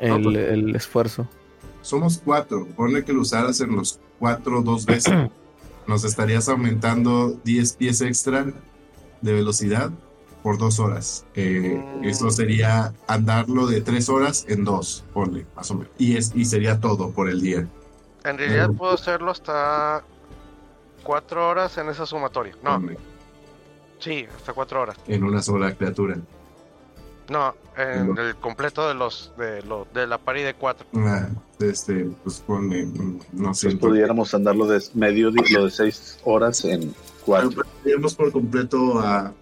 No, 0.00 0.16
el, 0.16 0.22
pues- 0.24 0.36
el 0.36 0.74
esfuerzo. 0.74 1.28
Somos 1.82 2.20
cuatro. 2.24 2.66
Ponle 2.76 3.04
que 3.04 3.12
lo 3.12 3.20
usaras 3.20 3.60
en 3.60 3.76
los 3.76 4.00
cuatro 4.18 4.62
dos 4.62 4.84
veces. 4.86 5.12
Nos 5.86 6.04
estarías 6.04 6.48
aumentando 6.48 7.30
10 7.44 7.72
pies 7.74 8.00
extra 8.00 8.46
de 9.20 9.32
velocidad 9.32 9.90
por 10.42 10.58
dos 10.58 10.78
horas. 10.80 11.24
Eh, 11.34 11.80
Mm. 12.00 12.04
Eso 12.04 12.30
sería 12.30 12.92
andarlo 13.06 13.66
de 13.66 13.80
tres 13.80 14.08
horas 14.08 14.44
en 14.48 14.64
dos, 14.64 15.04
ponle, 15.12 15.46
más 15.54 15.70
o 15.70 15.74
menos. 15.74 15.92
Y, 15.98 16.16
es, 16.16 16.32
y 16.34 16.44
sería 16.44 16.80
todo 16.80 17.10
por 17.10 17.28
el 17.28 17.40
día. 17.40 17.66
En 18.24 18.38
realidad 18.38 18.68
Mm. 18.70 18.76
puedo 18.76 18.92
hacerlo 18.94 19.30
hasta 19.30 20.02
cuatro 21.02 21.48
horas 21.48 21.76
en 21.78 21.88
esa 21.88 22.06
sumatoria. 22.06 22.54
No, 22.62 22.74
ponle, 22.74 22.98
sí, 24.00 24.26
hasta 24.36 24.52
cuatro 24.52 24.82
horas. 24.82 24.96
En 25.06 25.22
una 25.24 25.42
sola 25.42 25.72
criatura. 25.74 26.16
No, 27.28 27.54
en 27.76 28.16
el 28.18 28.36
completo 28.36 28.86
de 28.88 28.94
los 28.94 29.32
de 29.38 29.62
lo 29.62 29.86
de 29.94 30.06
la 30.06 30.18
pari 30.18 30.42
de 30.42 30.54
cuatro. 30.54 30.86
Ah, 30.96 31.28
este, 31.60 32.10
pues 32.24 32.40
ponle, 32.40 32.84
mm, 32.84 33.20
no 33.32 33.54
sé. 33.54 33.68
Pues 33.68 33.78
pudiéramos 33.78 34.34
andarlo 34.34 34.66
de 34.66 34.82
medio 34.94 35.30
día, 35.30 35.44
lo 35.58 35.64
de 35.66 35.70
seis 35.70 36.18
horas 36.24 36.64
en 36.64 36.94
cuatro. 37.24 37.62
Podríamos 37.82 38.14
por 38.14 38.32
completo 38.32 38.98
a, 39.00 39.32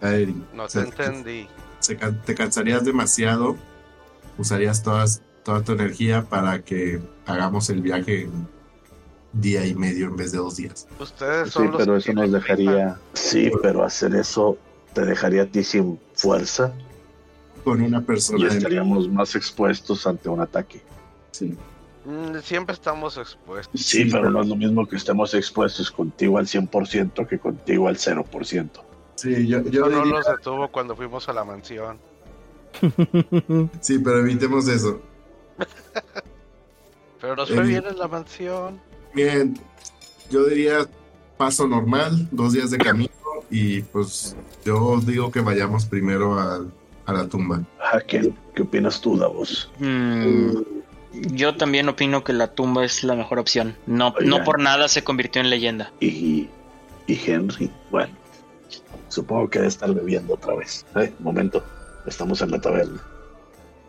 a 0.00 0.14
Eri. 0.14 0.36
No 0.54 0.64
O 0.64 0.66
te 0.66 0.72
sea, 0.72 0.82
entendí. 0.82 1.48
se 1.80 1.94
te 1.96 2.34
cansarías 2.34 2.84
demasiado, 2.84 3.56
usarías 4.38 4.82
todas, 4.82 5.22
toda 5.42 5.62
tu 5.62 5.72
energía 5.72 6.22
para 6.24 6.62
que 6.62 7.00
hagamos 7.26 7.70
el 7.70 7.80
viaje 7.80 8.22
en 8.22 8.46
día 9.32 9.66
y 9.66 9.74
medio 9.74 10.06
en 10.06 10.16
vez 10.16 10.32
de 10.32 10.38
dos 10.38 10.56
días. 10.56 10.86
Ustedes 11.00 11.48
Sí, 11.48 11.52
son 11.54 11.66
los 11.72 11.76
pero 11.78 11.92
que 11.94 11.98
eso 11.98 12.12
nos 12.12 12.30
dejaría. 12.32 12.98
Sí, 13.14 13.50
pero 13.62 13.82
hacer 13.84 14.14
eso 14.14 14.56
te 14.92 15.04
dejaría 15.04 15.42
a 15.42 15.46
ti 15.46 15.62
sin 15.64 15.98
fuerza 16.14 16.72
Con 17.66 17.82
una 17.82 17.98
y 17.98 18.02
persona. 18.02 18.46
en- 18.46 18.56
estaríamos 18.58 19.08
más 19.08 19.34
expuestos 19.34 20.06
ante 20.06 20.28
un 20.28 20.40
ataque. 20.40 20.80
Sí. 21.32 21.52
Mm, 22.04 22.38
Siempre 22.40 22.72
estamos 22.74 23.16
expuestos. 23.18 23.80
Sí, 23.80 24.04
Sí, 24.04 24.08
pero 24.12 24.30
no 24.30 24.40
es 24.42 24.46
lo 24.46 24.54
mismo 24.54 24.86
que 24.86 24.94
estemos 24.94 25.34
expuestos 25.34 25.90
contigo 25.90 26.38
al 26.38 26.46
100% 26.46 27.26
que 27.26 27.40
contigo 27.40 27.88
al 27.88 27.96
0%. 27.98 28.84
Sí, 29.16 29.48
yo, 29.48 29.62
yo 29.64 29.86
Eso 29.86 29.90
no 29.90 30.04
diría- 30.04 30.12
nos 30.18 30.26
detuvo 30.26 30.68
cuando 30.68 30.94
fuimos 30.94 31.28
a 31.28 31.32
la 31.32 31.42
mansión. 31.42 31.98
sí, 33.80 33.98
pero 33.98 34.20
evitemos 34.20 34.68
eso. 34.68 35.00
Pero 37.20 37.34
nos 37.34 37.48
fue 37.48 37.64
Eh, 37.64 37.66
bien 37.66 37.84
en 37.88 37.98
la 37.98 38.06
mansión. 38.06 38.80
Bien, 39.14 39.58
yo 40.30 40.44
diría 40.44 40.86
paso 41.36 41.66
normal, 41.66 42.28
dos 42.30 42.52
días 42.52 42.70
de 42.70 42.78
camino 42.78 43.10
y 43.50 43.80
pues 43.80 44.36
yo 44.64 45.00
digo 45.00 45.32
que 45.32 45.40
vayamos 45.40 45.86
primero 45.86 46.38
al- 46.38 46.70
a, 47.06 47.12
la 47.12 47.26
tumba. 47.28 47.62
Ah, 47.80 48.00
¿Qué, 48.06 48.32
¿Qué 48.54 48.62
opinas 48.62 49.00
tú, 49.00 49.16
Davos? 49.16 49.70
Mm, 49.78 50.60
yo 51.32 51.56
también 51.56 51.88
opino 51.88 52.24
que 52.24 52.32
la 52.32 52.48
tumba 52.48 52.84
es 52.84 53.04
la 53.04 53.14
mejor 53.14 53.38
opción. 53.38 53.76
No, 53.86 54.08
Oigan. 54.08 54.28
no 54.28 54.44
por 54.44 54.60
nada 54.60 54.88
se 54.88 55.02
convirtió 55.04 55.40
en 55.40 55.50
leyenda. 55.50 55.92
Y, 56.00 56.48
y 57.06 57.20
Henry, 57.30 57.70
bueno, 57.90 58.12
supongo 59.08 59.48
que 59.48 59.58
debe 59.60 59.68
estar 59.68 59.92
bebiendo 59.94 60.34
otra 60.34 60.54
vez. 60.54 60.84
Eh, 60.96 61.12
momento, 61.20 61.64
estamos 62.06 62.40
en 62.42 62.50
la 62.50 62.60
taberna. 62.60 63.00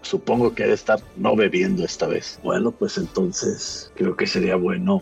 Supongo 0.04 0.54
que 0.56 0.64
debe 0.64 0.76
estar 0.76 1.00
no 1.18 1.36
bebiendo 1.36 1.84
esta 1.84 2.08
vez. 2.08 2.40
Bueno, 2.44 2.72
pues 2.72 2.98
entonces 2.98 3.92
creo 3.96 4.16
que 4.16 4.26
sería 4.28 4.56
bueno 4.56 5.02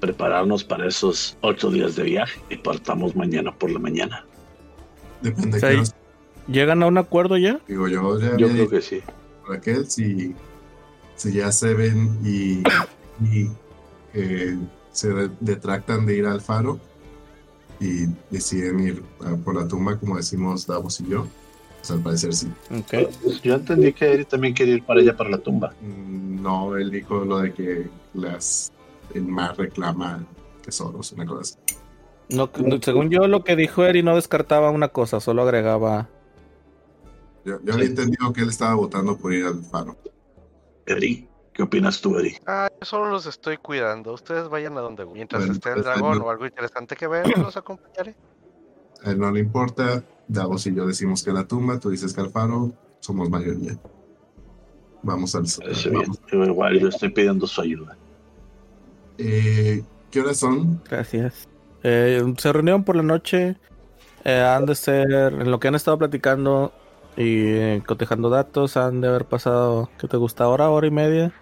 prepararnos 0.00 0.62
para 0.64 0.86
esos 0.86 1.36
ocho 1.40 1.70
días 1.70 1.96
de 1.96 2.04
viaje 2.04 2.40
y 2.48 2.56
partamos 2.56 3.16
mañana 3.16 3.52
por 3.52 3.70
la 3.70 3.80
mañana. 3.80 4.24
Depende 5.20 5.58
Sí. 5.60 5.66
de 5.66 5.82
¿Llegan 6.48 6.82
a 6.82 6.86
un 6.86 6.98
acuerdo 6.98 7.36
ya? 7.36 7.60
Digo, 7.68 7.88
yo 7.88 8.18
ya 8.18 8.36
Yo 8.36 8.48
creo 8.48 8.68
que 8.68 8.80
sí. 8.80 9.02
Raquel, 9.46 9.88
si, 9.90 10.34
si 11.16 11.32
ya 11.32 11.52
se 11.52 11.74
ven 11.74 12.18
y, 12.24 12.62
y, 13.24 13.50
eh, 14.14 14.58
se 14.92 15.08
de- 15.12 15.30
detractan 15.40 16.06
de 16.06 16.16
ir 16.16 16.26
al 16.26 16.40
faro, 16.40 16.78
y 17.80 18.06
deciden 18.30 18.80
ir 18.80 19.02
por 19.44 19.54
la 19.54 19.68
tumba, 19.68 19.96
como 19.96 20.16
decimos 20.16 20.66
Davos 20.66 21.00
y 21.00 21.06
yo. 21.08 21.26
Pues 21.78 21.90
al 21.92 22.00
parecer 22.00 22.34
sí. 22.34 22.48
Ok. 22.76 23.08
Pues 23.22 23.40
yo 23.40 23.54
entendí 23.54 23.92
que 23.92 24.12
Eri 24.14 24.24
también 24.24 24.52
quería 24.52 24.74
ir 24.74 24.82
para 24.84 25.00
allá, 25.00 25.16
para 25.16 25.30
la 25.30 25.38
tumba. 25.38 25.72
Mm, 25.80 26.42
No, 26.42 26.76
él 26.76 26.90
dijo 26.90 27.24
lo 27.24 27.38
de 27.38 27.52
que 27.52 27.86
las, 28.14 28.72
el 29.14 29.22
mar 29.26 29.54
reclama 29.56 30.24
tesoros, 30.64 31.12
una 31.12 31.24
cosa 31.24 31.40
así. 31.42 31.76
No, 32.30 32.50
según 32.82 33.10
yo, 33.10 33.28
lo 33.28 33.44
que 33.44 33.54
dijo 33.54 33.84
Eri 33.84 34.02
no 34.02 34.16
descartaba 34.16 34.70
una 34.70 34.88
cosa, 34.88 35.20
solo 35.20 35.42
agregaba. 35.42 36.08
Yo, 37.48 37.58
yo 37.64 37.74
había 37.74 37.86
entendido 37.86 38.30
que 38.32 38.42
él 38.42 38.50
estaba 38.50 38.74
votando 38.74 39.16
por 39.16 39.32
ir 39.32 39.46
al 39.46 39.62
faro. 39.62 39.96
Eri, 40.84 41.26
¿qué 41.54 41.62
opinas 41.62 42.00
tú, 42.00 42.18
Eri? 42.18 42.36
Ah, 42.46 42.68
yo 42.78 42.84
solo 42.84 43.08
los 43.10 43.24
estoy 43.26 43.56
cuidando. 43.56 44.12
Ustedes 44.12 44.48
vayan 44.50 44.76
a 44.76 44.80
donde 44.82 45.06
mientras 45.06 45.40
Bueno, 45.40 45.54
esté 45.54 45.70
el 45.70 45.74
pues, 45.76 45.86
dragón 45.86 46.18
no- 46.18 46.24
o 46.26 46.30
algo 46.30 46.44
interesante 46.44 46.94
que 46.94 47.06
ver, 47.06 47.26
los 47.38 47.56
acompañaré. 47.56 48.14
A 49.02 49.10
él 49.12 49.18
no 49.18 49.30
le 49.30 49.40
importa. 49.40 50.04
Davos 50.26 50.66
y 50.66 50.74
yo 50.74 50.86
decimos 50.86 51.22
que 51.22 51.32
la 51.32 51.46
tumba, 51.48 51.78
tú 51.80 51.88
dices 51.88 52.12
que 52.12 52.20
al 52.20 52.28
faro, 52.30 52.70
somos 53.00 53.30
mayoría. 53.30 53.78
Vamos 55.02 55.34
al 55.34 55.44
bien. 55.44 55.94
vamos. 55.94 56.20
Yo 56.30 56.44
igual, 56.44 56.78
yo 56.78 56.88
estoy 56.88 57.08
pidiendo 57.08 57.46
su 57.46 57.62
ayuda. 57.62 57.96
Eh, 59.16 59.82
¿Qué 60.10 60.20
horas 60.20 60.36
son? 60.38 60.82
Gracias. 60.88 61.48
Eh, 61.82 62.22
se 62.36 62.52
reunieron 62.52 62.84
por 62.84 62.96
la 62.96 63.02
noche. 63.02 63.56
eh, 64.24 64.40
han 64.40 64.66
de 64.66 64.74
ser, 64.74 65.10
en 65.12 65.50
lo 65.50 65.58
que 65.60 65.68
han 65.68 65.76
estado 65.76 65.96
platicando 65.96 66.72
y 67.18 67.48
eh, 67.48 67.82
cotejando 67.84 68.30
datos, 68.30 68.76
han 68.76 69.00
de 69.00 69.08
haber 69.08 69.24
pasado, 69.24 69.90
¿qué 69.98 70.06
te 70.06 70.16
gusta? 70.16 70.46
¿Hora, 70.46 70.70
hora 70.70 70.86
y 70.86 70.92
media? 70.92 71.32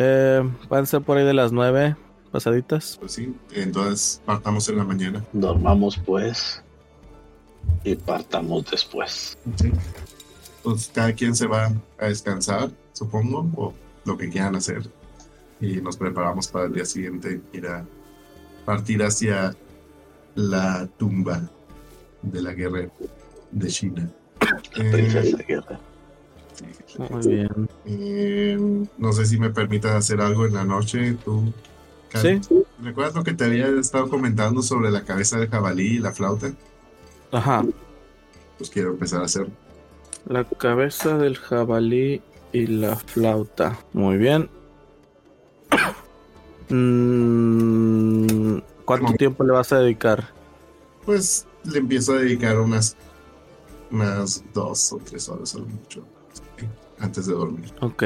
Eh, 0.00 0.42
van 0.68 0.82
a 0.82 0.86
ser 0.86 1.02
por 1.02 1.18
ahí 1.18 1.24
de 1.24 1.34
las 1.34 1.52
nueve 1.52 1.94
pasaditas. 2.32 2.96
Pues 2.98 3.12
sí, 3.12 3.32
entonces 3.52 4.20
partamos 4.24 4.68
en 4.68 4.78
la 4.78 4.84
mañana. 4.84 5.24
Dormamos 5.32 6.00
pues 6.04 6.64
y 7.84 7.94
partamos 7.94 8.68
después. 8.68 9.38
Sí. 9.54 9.70
Pues 10.64 10.90
cada 10.92 11.12
quien 11.12 11.36
se 11.36 11.46
va 11.46 11.70
a 12.00 12.06
descansar, 12.06 12.70
supongo, 12.92 13.48
o 13.56 13.72
lo 14.04 14.18
que 14.18 14.28
quieran 14.30 14.56
hacer. 14.56 14.82
Y 15.60 15.80
nos 15.80 15.96
preparamos 15.96 16.48
para 16.48 16.64
el 16.64 16.72
día 16.72 16.84
siguiente 16.84 17.40
ir 17.52 17.68
a 17.68 17.84
partir 18.64 19.00
hacia 19.04 19.54
la 20.34 20.88
tumba 20.98 21.48
de 22.22 22.42
la 22.42 22.52
guerra 22.52 22.88
de 23.52 23.68
China. 23.68 24.10
Eh, 24.76 24.90
Princesa 24.92 25.38
Guerra. 25.46 25.80
Muy 26.98 27.26
bien. 27.26 27.68
eh, 27.86 28.86
no 28.98 29.12
sé 29.12 29.26
si 29.26 29.38
me 29.38 29.50
permitas 29.50 29.92
hacer 29.92 30.20
algo 30.20 30.46
en 30.46 30.54
la 30.54 30.64
noche, 30.64 31.16
tú. 31.24 31.52
Cal. 32.10 32.42
Sí. 32.42 32.64
¿Recuerdas 32.82 33.14
lo 33.14 33.22
que 33.24 33.32
te 33.34 33.44
había 33.44 33.68
estado 33.68 34.08
comentando 34.08 34.62
sobre 34.62 34.90
la 34.90 35.04
cabeza 35.04 35.38
del 35.38 35.48
jabalí 35.48 35.96
y 35.96 35.98
la 35.98 36.12
flauta? 36.12 36.52
Ajá. 37.32 37.64
Pues 38.58 38.68
quiero 38.70 38.90
empezar 38.90 39.22
a 39.22 39.26
hacer. 39.26 39.48
La 40.26 40.44
cabeza 40.44 41.16
del 41.16 41.36
jabalí 41.38 42.20
y 42.52 42.66
la 42.66 42.96
flauta. 42.96 43.78
Muy 43.92 44.16
bien. 44.18 44.50
Mm, 46.72 48.58
¿Cuánto 48.84 49.12
tiempo 49.14 49.42
le 49.42 49.52
vas 49.52 49.72
a 49.72 49.80
dedicar? 49.80 50.28
Pues 51.04 51.46
le 51.64 51.78
empiezo 51.78 52.12
a 52.12 52.18
dedicar 52.18 52.58
unas, 52.60 52.96
unas 53.90 54.42
dos 54.54 54.92
o 54.92 54.98
tres 54.98 55.28
horas 55.28 55.54
a 55.54 55.58
lo 55.58 55.66
mucho 55.66 56.04
antes 56.98 57.26
de 57.26 57.34
dormir. 57.34 57.72
Ok. 57.80 58.04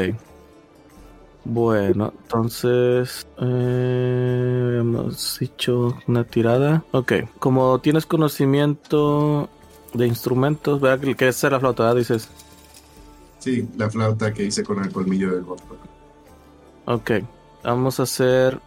Bueno, 1.47 2.12
entonces 2.22 3.26
eh, 3.39 4.76
hemos 4.80 5.43
hecho 5.43 5.95
una 6.07 6.24
tirada. 6.24 6.85
Ok, 6.93 7.12
como 7.39 7.78
tienes 7.80 8.07
conocimiento 8.07 9.51
de 9.93 10.07
instrumentos, 10.07 10.80
¿verdad? 10.80 11.01
Que- 11.05 11.14
Que 11.14 11.28
es 11.28 11.43
la 11.43 11.61
flauta, 11.61 11.82
¿verdad? 11.85 11.97
Dices. 11.99 12.28
Sí, 13.41 13.68
la 13.76 13.91
flauta 13.91 14.32
que 14.32 14.45
hice 14.45 14.64
con 14.64 14.82
el 14.82 14.91
colmillo 14.91 15.32
del 15.35 15.45
golpe. 15.45 15.64
Ok, 16.87 17.11
vamos 17.62 18.01
a 18.01 18.05
hacer. 18.05 18.59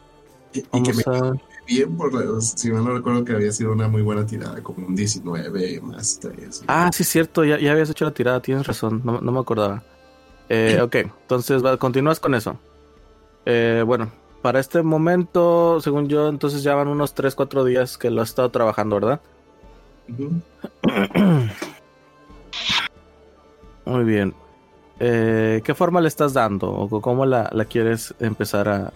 Y, 0.53 0.59
y 0.59 0.83
que 0.83 0.93
me 0.93 1.03
Vamos 1.03 1.07
a. 1.41 1.46
bien 1.67 1.95
por 1.97 2.11
si 2.41 2.71
mal 2.71 2.83
no 2.83 2.93
recuerdo 2.95 3.23
que 3.25 3.33
había 3.33 3.51
sido 3.51 3.71
una 3.73 3.87
muy 3.87 4.01
buena 4.01 4.25
tirada, 4.25 4.61
como 4.63 4.87
un 4.87 4.95
19 4.95 5.81
más 5.81 6.19
3. 6.19 6.63
Ah, 6.67 6.89
sí, 6.93 7.03
cierto, 7.03 7.43
ya, 7.43 7.59
ya 7.59 7.71
habías 7.73 7.89
hecho 7.89 8.05
la 8.05 8.11
tirada, 8.11 8.41
tienes 8.41 8.65
razón, 8.65 9.01
no, 9.03 9.19
no 9.21 9.31
me 9.31 9.39
acordaba. 9.39 9.83
Eh, 10.49 10.79
ok, 10.81 10.95
entonces 10.95 11.63
va- 11.63 11.77
continúas 11.77 12.19
con 12.19 12.33
eso. 12.35 12.57
Eh, 13.45 13.83
bueno, 13.85 14.11
para 14.41 14.59
este 14.59 14.81
momento, 14.81 15.79
según 15.81 16.07
yo, 16.07 16.29
entonces 16.29 16.63
ya 16.63 16.73
van 16.75 16.87
unos 16.87 17.13
3, 17.13 17.35
4 17.35 17.63
días 17.65 17.97
que 17.97 18.09
lo 18.09 18.21
has 18.21 18.29
estado 18.29 18.49
trabajando, 18.49 18.95
¿verdad? 18.95 19.21
Muy 23.85 24.03
bien. 24.03 24.33
Eh, 24.99 25.61
¿Qué 25.63 25.73
forma 25.75 26.01
le 26.01 26.07
estás 26.07 26.33
dando? 26.33 26.69
¿O 26.71 27.01
cómo 27.01 27.25
la, 27.25 27.49
la 27.53 27.65
quieres 27.65 28.13
empezar 28.19 28.67
a, 28.67 28.91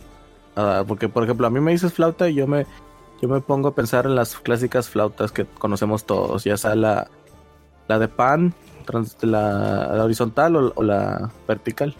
a 0.56 0.62
dar? 0.64 0.86
Porque, 0.86 1.10
por 1.10 1.24
ejemplo, 1.24 1.47
a 1.47 1.49
mí 1.49 1.60
me 1.60 1.72
dices 1.72 1.93
flauta 1.93 2.30
y 2.30 2.36
yo 2.36 2.47
me, 2.47 2.66
yo 3.22 3.30
me 3.30 3.41
pongo 3.41 3.70
a 3.70 3.76
pensar 3.76 4.06
en 4.06 4.16
las 4.16 4.36
clásicas 4.38 4.89
flautas 4.89 5.32
que 5.32 5.45
conocemos 5.45 6.06
todos, 6.06 6.43
ya 6.43 6.58
sea 6.58 6.76
la, 6.76 7.08
la 7.88 7.99
de 7.99 8.08
pan, 8.08 8.54
trans- 8.86 9.18
la, 9.22 9.93
la 9.95 10.04
horizontal 10.04 10.56
o, 10.56 10.74
o 10.76 10.84
la 10.84 11.30
vertical. 11.47 11.95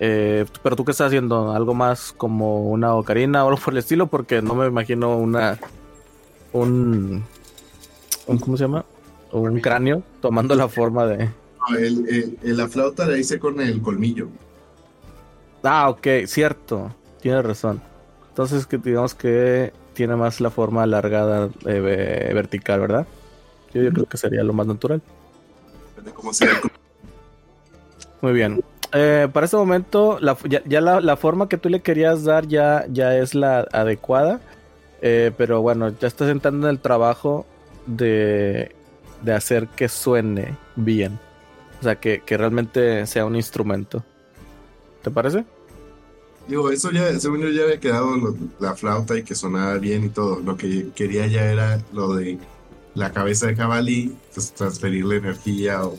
Eh, 0.00 0.44
pero 0.62 0.76
tú 0.76 0.84
qué 0.84 0.92
estás 0.92 1.08
haciendo? 1.08 1.52
¿Algo 1.52 1.74
más 1.74 2.12
como 2.16 2.68
una 2.70 2.94
ocarina 2.94 3.44
o 3.44 3.48
algo 3.48 3.60
por 3.60 3.74
el 3.74 3.78
estilo? 3.78 4.06
Porque 4.06 4.40
no 4.42 4.54
me 4.54 4.66
imagino 4.66 5.16
una... 5.16 5.58
Un... 6.52 7.24
un 8.26 8.38
¿Cómo 8.38 8.56
se 8.56 8.64
llama? 8.64 8.84
Un 9.32 9.60
cráneo 9.60 10.02
tomando 10.20 10.54
la 10.54 10.68
forma 10.68 11.04
de... 11.06 11.24
No, 11.26 11.76
el- 11.76 12.08
el- 12.08 12.38
el- 12.42 12.56
la 12.56 12.68
flauta 12.68 13.06
la 13.06 13.18
hice 13.18 13.38
con 13.40 13.60
el 13.60 13.82
colmillo. 13.82 14.28
Ah, 15.64 15.90
ok, 15.90 16.06
cierto. 16.26 16.94
Tienes 17.20 17.44
razón. 17.44 17.80
Entonces 18.28 18.66
que 18.66 18.78
digamos 18.78 19.14
que 19.14 19.72
tiene 19.94 20.14
más 20.16 20.40
la 20.40 20.50
forma 20.50 20.84
alargada 20.84 21.48
eh, 21.66 21.80
ve- 21.80 22.30
vertical, 22.34 22.80
¿verdad? 22.80 23.06
Yo, 23.74 23.82
yo 23.82 23.92
creo 23.92 24.06
que 24.06 24.16
sería 24.16 24.44
lo 24.44 24.52
más 24.52 24.66
natural. 24.66 25.02
Depende 25.96 26.12
cómo 26.12 26.32
sea 26.32 26.48
Muy 28.20 28.32
bien. 28.32 28.62
Eh, 28.92 29.28
para 29.32 29.44
este 29.44 29.56
momento, 29.56 30.18
la, 30.20 30.36
ya, 30.48 30.62
ya 30.64 30.80
la, 30.80 31.00
la 31.00 31.16
forma 31.16 31.48
que 31.48 31.58
tú 31.58 31.68
le 31.68 31.80
querías 31.80 32.24
dar 32.24 32.46
ya, 32.46 32.86
ya 32.88 33.16
es 33.16 33.34
la 33.34 33.66
adecuada. 33.72 34.40
Eh, 35.02 35.32
pero 35.36 35.60
bueno, 35.60 35.90
ya 35.90 36.08
estás 36.08 36.28
entrando 36.30 36.68
en 36.68 36.74
el 36.74 36.80
trabajo 36.80 37.46
de, 37.86 38.74
de 39.22 39.32
hacer 39.34 39.68
que 39.68 39.88
suene 39.88 40.56
bien. 40.76 41.18
O 41.80 41.82
sea, 41.82 41.96
que, 41.96 42.20
que 42.24 42.36
realmente 42.36 43.06
sea 43.06 43.24
un 43.24 43.36
instrumento. 43.36 44.02
¿Te 45.02 45.10
parece? 45.10 45.44
Digo, 46.48 46.70
eso 46.70 46.90
ya, 46.90 47.18
según 47.20 47.40
yo 47.42 47.50
ya 47.50 47.64
había 47.64 47.78
quedado 47.78 48.16
lo- 48.16 48.34
la 48.58 48.74
flauta 48.74 49.16
y 49.18 49.22
que 49.22 49.34
sonaba 49.34 49.74
bien 49.76 50.04
y 50.04 50.08
todo. 50.08 50.40
Lo 50.40 50.56
que 50.56 50.88
quería 50.94 51.26
ya 51.26 51.44
era 51.52 51.80
lo 51.92 52.14
de 52.14 52.38
la 52.94 53.12
cabeza 53.12 53.46
de 53.46 53.54
jabalí, 53.56 54.16
pues 54.34 54.52
transferirle 54.52 55.16
energía 55.16 55.84
o 55.84 55.98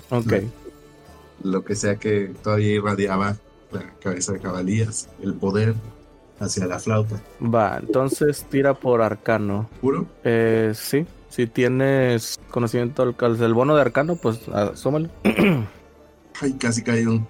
lo 1.44 1.64
que 1.64 1.76
sea 1.76 1.96
que 1.98 2.32
todavía 2.44 2.74
irradiaba 2.74 3.38
la 3.72 3.84
cabeza 4.02 4.34
de 4.34 4.40
jabalías, 4.40 5.08
el 5.22 5.36
poder 5.36 5.76
hacia 6.40 6.66
la 6.66 6.80
flauta. 6.80 7.22
Va, 7.42 7.78
entonces 7.80 8.46
tira 8.50 8.74
por 8.74 9.02
arcano. 9.02 9.70
¿Puro? 9.82 10.08
Eh, 10.24 10.74
sí, 10.76 11.06
si 11.30 11.46
tienes 11.48 12.40
conocimiento 12.50 13.06
del 13.06 13.38
del 13.38 13.54
bono 13.54 13.76
de 13.76 13.82
arcano, 13.82 14.16
pues 14.16 14.40
asómalo. 14.50 15.10
Ay, 16.42 16.54
casi 16.54 16.82
caí 16.84 17.06
un. 17.06 17.28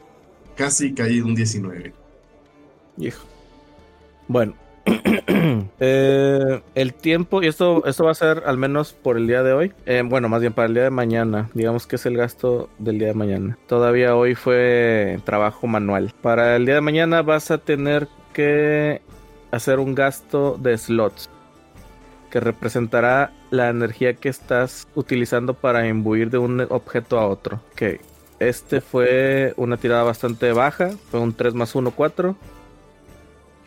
Casi 0.56 0.94
caí 0.94 1.20
un 1.22 1.36
19. 1.36 1.94
Hijo. 3.00 3.26
Bueno. 4.28 4.54
Eh, 5.82 6.62
el 6.76 6.94
tiempo, 6.94 7.42
y 7.42 7.48
esto, 7.48 7.86
esto 7.86 8.04
va 8.04 8.12
a 8.12 8.16
ser 8.16 8.44
al 8.46 8.58
menos 8.58 8.92
por 8.92 9.16
el 9.16 9.28
día 9.28 9.44
de 9.44 9.54
hoy. 9.54 9.72
Eh, 9.86 10.04
bueno, 10.06 10.28
más 10.28 10.42
bien 10.42 10.52
para 10.52 10.68
el 10.68 10.74
día 10.74 10.84
de 10.84 10.90
mañana. 10.90 11.50
Digamos 11.54 11.88
que 11.88 11.96
es 11.96 12.06
el 12.06 12.18
gasto 12.18 12.70
del 12.80 13.00
día 13.00 13.08
de 13.10 13.14
mañana. 13.14 13.58
Todavía 13.68 14.16
hoy 14.16 14.36
fue 14.36 15.20
trabajo 15.24 15.68
manual. 15.68 16.14
Para 16.22 16.58
el 16.58 16.66
día 16.66 16.76
de 16.76 16.82
mañana 16.82 17.22
vas 17.22 17.50
a 17.50 17.60
tener 17.60 18.10
que 18.34 19.02
hacer 19.52 19.80
un 19.80 19.96
gasto 19.96 20.58
de 20.60 20.78
slots. 20.78 21.30
Que 22.30 22.42
representará 22.42 23.32
la 23.52 23.70
energía 23.70 24.16
que 24.16 24.28
estás 24.30 24.88
utilizando 24.96 25.54
para 25.54 25.88
imbuir 25.88 26.30
de 26.30 26.40
un 26.40 26.60
objeto 26.70 27.20
a 27.20 27.28
otro. 27.28 27.62
Ok. 27.72 28.02
Este 28.40 28.82
fue 28.82 29.54
una 29.56 29.78
tirada 29.78 30.04
bastante 30.04 30.52
baja. 30.52 30.92
Fue 31.10 31.22
un 31.22 31.34
3 31.34 31.54
más 31.54 31.74
1, 31.74 31.92
4. 31.92 32.36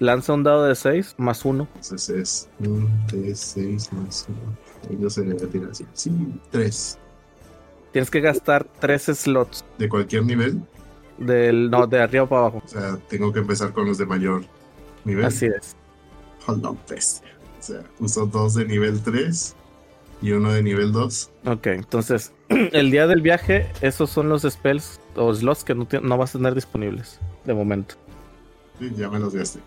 Lanza 0.03 0.33
un 0.33 0.43
dado 0.43 0.65
de 0.65 0.75
6 0.75 1.15
más 1.19 1.45
1. 1.45 1.69
Entonces 1.77 2.09
es 2.09 2.49
1, 2.59 2.89
3, 3.07 3.39
6 3.39 3.93
más 3.93 4.27
1. 4.89 4.99
Yo 4.99 5.09
se 5.09 5.25
le 5.25 5.35
voy 5.35 5.45
a 5.45 5.47
tirar 5.49 5.71
así. 5.71 5.87
Sí, 5.93 6.11
3. 6.51 6.99
Tienes 7.93 8.11
que 8.11 8.21
gastar 8.21 8.67
3 8.81 9.01
slots. 9.01 9.65
De 9.79 9.89
cualquier 9.89 10.25
nivel. 10.25 10.61
Del, 11.19 11.71
no, 11.71 11.87
de 11.87 12.01
arriba 12.01 12.29
para 12.29 12.41
abajo. 12.41 12.63
O 12.65 12.69
sea, 12.69 12.99
tengo 13.09 13.33
que 13.33 13.39
empezar 13.39 13.73
con 13.73 13.87
los 13.87 13.97
de 13.97 14.07
mayor 14.07 14.43
nivel. 15.05 15.25
Así 15.25 15.47
es. 15.47 15.77
Hold 16.49 16.67
on, 16.67 16.77
pues. 16.89 17.23
O 17.61 17.63
sea, 17.63 17.85
uso 18.01 18.27
dos 18.27 18.55
de 18.55 18.65
nivel 18.65 19.01
3 19.01 19.55
y 20.21 20.33
uno 20.33 20.53
de 20.53 20.65
nivel 20.65 20.91
2. 20.91 21.31
Ok, 21.47 21.67
entonces, 21.69 22.33
el 22.49 22.91
día 22.91 23.07
del 23.07 23.21
viaje, 23.23 23.71
esos 23.83 24.11
son 24.11 24.29
los 24.29 24.43
spells 24.43 24.99
o 25.15 25.33
slots 25.33 25.63
que 25.63 25.77
no, 25.77 25.87
no 26.03 26.19
vas 26.19 26.35
a 26.35 26.39
tener 26.39 26.57
disponibles 26.57 27.21
de 27.45 27.55
momento. 27.55 27.95
Sí, 28.81 28.93
ya 28.97 29.09
me 29.09 29.21
los 29.21 29.33
gasté. 29.33 29.61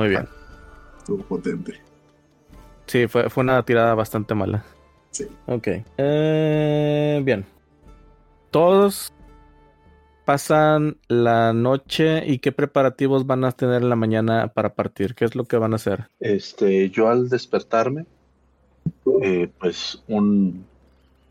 Muy 0.00 0.08
bien. 0.08 0.26
Estuvo 0.96 1.22
potente. 1.24 1.74
Sí, 2.86 3.06
fue, 3.06 3.28
fue 3.28 3.42
una 3.42 3.62
tirada 3.66 3.94
bastante 3.94 4.34
mala. 4.34 4.64
Sí. 5.10 5.26
Ok. 5.46 5.68
Eh, 5.98 7.20
bien. 7.22 7.44
Todos 8.50 9.12
pasan 10.24 10.96
la 11.08 11.52
noche 11.52 12.26
y 12.26 12.38
qué 12.38 12.50
preparativos 12.50 13.26
van 13.26 13.44
a 13.44 13.52
tener 13.52 13.82
en 13.82 13.90
la 13.90 13.96
mañana 13.96 14.48
para 14.48 14.72
partir. 14.72 15.14
¿Qué 15.14 15.26
es 15.26 15.34
lo 15.34 15.44
que 15.44 15.58
van 15.58 15.74
a 15.74 15.76
hacer? 15.76 16.08
Este, 16.18 16.88
yo 16.88 17.10
al 17.10 17.28
despertarme, 17.28 18.06
eh, 19.22 19.50
pues 19.58 20.02
un 20.08 20.64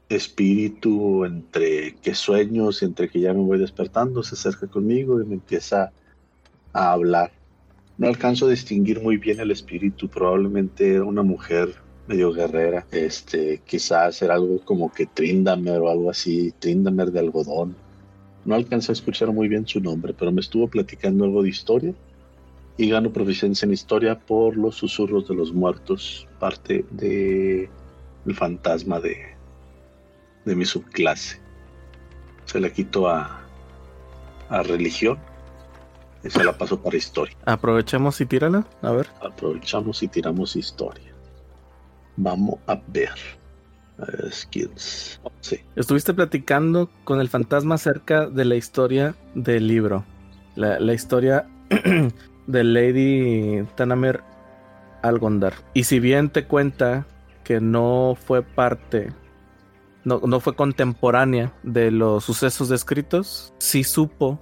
espíritu 0.09 1.25
entre 1.25 1.95
que 1.95 2.13
sueños 2.13 2.83
y 2.83 2.85
entre 2.85 3.09
que 3.09 3.19
ya 3.19 3.33
me 3.33 3.41
voy 3.41 3.57
despertando 3.57 4.21
se 4.21 4.35
acerca 4.35 4.67
conmigo 4.67 5.19
y 5.19 5.25
me 5.25 5.33
empieza 5.33 5.91
a 6.71 6.91
hablar. 6.91 7.31
No 7.99 8.07
alcanzo 8.07 8.45
a 8.45 8.49
distinguir 8.49 9.01
muy 9.01 9.17
bien 9.17 9.41
el 9.41 9.51
espíritu, 9.51 10.07
probablemente 10.07 10.95
era 10.95 11.03
una 11.03 11.21
mujer 11.21 11.75
medio 12.07 12.31
guerrera, 12.31 12.87
este, 12.91 13.61
quizás 13.65 14.21
era 14.21 14.35
algo 14.35 14.61
como 14.63 14.89
que 14.89 15.05
Trindamer 15.05 15.81
o 15.81 15.89
algo 15.89 16.09
así, 16.09 16.53
Trindamer 16.59 17.11
de 17.11 17.19
algodón. 17.19 17.75
No 18.45 18.55
alcancé 18.55 18.93
a 18.93 18.93
escuchar 18.93 19.33
muy 19.33 19.49
bien 19.49 19.67
su 19.67 19.81
nombre, 19.81 20.13
pero 20.17 20.31
me 20.31 20.39
estuvo 20.39 20.69
platicando 20.69 21.25
algo 21.25 21.43
de 21.43 21.49
historia 21.49 21.93
y 22.77 22.89
gano 22.89 23.11
proficiencia 23.11 23.65
en 23.65 23.73
historia 23.73 24.17
por 24.17 24.55
los 24.55 24.75
susurros 24.75 25.27
de 25.27 25.35
los 25.35 25.51
muertos, 25.51 26.25
parte 26.39 26.85
de 26.91 27.69
el 28.25 28.33
fantasma 28.33 29.01
de, 29.01 29.17
de 30.45 30.55
mi 30.55 30.63
subclase. 30.63 31.41
Se 32.45 32.61
la 32.61 32.69
quito 32.69 33.09
a, 33.09 33.41
a 34.47 34.63
religión 34.63 35.19
se 36.27 36.43
la 36.43 36.57
paso 36.57 36.81
para 36.81 36.97
historia. 36.97 37.35
Aprovechemos 37.45 38.19
y 38.21 38.25
tírala. 38.25 38.65
A 38.81 38.91
ver. 38.91 39.07
Aprovechamos 39.21 40.03
y 40.03 40.07
tiramos 40.07 40.55
historia. 40.55 41.13
Vamos 42.17 42.59
a 42.67 42.79
ver. 42.87 43.13
Eh, 43.99 44.31
skills. 44.31 45.21
Sí. 45.41 45.59
Estuviste 45.75 46.13
platicando 46.13 46.89
con 47.03 47.19
el 47.21 47.29
fantasma 47.29 47.75
acerca 47.75 48.27
de 48.27 48.45
la 48.45 48.55
historia 48.55 49.15
del 49.35 49.67
libro. 49.67 50.05
La, 50.55 50.79
la 50.79 50.93
historia 50.93 51.47
de 52.47 52.63
Lady 52.63 53.63
Tanamer 53.75 54.23
Algondar. 55.01 55.53
Y 55.73 55.85
si 55.85 55.99
bien 55.99 56.29
te 56.29 56.45
cuenta 56.45 57.05
que 57.43 57.61
no 57.61 58.17
fue 58.19 58.43
parte, 58.43 59.13
no, 60.03 60.21
no 60.25 60.39
fue 60.39 60.55
contemporánea 60.55 61.53
de 61.63 61.91
los 61.91 62.25
sucesos 62.25 62.69
descritos, 62.69 63.53
sí 63.59 63.83
supo 63.83 64.39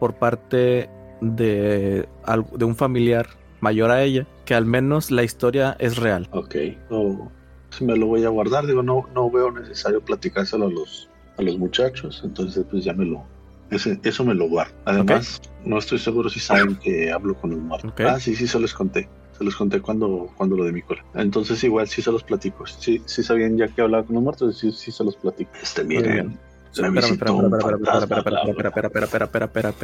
por 0.00 0.14
parte 0.14 0.90
de, 1.20 2.08
de 2.56 2.64
un 2.64 2.74
familiar 2.74 3.28
mayor 3.60 3.90
a 3.90 4.02
ella 4.02 4.26
que 4.44 4.54
al 4.54 4.64
menos 4.64 5.10
la 5.12 5.22
historia 5.22 5.76
es 5.78 5.96
real. 5.98 6.28
Ok. 6.32 6.56
No, 6.90 7.30
sí 7.70 7.84
me 7.84 7.96
lo 7.96 8.06
voy 8.06 8.24
a 8.24 8.30
guardar. 8.30 8.66
Digo, 8.66 8.82
no, 8.82 9.06
no 9.14 9.30
veo 9.30 9.52
necesario 9.52 10.00
platicárselo 10.04 10.66
a 10.66 10.70
los, 10.70 11.08
a 11.38 11.42
los 11.42 11.56
muchachos. 11.58 12.22
Entonces, 12.24 12.64
pues 12.68 12.82
ya 12.84 12.94
me 12.94 13.04
lo. 13.04 13.22
ese- 13.70 14.00
eso 14.02 14.24
me 14.24 14.34
lo 14.34 14.48
guardo. 14.48 14.72
Además, 14.86 15.40
no 15.64 15.78
estoy 15.78 15.98
seguro 16.00 16.28
si 16.30 16.40
saben 16.40 16.76
que 16.76 17.12
hablo 17.12 17.34
con 17.34 17.50
los 17.50 17.60
muertos. 17.60 17.92
Ah, 18.08 18.18
sí, 18.18 18.34
sí, 18.34 18.46
se 18.48 18.58
los 18.58 18.72
conté. 18.74 19.08
Se 19.38 19.44
los 19.44 19.54
conté 19.56 19.80
cuando, 19.80 20.30
cuando 20.36 20.56
lo 20.56 20.64
de 20.64 20.72
mi 20.72 20.82
cola. 20.82 21.04
Entonces, 21.14 21.62
igual 21.64 21.86
sí 21.88 22.02
se 22.02 22.10
los 22.10 22.24
platico. 22.24 22.66
Sí, 22.66 23.00
sí 23.06 23.22
sabían 23.22 23.56
ya 23.56 23.68
que 23.68 23.80
hablaba 23.82 24.04
con 24.04 24.14
los 24.14 24.22
muertos. 24.24 24.58
Sí, 24.58 24.72
sí 24.72 24.90
se 24.90 25.04
los 25.04 25.16
platico. 25.16 25.50
Este, 25.62 25.84
miren. 25.84 26.38
Espérame, 26.72 26.98
espérame, 26.98 27.44
espérame, 29.44 29.74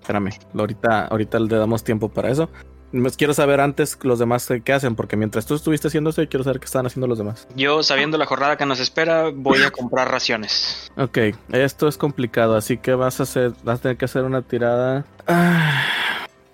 espérame. 0.00 0.30
Ahorita, 0.54 1.06
ahorita 1.06 1.38
le 1.38 1.56
damos 1.56 1.84
tiempo 1.84 2.08
para 2.08 2.30
eso. 2.30 2.48
Pues 2.92 3.16
Quiero 3.16 3.34
saber 3.34 3.60
antes 3.60 3.98
los 4.02 4.20
demás 4.20 4.48
qué 4.64 4.72
hacen, 4.72 4.94
porque 4.94 5.16
mientras 5.16 5.46
tú 5.46 5.54
estuviste 5.56 5.88
haciendo 5.88 6.10
eso, 6.10 6.22
yo 6.22 6.28
quiero 6.28 6.44
saber 6.44 6.60
qué 6.60 6.66
están 6.66 6.86
haciendo 6.86 7.08
los 7.08 7.18
demás. 7.18 7.48
Yo, 7.56 7.82
sabiendo 7.82 8.18
la 8.18 8.26
jornada 8.26 8.56
que 8.56 8.66
nos 8.66 8.78
espera, 8.78 9.30
voy 9.34 9.62
a 9.62 9.72
comprar 9.72 10.10
raciones. 10.10 10.92
Ok, 10.96 11.18
esto 11.50 11.88
es 11.88 11.98
complicado, 11.98 12.54
así 12.54 12.78
que 12.78 12.94
vas 12.94 13.18
a 13.18 13.24
hacer, 13.24 13.52
vas 13.64 13.80
a 13.80 13.82
tener 13.82 13.96
que 13.96 14.04
hacer 14.04 14.22
una 14.22 14.42
tirada. 14.42 15.04
Ah, 15.26 15.82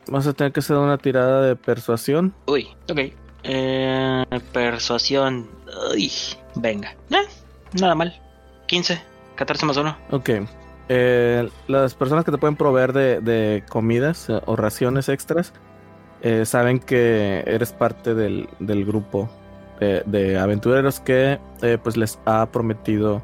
vas 0.08 0.26
a 0.26 0.32
tener 0.32 0.52
que 0.52 0.60
hacer 0.60 0.76
una 0.76 0.96
tirada 0.96 1.42
de 1.42 1.56
persuasión. 1.56 2.32
Uy, 2.46 2.68
ok. 2.90 3.00
Eh, 3.42 4.24
persuasión. 4.52 5.46
Uy, 5.92 6.10
venga. 6.54 6.94
Eh, 7.10 7.26
nada 7.74 7.94
mal. 7.94 8.18
15, 8.66 9.02
14 9.40 9.64
más 9.64 9.76
1. 9.78 9.96
Ok. 10.10 10.30
Eh, 10.90 11.48
las 11.66 11.94
personas 11.94 12.26
que 12.26 12.30
te 12.30 12.36
pueden 12.36 12.56
proveer 12.56 12.92
de, 12.92 13.22
de 13.22 13.64
comidas 13.70 14.28
eh, 14.28 14.38
o 14.44 14.54
raciones 14.54 15.08
extras 15.08 15.54
eh, 16.20 16.44
saben 16.44 16.78
que 16.78 17.42
eres 17.46 17.72
parte 17.72 18.14
del, 18.14 18.50
del 18.58 18.84
grupo 18.84 19.30
de, 19.78 20.02
de 20.04 20.38
aventureros 20.38 21.00
que 21.00 21.38
pues 21.82 21.96
les 21.96 22.18
ha 22.26 22.44
prometido 22.52 23.22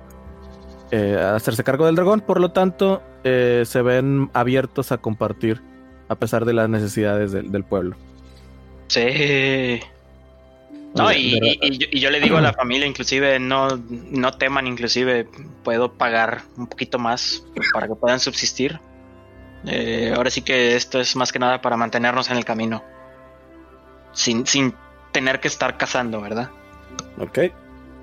hacerse 0.90 1.62
cargo 1.64 1.84
del 1.84 1.96
dragón. 1.96 2.22
Por 2.22 2.40
lo 2.40 2.52
tanto, 2.52 3.02
eh, 3.24 3.64
se 3.66 3.82
ven 3.82 4.30
abiertos 4.32 4.90
a 4.90 4.96
compartir 4.96 5.60
a 6.08 6.14
pesar 6.14 6.46
de 6.46 6.54
las 6.54 6.70
necesidades 6.70 7.32
del, 7.32 7.52
del 7.52 7.64
pueblo. 7.64 7.94
Sí. 8.88 9.80
No, 10.96 11.12
y, 11.12 11.38
y- 11.42 11.58
y 11.62 11.78
yo, 11.78 11.86
y 11.90 12.00
yo 12.00 12.10
le 12.10 12.20
digo 12.20 12.36
a 12.38 12.40
la 12.40 12.52
familia, 12.52 12.86
inclusive, 12.86 13.38
no, 13.38 13.68
no 13.88 14.32
teman, 14.32 14.66
inclusive, 14.66 15.28
puedo 15.62 15.92
pagar 15.92 16.42
un 16.56 16.66
poquito 16.66 16.98
más 16.98 17.44
para 17.72 17.86
que 17.86 17.94
puedan 17.94 18.18
subsistir. 18.20 18.80
Eh, 19.66 20.12
ahora 20.16 20.30
sí 20.30 20.42
que 20.42 20.76
esto 20.76 21.00
es 21.00 21.16
más 21.16 21.32
que 21.32 21.38
nada 21.38 21.60
para 21.60 21.76
mantenernos 21.76 22.30
en 22.30 22.36
el 22.36 22.44
camino. 22.44 22.82
Sin, 24.12 24.46
sin 24.46 24.74
tener 25.12 25.40
que 25.40 25.48
estar 25.48 25.76
cazando, 25.76 26.20
¿verdad? 26.20 26.50
Ok. 27.18 27.38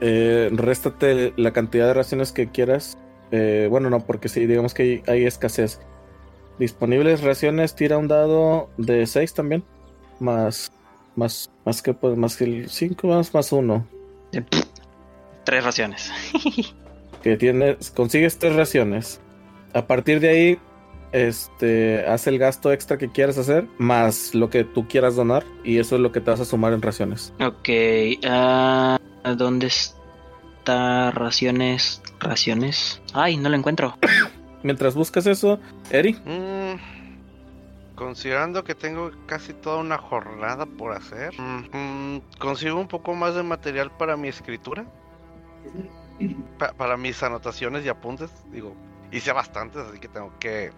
Eh, 0.01 0.49
réstate 0.51 1.33
la 1.37 1.51
cantidad 1.53 1.87
de 1.87 1.93
raciones 1.93 2.31
que 2.31 2.49
quieras. 2.49 2.97
Eh, 3.31 3.67
bueno, 3.69 3.89
no, 3.89 4.01
porque 4.05 4.29
sí, 4.29 4.45
digamos 4.45 4.73
que 4.73 4.83
hay, 4.83 5.03
hay 5.07 5.25
escasez. 5.25 5.79
Disponibles 6.59 7.21
raciones, 7.23 7.75
tira 7.75 7.97
un 7.97 8.07
dado 8.07 8.69
de 8.77 9.07
6 9.07 9.33
también. 9.33 9.63
Más, 10.19 10.71
más, 11.15 11.51
más 11.65 11.81
que 11.81 11.93
pues, 11.93 12.17
más 12.17 12.35
que 12.37 12.43
el 12.45 12.69
5 12.69 13.07
más, 13.07 13.33
más 13.33 13.51
1. 13.51 13.87
Eh, 14.33 14.41
pff, 14.41 14.63
Tres 15.43 15.63
raciones. 15.63 16.11
Que 17.23 17.37
tienes, 17.37 17.89
consigues 17.91 18.37
tres 18.37 18.53
raciones. 18.53 19.21
A 19.73 19.87
partir 19.87 20.19
de 20.19 20.27
ahí, 20.29 20.59
este, 21.13 22.05
haz 22.05 22.27
el 22.27 22.37
gasto 22.37 22.73
extra 22.73 22.97
que 22.97 23.09
quieras 23.09 23.37
hacer, 23.37 23.65
más 23.77 24.35
lo 24.35 24.49
que 24.49 24.65
tú 24.65 24.89
quieras 24.89 25.15
donar, 25.15 25.45
y 25.63 25.77
eso 25.77 25.95
es 25.95 26.01
lo 26.01 26.11
que 26.11 26.19
te 26.19 26.31
vas 26.31 26.41
a 26.41 26.45
sumar 26.45 26.73
en 26.73 26.81
raciones. 26.81 27.33
Ok, 27.39 27.69
ah, 28.27 28.99
¿dónde 29.37 29.67
está 29.67 31.11
raciones? 31.11 32.01
Raciones. 32.19 33.01
Ay, 33.13 33.37
no 33.37 33.47
lo 33.47 33.55
encuentro. 33.55 33.97
Mientras 34.63 34.93
buscas 34.95 35.25
eso, 35.25 35.59
Eri, 35.91 36.13
Mm, 36.25 36.75
considerando 37.95 38.63
que 38.63 38.75
tengo 38.75 39.11
casi 39.27 39.53
toda 39.53 39.77
una 39.77 39.97
jornada 39.97 40.65
por 40.65 40.93
hacer, 40.93 41.33
mm, 41.39 42.19
consigo 42.39 42.79
un 42.79 42.87
poco 42.87 43.13
más 43.15 43.35
de 43.35 43.43
material 43.43 43.91
para 43.91 44.17
mi 44.17 44.27
escritura, 44.27 44.85
Pa- 46.57 46.73
para 46.73 46.97
mis 46.97 47.21
anotaciones 47.23 47.85
y 47.85 47.89
apuntes. 47.89 48.31
Digo, 48.51 48.75
hice 49.11 49.31
bastantes, 49.31 49.81
así 49.81 49.99
que 49.99 50.07
tengo 50.07 50.31
que 50.39 50.71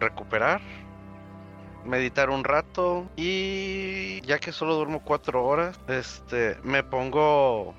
recuperar, 0.00 0.60
meditar 1.84 2.30
un 2.30 2.44
rato 2.44 3.10
y 3.16 4.20
ya 4.22 4.38
que 4.38 4.52
solo 4.52 4.74
duermo 4.74 5.02
cuatro 5.04 5.44
horas, 5.44 5.78
este, 5.88 6.56
me 6.62 6.82
pongo 6.82 7.74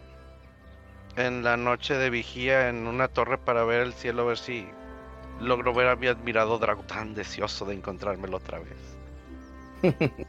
en 1.15 1.43
la 1.43 1.57
noche 1.57 1.95
de 1.95 2.09
vigía 2.09 2.69
en 2.69 2.87
una 2.87 3.07
torre 3.07 3.37
para 3.37 3.63
ver 3.63 3.81
el 3.81 3.93
cielo, 3.93 4.23
a 4.23 4.25
ver 4.25 4.37
si 4.37 4.76
logro 5.39 5.73
ver 5.73 5.87
a 5.87 5.95
mi 5.95 6.07
admirado 6.07 6.57
dragón 6.59 6.85
tan 6.87 7.13
deseoso 7.13 7.65
de 7.65 7.75
encontrármelo 7.75 8.37
otra 8.37 8.59
vez. 8.59 8.97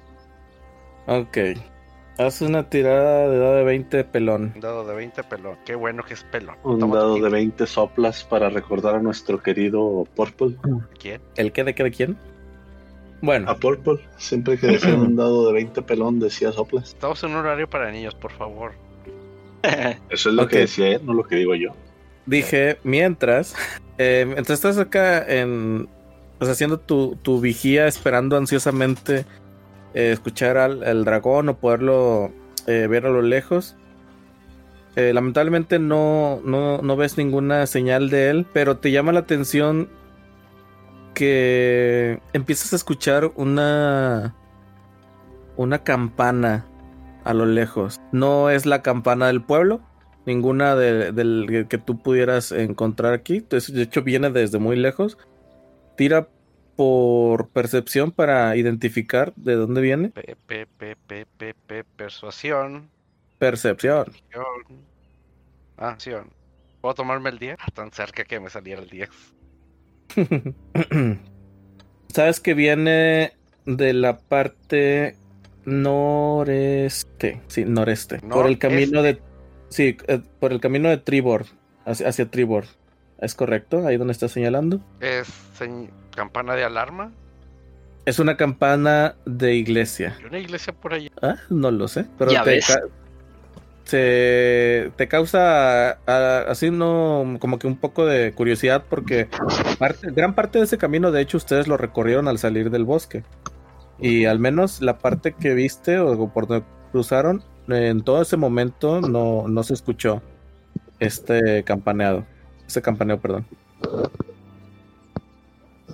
Ok. 1.07 1.39
Haz 2.19 2.43
una 2.43 2.69
tirada 2.69 3.29
de 3.31 3.39
dado 3.39 3.55
de 3.57 3.65
20 3.65 4.05
pelón. 4.05 4.53
Un 4.57 4.61
dado 4.61 4.85
de 4.87 4.95
20 4.95 5.23
pelón. 5.25 5.57
Qué 5.65 5.75
bueno 5.75 6.03
que 6.03 6.15
es 6.15 6.25
pelón. 6.25 6.57
Un 6.65 6.79
Toma 6.81 6.97
dado 6.97 7.15
de 7.15 7.23
hit. 7.23 7.31
20 7.31 7.67
soplas 7.67 8.25
para 8.25 8.51
recordar 8.51 8.97
a 8.97 8.99
nuestro 9.01 9.41
querido 9.43 10.07
Purple. 10.15 10.57
¿Quién? 10.99 11.23
¿El 11.37 11.53
qué 11.53 11.65
de 11.65 11.75
qué 11.75 11.85
de 11.85 11.91
quién? 11.93 12.19
Bueno, 13.23 13.51
A 13.51 13.57
Purple, 13.57 14.01
siempre 14.17 14.59
que 14.59 14.67
decía 14.67 14.95
un 14.95 15.17
dado 15.17 15.47
de 15.47 15.53
20 15.55 15.81
pelón, 15.83 16.21
decía 16.21 16.53
soplas. 16.53 16.89
Estamos 16.91 17.23
en 17.25 17.31
un 17.31 17.37
horario 17.37 17.69
para 17.71 17.91
niños, 17.91 18.15
por 18.15 18.33
favor. 18.33 18.73
Eso 20.11 20.29
es 20.29 20.35
lo 20.35 20.47
que 20.47 20.59
decía 20.59 20.89
él, 20.89 21.07
no 21.07 21.15
lo 21.15 21.25
que 21.25 21.37
digo 21.37 21.55
yo. 21.55 21.71
dije 22.27 22.79
mientras, 22.85 23.57
eh, 23.99 24.25
mientras 24.27 24.59
estás 24.59 24.79
acá 24.79 25.23
en, 25.27 25.89
pues 26.39 26.51
haciendo 26.51 26.79
tu, 26.79 27.17
tu 27.17 27.41
vigía, 27.41 27.87
esperando 27.87 28.37
ansiosamente 28.37 29.27
eh, 29.95 30.13
escuchar 30.13 30.57
al, 30.57 30.83
al 30.85 31.05
dragón 31.05 31.49
o 31.49 31.59
poderlo 31.59 32.33
eh, 32.67 32.87
ver 32.87 33.07
a 33.07 33.11
lo 33.11 33.23
lejos. 33.23 33.77
Eh, 34.97 35.13
lamentablemente 35.13 35.79
no, 35.79 36.41
no, 36.45 36.83
no 36.83 36.97
ves 36.97 37.19
ninguna 37.19 37.67
señal 37.67 38.11
de 38.11 38.31
él, 38.31 38.47
pero 38.53 38.79
te 38.79 38.91
llama 38.91 39.13
la 39.13 39.21
atención 39.21 39.89
que 41.15 42.21
empiezas 42.33 42.73
a 42.73 42.77
escuchar 42.77 43.31
una 43.37 44.35
una 45.57 45.83
campana 45.83 46.67
a 47.25 47.35
lo 47.35 47.47
lejos. 47.47 48.01
No 48.13 48.51
es 48.51 48.65
la 48.67 48.83
campana 48.83 49.27
del 49.27 49.43
pueblo, 49.43 49.81
ninguna 50.29 50.77
de- 50.77 51.11
del 51.13 51.67
que 51.69 51.79
tú 51.79 52.01
pudieras 52.01 52.53
encontrar 52.53 53.13
aquí. 53.15 53.39
Entonces, 53.39 53.75
de 53.75 53.83
hecho, 53.83 54.03
viene 54.03 54.31
desde 54.31 54.59
muy 54.59 54.77
lejos. 54.77 55.19
Tira 55.97 56.29
por 56.77 57.49
percepción 57.49 58.13
para 58.13 58.55
identificar 58.55 59.33
de 59.35 59.57
dónde 59.57 59.81
viene. 59.81 60.13
Persuasión. 61.97 62.89
Percepción. 63.39 64.01
acción, 64.09 64.83
Acción. 65.77 66.31
¿Puedo 66.81 66.95
tomarme 66.95 67.31
el 67.31 67.39
10? 67.39 67.57
Ah, 67.61 67.71
Tan 67.75 67.91
cerca 67.93 68.25
que 68.25 68.39
me 68.39 68.51
saliera 68.51 68.81
el 68.83 68.89
10. 68.89 69.11
Sabes 72.15 72.41
que 72.41 72.55
viene 72.55 73.33
de 73.67 73.93
la 73.93 74.19
parte 74.19 75.17
noreste. 75.65 77.41
Sí, 77.49 77.65
noreste. 77.65 78.21
Por 78.21 78.47
el 78.47 78.59
camino 78.59 79.03
de. 79.03 79.21
Sí, 79.69 79.97
eh, 80.07 80.21
por 80.41 80.53
el 80.53 80.61
camino 80.61 80.89
de 80.89 80.99
Tribord. 80.99 81.47
Hacia, 81.85 82.09
hacia 82.09 82.31
Tribord. 82.31 82.67
¿Es 83.21 83.35
correcto? 83.35 83.87
Ahí 83.87 83.97
donde 83.97 84.13
está 84.13 84.29
señalando. 84.29 84.81
¿Es 85.01 85.29
señ- 85.59 85.91
campana 86.15 86.55
de 86.55 86.65
alarma? 86.65 87.13
Es 88.05 88.19
una 88.19 88.37
campana 88.37 89.17
de 89.27 89.55
iglesia. 89.55 90.15
¿Hay 90.19 90.25
una 90.25 90.39
iglesia 90.39 90.73
por 90.73 90.95
allá? 90.95 91.11
Ah, 91.21 91.37
no 91.51 91.71
lo 91.71 91.89
sé. 91.89 92.07
Pero 92.19 92.31
Ya 92.31 92.43
te, 92.45 92.51
ves. 92.51 92.67
ca- 92.67 92.81
se- 93.85 94.93
te 94.97 95.09
causa 95.09 95.93
así 96.51 96.71
no 96.71 97.37
como 97.41 97.59
que 97.59 97.67
un 97.67 97.77
poco 97.77 98.05
de 98.07 98.33
curiosidad 98.33 98.85
porque 98.89 99.29
parte- 99.79 100.11
gran 100.11 100.35
parte 100.35 100.59
de 100.59 100.65
ese 100.65 100.77
camino 100.79 101.11
de 101.11 101.23
hecho 101.23 101.39
ustedes 101.39 101.69
lo 101.69 101.77
recorrieron 101.79 102.29
al 102.29 102.39
salir 102.39 102.71
del 102.71 102.85
bosque 102.85 103.25
y 103.99 104.27
al 104.27 104.39
menos 104.39 104.83
la 104.83 104.99
parte 104.99 105.33
que 105.33 105.55
viste 105.55 105.99
o 105.99 106.29
por 106.33 106.47
donde 106.47 106.67
cruzaron 106.93 107.43
en 107.69 108.03
todo 108.03 108.23
ese 108.23 108.37
momento 108.37 109.01
no, 109.01 109.47
no 109.49 109.63
se 109.63 109.75
escuchó 109.75 110.23
este 110.99 111.63
campaneado 111.65 112.25
ese 112.67 112.83
campaneo 112.83 113.19
perdón 113.21 113.47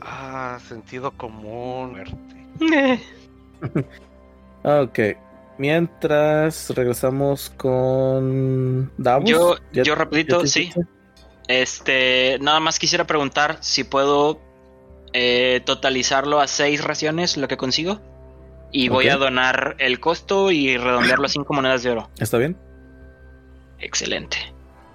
Ah, 0.00 0.58
sentido 0.66 1.10
común. 1.12 1.94
Ok 4.64 4.98
mientras 5.58 6.70
regresamos 6.70 7.50
con 7.50 8.90
Davos 8.98 9.30
Yo, 9.30 9.56
¿Ya- 9.72 9.82
yo 9.84 9.94
rapidito, 9.94 10.46
sí. 10.46 10.70
Este, 11.46 12.38
nada 12.40 12.58
más 12.60 12.78
quisiera 12.78 13.06
preguntar 13.06 13.58
si 13.60 13.84
puedo 13.84 14.40
eh, 15.12 15.62
totalizarlo 15.64 16.40
a 16.40 16.48
seis 16.48 16.82
raciones, 16.82 17.36
lo 17.36 17.46
que 17.46 17.56
consigo. 17.56 18.00
Y 18.76 18.88
voy 18.88 19.08
a 19.08 19.16
donar 19.16 19.76
el 19.78 20.00
costo 20.00 20.50
y 20.50 20.76
redondearlo 20.76 21.26
a 21.26 21.28
cinco 21.28 21.54
monedas 21.54 21.84
de 21.84 21.90
oro. 21.92 22.10
¿Está 22.18 22.38
bien? 22.38 22.56
Excelente. 23.78 24.36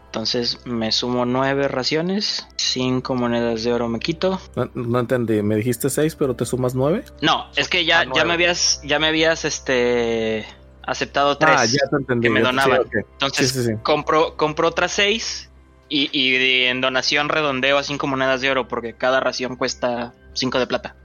Entonces 0.07 0.65
me 0.65 0.91
sumo 0.91 1.25
nueve 1.25 1.67
raciones, 1.67 2.47
cinco 2.55 3.13
monedas 3.15 3.63
de 3.63 3.71
oro 3.71 3.87
me 3.87 3.99
quito. 3.99 4.39
No, 4.55 4.69
no 4.73 4.99
entendí. 4.99 5.41
Me 5.43 5.55
dijiste 5.55 5.89
seis, 5.89 6.15
pero 6.15 6.35
te 6.35 6.45
sumas 6.45 6.73
nueve. 6.75 7.03
No, 7.21 7.45
es 7.55 7.69
que 7.69 7.85
ya, 7.85 8.01
Ah, 8.01 8.05
ya 8.15 8.25
me 8.25 8.33
habías, 8.33 8.81
ya 8.83 8.97
me 8.99 9.07
habías 9.07 9.45
este 9.45 10.45
aceptado 10.83 11.37
tres. 11.37 11.55
Ah, 11.57 11.65
ya 11.65 11.87
te 11.89 11.95
entendí. 11.97 12.27
que 12.27 12.33
me 12.33 12.39
ya 12.41 12.47
donaban. 12.47 12.81
sí, 12.81 12.87
ok. 12.99 13.05
Entonces 13.13 13.51
Sí, 13.51 13.59
sí, 13.59 13.65
sí. 13.67 13.73
compro, 13.83 14.35
compro 14.35 14.67
otras 14.67 14.91
seis 14.91 15.51
y, 15.87 16.09
y 16.11 16.65
en 16.65 16.81
donación 16.81 17.29
redondeo 17.29 17.77
a 17.77 17.83
cinco 17.83 18.07
monedas 18.07 18.41
de 18.41 18.49
oro 18.49 18.67
porque 18.67 18.95
cada 18.95 19.19
ración 19.19 19.55
cuesta 19.57 20.13
cinco 20.33 20.57
de 20.59 20.65
plata. 20.67 20.95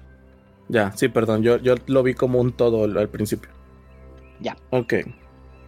Ya, 0.69 0.93
sí, 0.97 1.09
perdón. 1.09 1.43
Yo, 1.43 1.59
yo 1.59 1.75
lo 1.87 2.03
vi 2.03 2.15
como 2.15 2.41
un 2.41 2.53
todo 2.53 2.85
al, 2.85 2.97
al 2.97 3.09
principio. 3.09 3.51
Ya. 4.41 4.57
Ok. 4.71 4.95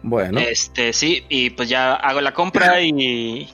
Bueno. 0.03 0.39
Este, 0.39 0.93
sí, 0.93 1.23
y 1.29 1.49
pues 1.51 1.69
ya 1.69 1.93
hago 1.95 2.21
la 2.21 2.33
compra 2.33 2.81
y, 2.81 3.49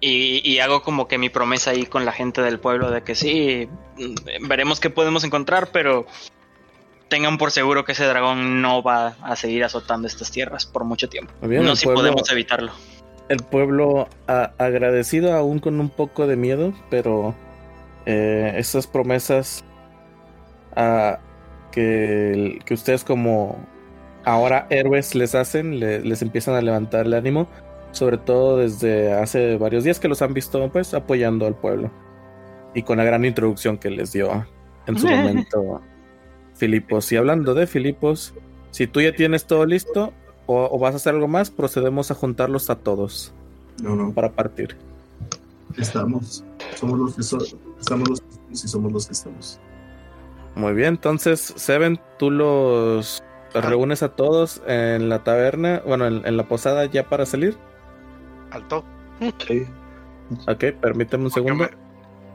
y, 0.00 0.40
y 0.44 0.58
hago 0.58 0.82
como 0.82 1.06
que 1.08 1.18
mi 1.18 1.28
promesa 1.28 1.70
ahí 1.70 1.86
con 1.86 2.04
la 2.04 2.12
gente 2.12 2.42
del 2.42 2.58
pueblo 2.58 2.90
de 2.90 3.02
que 3.02 3.14
sí, 3.14 3.68
mm, 3.96 4.46
veremos 4.48 4.80
qué 4.80 4.90
podemos 4.90 5.24
encontrar, 5.24 5.70
pero 5.72 6.06
tengan 7.08 7.38
por 7.38 7.50
seguro 7.50 7.84
que 7.84 7.92
ese 7.92 8.04
dragón 8.04 8.62
no 8.62 8.82
va 8.82 9.16
a 9.22 9.34
seguir 9.36 9.64
azotando 9.64 10.06
estas 10.06 10.30
tierras 10.30 10.66
por 10.66 10.84
mucho 10.84 11.08
tiempo. 11.08 11.32
Bien, 11.42 11.64
no 11.64 11.74
si 11.76 11.84
pueblo- 11.86 12.00
podemos 12.02 12.30
evitarlo. 12.30 12.72
el 13.28 13.38
pueblo 13.38 14.08
a- 14.28 14.52
agradecido 14.58 15.34
aún 15.34 15.58
con 15.60 15.80
un 15.80 15.88
poco 15.90 16.26
de 16.26 16.36
miedo, 16.36 16.72
pero 16.90 17.34
eh, 18.06 18.54
esas 18.56 18.86
promesas 18.86 19.64
ah, 20.76 21.18
que, 21.72 22.58
que 22.64 22.74
ustedes 22.74 23.04
como 23.04 23.56
ahora 24.24 24.66
héroes 24.70 25.14
les 25.14 25.34
hacen, 25.34 25.78
le- 25.80 26.00
les 26.00 26.22
empiezan 26.22 26.54
a 26.54 26.60
levantar 26.62 27.06
el 27.06 27.14
ánimo, 27.14 27.48
sobre 27.92 28.18
todo 28.18 28.58
desde 28.58 29.12
hace 29.12 29.56
varios 29.56 29.84
días 29.84 29.98
que 30.00 30.08
los 30.08 30.22
han 30.22 30.34
visto 30.34 30.68
pues 30.70 30.94
apoyando 30.94 31.46
al 31.46 31.54
pueblo 31.54 31.90
y 32.74 32.82
con 32.82 32.98
la 32.98 33.04
gran 33.04 33.24
introducción 33.24 33.78
que 33.78 33.90
les 33.90 34.12
dio 34.12 34.46
en 34.86 34.98
su 34.98 35.06
momento 35.08 35.80
Filipos. 36.54 37.10
Y 37.12 37.16
hablando 37.16 37.54
de 37.54 37.66
Filipos, 37.66 38.34
si 38.70 38.86
tú 38.86 39.00
ya 39.00 39.14
tienes 39.14 39.44
todo 39.46 39.64
listo 39.66 40.12
o, 40.46 40.68
o 40.70 40.78
vas 40.78 40.92
a 40.94 40.96
hacer 40.96 41.14
algo 41.14 41.26
más, 41.28 41.50
procedemos 41.50 42.10
a 42.10 42.14
juntarlos 42.14 42.68
a 42.70 42.76
todos 42.76 43.32
No, 43.82 43.96
no. 43.96 44.12
para 44.12 44.30
partir. 44.30 44.76
Estamos. 45.78 46.44
Somos 46.76 46.98
los 46.98 47.14
que 47.14 47.22
so- 47.22 47.38
estamos 47.80 48.08
los 48.08 48.20
que 48.20 48.26
somos 48.32 48.64
y 48.64 48.68
somos 48.68 48.92
los 48.92 49.06
que 49.06 49.12
estamos. 49.12 49.60
Muy 50.54 50.72
bien, 50.74 50.88
entonces, 50.94 51.40
Seven, 51.56 52.00
tú 52.18 52.30
los 52.30 53.22
reúnes 53.54 54.02
a 54.02 54.10
todos 54.10 54.62
en 54.66 55.08
la 55.08 55.22
taberna, 55.24 55.82
bueno, 55.86 56.06
en, 56.06 56.26
en 56.26 56.36
la 56.36 56.48
posada 56.48 56.84
ya 56.86 57.08
para 57.08 57.24
salir. 57.26 57.56
Alto. 58.50 58.84
Sí. 59.46 59.64
Ok, 60.48 60.64
permíteme 60.80 61.24
un 61.24 61.30
Porque 61.30 61.48
segundo. 61.48 61.64
me, 61.64 61.70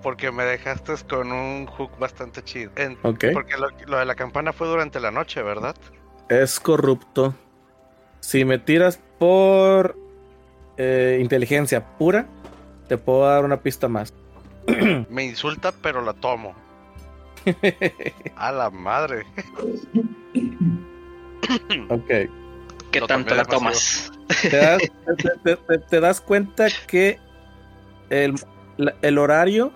porque 0.01 0.31
me 0.31 0.43
dejaste 0.43 0.93
con 1.09 1.31
un 1.31 1.65
hook 1.67 1.97
bastante 1.99 2.43
chido. 2.43 2.71
En- 2.75 2.97
Ok, 3.03 3.25
Porque 3.33 3.57
lo, 3.57 3.67
lo 3.87 3.97
de 3.97 4.05
la 4.05 4.15
campana 4.15 4.53
fue 4.53 4.67
durante 4.67 4.99
la 4.99 5.11
noche, 5.11 5.41
¿verdad? 5.41 5.75
es 6.29 6.59
corrupto. 6.59 7.35
Si 8.19 8.45
me 8.45 8.57
tiras 8.57 8.99
por 9.19 9.95
eh, 10.77 11.19
inteligencia 11.21 11.97
pura, 11.97 12.27
te 12.87 12.97
puedo 12.97 13.27
dar 13.27 13.45
una 13.45 13.61
pista 13.61 13.87
más. 13.87 14.13
Me 15.09 15.23
insulta, 15.25 15.71
pero 15.71 16.01
la 16.01 16.13
tomo. 16.13 16.55
A 18.35 18.51
la 18.51 18.69
madre. 18.69 19.25
ok. 21.89 22.07
¿Qué 22.91 23.01
tanto 23.07 23.35
la 23.35 23.43
demasiado. 23.43 23.49
tomas? 23.49 24.11
te 24.41 24.57
das, 24.57 24.81
te- 25.43 25.55
te- 25.57 25.77
te 25.79 25.99
das 25.99 26.21
cuenta 26.21 26.67
que 26.87 27.19
el, 28.09 28.35
la- 28.77 28.95
el 29.01 29.17
horario 29.17 29.71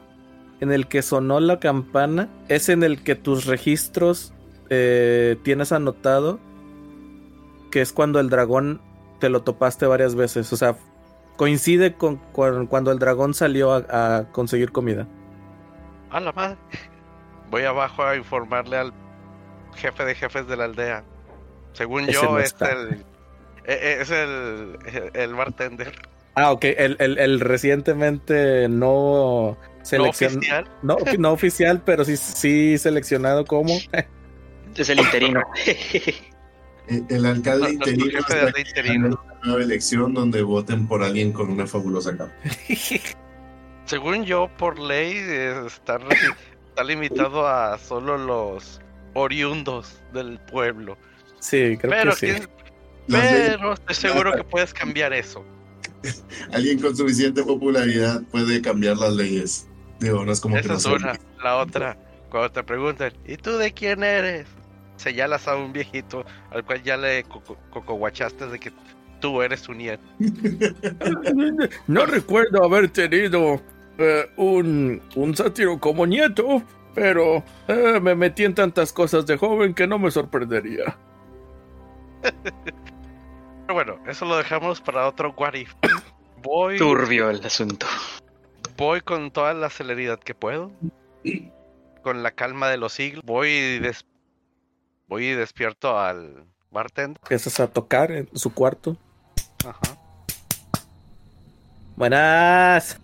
en 0.61 0.71
el 0.71 0.87
que 0.87 1.01
sonó 1.01 1.39
la 1.39 1.59
campana 1.59 2.29
es 2.47 2.69
en 2.69 2.83
el 2.83 3.03
que 3.03 3.15
tus 3.15 3.45
registros 3.45 4.33
eh, 4.69 5.37
tienes 5.43 5.71
anotado 5.71 6.39
que 7.71 7.81
es 7.81 7.93
cuando 7.93 8.19
el 8.19 8.29
dragón 8.29 8.81
te 9.19 9.29
lo 9.29 9.41
topaste 9.43 9.85
varias 9.85 10.15
veces. 10.15 10.51
O 10.53 10.57
sea, 10.57 10.75
coincide 11.37 11.93
con, 11.93 12.17
con 12.31 12.67
cuando 12.67 12.91
el 12.91 12.99
dragón 12.99 13.33
salió 13.33 13.73
a, 13.73 14.17
a 14.17 14.23
conseguir 14.31 14.71
comida. 14.71 15.07
A 16.09 16.19
la 16.19 16.31
madre. 16.31 16.57
Voy 17.49 17.63
abajo 17.63 18.03
a 18.03 18.15
informarle 18.15 18.77
al 18.77 18.93
jefe 19.76 20.05
de 20.05 20.15
jefes 20.15 20.47
de 20.47 20.57
la 20.57 20.65
aldea. 20.65 21.03
Según 21.73 22.03
Ese 22.03 22.13
yo, 22.13 22.23
no 22.23 22.39
es 22.39 22.55
el. 22.61 23.05
e- 23.65 23.73
e- 23.73 24.01
Es 24.01 24.09
el, 24.11 24.77
el 25.13 25.34
bartender. 25.35 25.93
Ah, 26.35 26.51
ok. 26.51 26.63
El, 26.65 26.95
el- 26.99 27.17
el 27.17 27.39
recientemente 27.39 28.67
no 28.69 29.57
No 29.57 29.57
seleccionado. 29.85 30.38
oficial. 30.39 30.69
No, 30.84 30.97
no 31.17 31.31
oficial, 31.31 31.81
pero 31.85 32.05
sí, 32.05 32.17
sí 32.17 32.77
seleccionado 32.77 33.45
como. 33.45 33.73
Es 34.76 34.89
el 34.89 34.99
interino. 34.99 35.41
Eh, 36.91 37.03
El 37.09 37.23
alcalde 37.27 37.65
No, 37.67 37.69
interino 37.69 38.05
jefe 38.05 38.34
de 38.34 38.39
está 38.39 38.45
aldea 38.47 38.61
interino. 38.67 39.07
una 39.09 39.39
nueva 39.43 39.61
elección 39.61 40.11
donde 40.15 40.41
voten 40.41 40.88
por 40.88 41.03
alguien 41.03 41.31
con 41.31 41.51
una 41.51 41.67
fabulosa 41.67 42.17
capa. 42.17 42.31
Según 43.85 44.26
yo, 44.26 44.49
por 44.57 44.80
ley, 44.80 45.13
eh, 45.17 45.67
está, 46.81 46.84
limitado 46.84 47.47
a 47.47 47.77
solo 47.77 48.18
los 48.18 48.80
oriundos 49.14 49.99
del 50.14 50.39
pueblo. 50.39 50.97
Sí, 51.39 51.77
creo 51.80 51.91
pero 51.91 52.15
que 52.15 52.34
sí. 52.39 52.47
pero 53.07 53.73
estoy 53.73 53.95
seguro 53.95 54.34
que 54.35 54.43
puedes 54.43 54.73
cambiar 54.73 55.14
eso. 55.14 55.43
alguien 56.53 56.80
con 56.80 56.95
suficiente 56.95 57.43
popularidad 57.43 58.22
puede 58.31 58.61
cambiar 58.61 58.97
las 58.97 59.14
leyes. 59.14 59.68
Digo, 59.99 60.23
no 60.26 60.31
es 60.31 60.39
como 60.39 60.56
que 60.56 60.61
Esa 60.61 60.69
no 60.73 60.77
es 60.77 60.85
una. 60.85 61.19
La 61.43 61.57
otra, 61.57 61.97
cuando 62.30 62.51
te 62.51 62.64
preguntan, 62.64 63.14
¿y 63.26 63.35
tú 63.38 63.57
de 63.57 63.73
quién 63.73 64.03
eres? 64.03 64.47
señalas 64.97 65.47
a 65.47 65.56
un 65.56 65.72
viejito 65.72 66.26
al 66.51 66.65
cual 66.65 66.84
ya 66.84 66.97
le 66.97 67.23
coco- 67.23 67.57
cocoguachaste 67.69 68.47
de 68.47 68.60
que 68.60 68.73
tú 69.22 69.41
eres 69.41 69.61
su 69.61 69.73
nieto. 69.73 70.03
No 71.88 72.06
recuerdo 72.06 72.64
haber 72.65 72.89
tenido 72.89 73.61
eh, 73.99 74.30
un, 74.38 75.01
un 75.15 75.35
sátiro 75.35 75.80
como 75.80 76.05
nieto, 76.07 76.63
pero 76.95 77.43
eh, 77.67 77.99
me 78.01 78.15
metí 78.15 78.45
en 78.45 78.55
tantas 78.55 78.91
cosas 78.93 79.26
de 79.27 79.38
joven 79.38 79.73
que 79.73 79.85
no 79.88 79.99
me 79.99 80.09
sorprendería. 80.09 80.97
Pero 82.21 83.73
bueno, 83.73 83.99
eso 84.07 84.26
lo 84.26 84.38
dejamos 84.38 84.81
para 84.81 85.07
otro 85.07 85.34
what 85.38 85.53
if. 85.53 85.73
Voy, 86.41 86.77
Turbio 86.77 87.30
el 87.30 87.45
asunto. 87.45 87.85
voy 88.77 89.01
con 89.01 89.30
toda 89.31 89.53
la 89.53 89.69
celeridad 89.69 90.19
que 90.19 90.34
puedo. 90.34 90.71
Con 92.01 92.23
la 92.23 92.31
calma 92.31 92.69
de 92.69 92.77
los 92.77 92.93
siglos. 92.93 93.23
Voy 93.26 93.49
y, 93.49 93.80
des- 93.80 94.05
voy 95.07 95.27
y 95.27 95.34
despierto 95.34 95.99
al 95.99 96.45
bartender. 96.71 97.19
Empiezas 97.23 97.59
a 97.59 97.67
tocar 97.67 98.11
en 98.11 98.30
su 98.34 98.53
cuarto. 98.53 98.95
Ajá. 99.65 99.97
Buenas. 101.97 102.99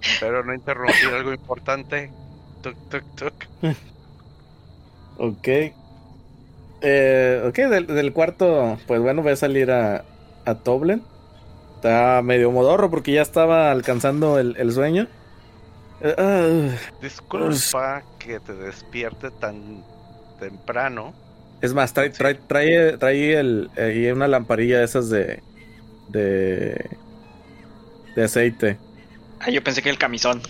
Espero 0.00 0.44
no 0.44 0.54
interrumpir 0.54 1.12
algo 1.14 1.32
importante. 1.32 2.10
Tuk, 2.62 2.76
tuk, 2.88 3.04
tuk. 3.16 3.34
Ok. 5.16 5.48
Eh, 6.80 7.44
ok, 7.48 7.56
del, 7.56 7.86
del 7.86 8.12
cuarto, 8.12 8.78
pues 8.86 9.00
bueno, 9.00 9.22
voy 9.22 9.32
a 9.32 9.36
salir 9.36 9.70
a, 9.70 10.04
a 10.44 10.54
Toblen. 10.62 11.08
Está 11.76 12.22
medio 12.22 12.50
modorro 12.52 12.90
porque 12.90 13.12
ya 13.12 13.22
estaba 13.22 13.70
alcanzando 13.70 14.38
el, 14.38 14.56
el 14.58 14.72
sueño. 14.72 15.08
Eh, 16.00 16.14
ah, 16.18 16.76
Disculpa 17.00 18.04
que 18.18 18.40
te 18.40 18.54
despierte 18.54 19.30
tan 19.30 19.86
temprano. 20.38 21.14
es 21.60 21.72
más, 21.74 21.92
trae, 21.94 22.10
trae, 22.10 22.34
trae, 22.34 22.98
trae 22.98 23.38
el, 23.38 23.70
una 24.14 24.28
lamparilla 24.28 24.78
de 24.78 24.84
esas 24.84 25.08
de, 25.10 25.42
de, 26.08 26.90
de 28.16 28.24
aceite. 28.24 28.78
Ah, 29.40 29.50
yo 29.50 29.62
pensé 29.62 29.82
que 29.82 29.90
el 29.90 29.98
camisón. 29.98 30.40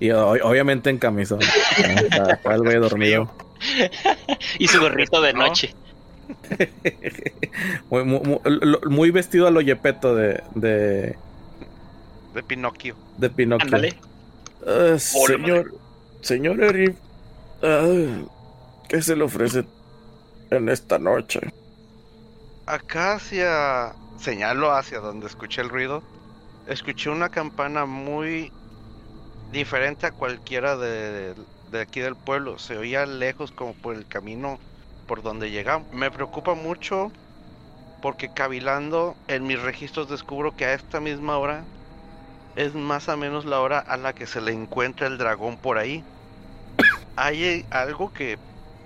Y 0.00 0.10
o- 0.10 0.30
obviamente 0.30 0.90
en 0.90 0.98
camisón. 0.98 1.40
Está 1.40 2.54
el 2.54 2.60
güey 2.62 2.76
dormido. 2.78 3.30
Y 4.58 4.68
su 4.68 4.80
gorrito 4.80 5.20
de 5.20 5.32
¿No? 5.34 5.46
noche. 5.46 5.74
Muy, 7.90 8.04
muy, 8.04 8.20
muy- 8.20 8.40
lo- 8.44 8.80
muy 8.88 9.10
vestido 9.10 9.46
a 9.46 9.50
lo 9.50 9.60
Yepeto 9.60 10.14
de, 10.14 10.42
de, 10.54 11.16
De 12.34 12.42
Pinocchio. 12.42 12.94
de 13.18 13.30
Pinocchio. 13.30 13.66
Ándale. 13.66 13.94
Ah, 14.66 14.98
señor, 14.98 15.74
señor 16.22 16.62
Eri, 16.62 16.94
ah, 17.62 18.22
¿qué 18.88 19.02
se 19.02 19.16
le 19.16 19.24
ofrece 19.24 19.64
en 20.50 20.68
esta 20.68 20.98
noche? 20.98 21.40
Acá 22.66 23.14
hacia. 23.14 23.92
Señalo 24.20 24.72
hacia 24.72 25.00
donde 25.00 25.26
escuché 25.26 25.62
el 25.62 25.70
ruido. 25.70 26.02
Escuché 26.66 27.08
una 27.08 27.30
campana 27.30 27.86
muy 27.86 28.52
diferente 29.50 30.06
a 30.06 30.12
cualquiera 30.12 30.76
de, 30.76 31.34
de 31.70 31.80
aquí 31.80 32.00
del 32.00 32.16
pueblo. 32.16 32.58
Se 32.58 32.76
oía 32.76 33.06
lejos 33.06 33.50
como 33.50 33.72
por 33.72 33.96
el 33.96 34.06
camino 34.06 34.58
por 35.06 35.22
donde 35.22 35.50
llegamos. 35.50 35.90
Me 35.94 36.10
preocupa 36.10 36.54
mucho 36.54 37.10
porque 38.02 38.32
cavilando 38.32 39.16
en 39.26 39.46
mis 39.46 39.60
registros 39.60 40.10
descubro 40.10 40.54
que 40.54 40.66
a 40.66 40.74
esta 40.74 41.00
misma 41.00 41.38
hora 41.38 41.64
es 42.56 42.74
más 42.74 43.08
o 43.08 43.16
menos 43.16 43.46
la 43.46 43.60
hora 43.60 43.78
a 43.78 43.96
la 43.96 44.12
que 44.12 44.26
se 44.26 44.42
le 44.42 44.52
encuentra 44.52 45.06
el 45.06 45.16
dragón 45.16 45.56
por 45.56 45.78
ahí. 45.78 46.04
¿Hay 47.16 47.64
algo 47.70 48.12
que... 48.12 48.38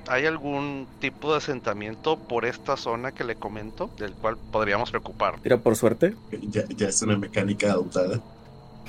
¿Hay 0.09 0.27
algún 0.27 0.87
tipo 1.01 1.33
de 1.33 1.39
asentamiento 1.39 2.19
por 2.19 2.45
esta 2.45 2.77
zona 2.77 3.13
que 3.13 3.25
le 3.25 3.37
comento 3.37 3.91
del 3.99 4.13
cual 4.13 4.37
podríamos 4.53 4.91
preocupar? 4.91 5.41
Tira 5.41 5.59
por 5.59 5.77
suerte. 5.77 6.15
Ya, 6.51 6.65
ya 6.69 6.89
es 6.89 7.01
una 7.03 7.17
mecánica 7.17 7.73
adoptada. 7.73 8.21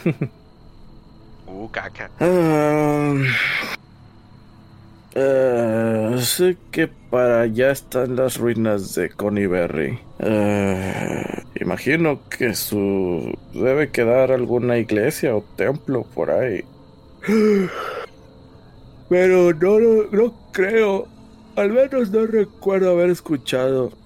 Uh, 1.47 1.69
caca. 1.69 2.09
Ah, 5.17 6.17
sé 6.19 6.57
que 6.71 6.87
para 6.87 7.41
allá 7.41 7.71
están 7.71 8.15
las 8.15 8.37
ruinas 8.37 8.95
de 8.95 9.09
Conyberry. 9.09 9.99
Ah, 10.19 11.43
imagino 11.61 12.27
que 12.29 12.55
su 12.55 13.37
debe 13.53 13.91
quedar 13.91 14.31
alguna 14.31 14.77
iglesia 14.77 15.35
o 15.35 15.43
templo 15.55 16.03
por 16.03 16.31
ahí. 16.31 16.65
Pero 19.07 19.53
no, 19.53 19.79
no, 19.79 20.03
no 20.11 20.44
creo. 20.55 21.11
Al 21.55 21.71
menos 21.71 22.11
no 22.11 22.25
recuerdo 22.27 22.91
haber 22.91 23.09
escuchado 23.09 23.99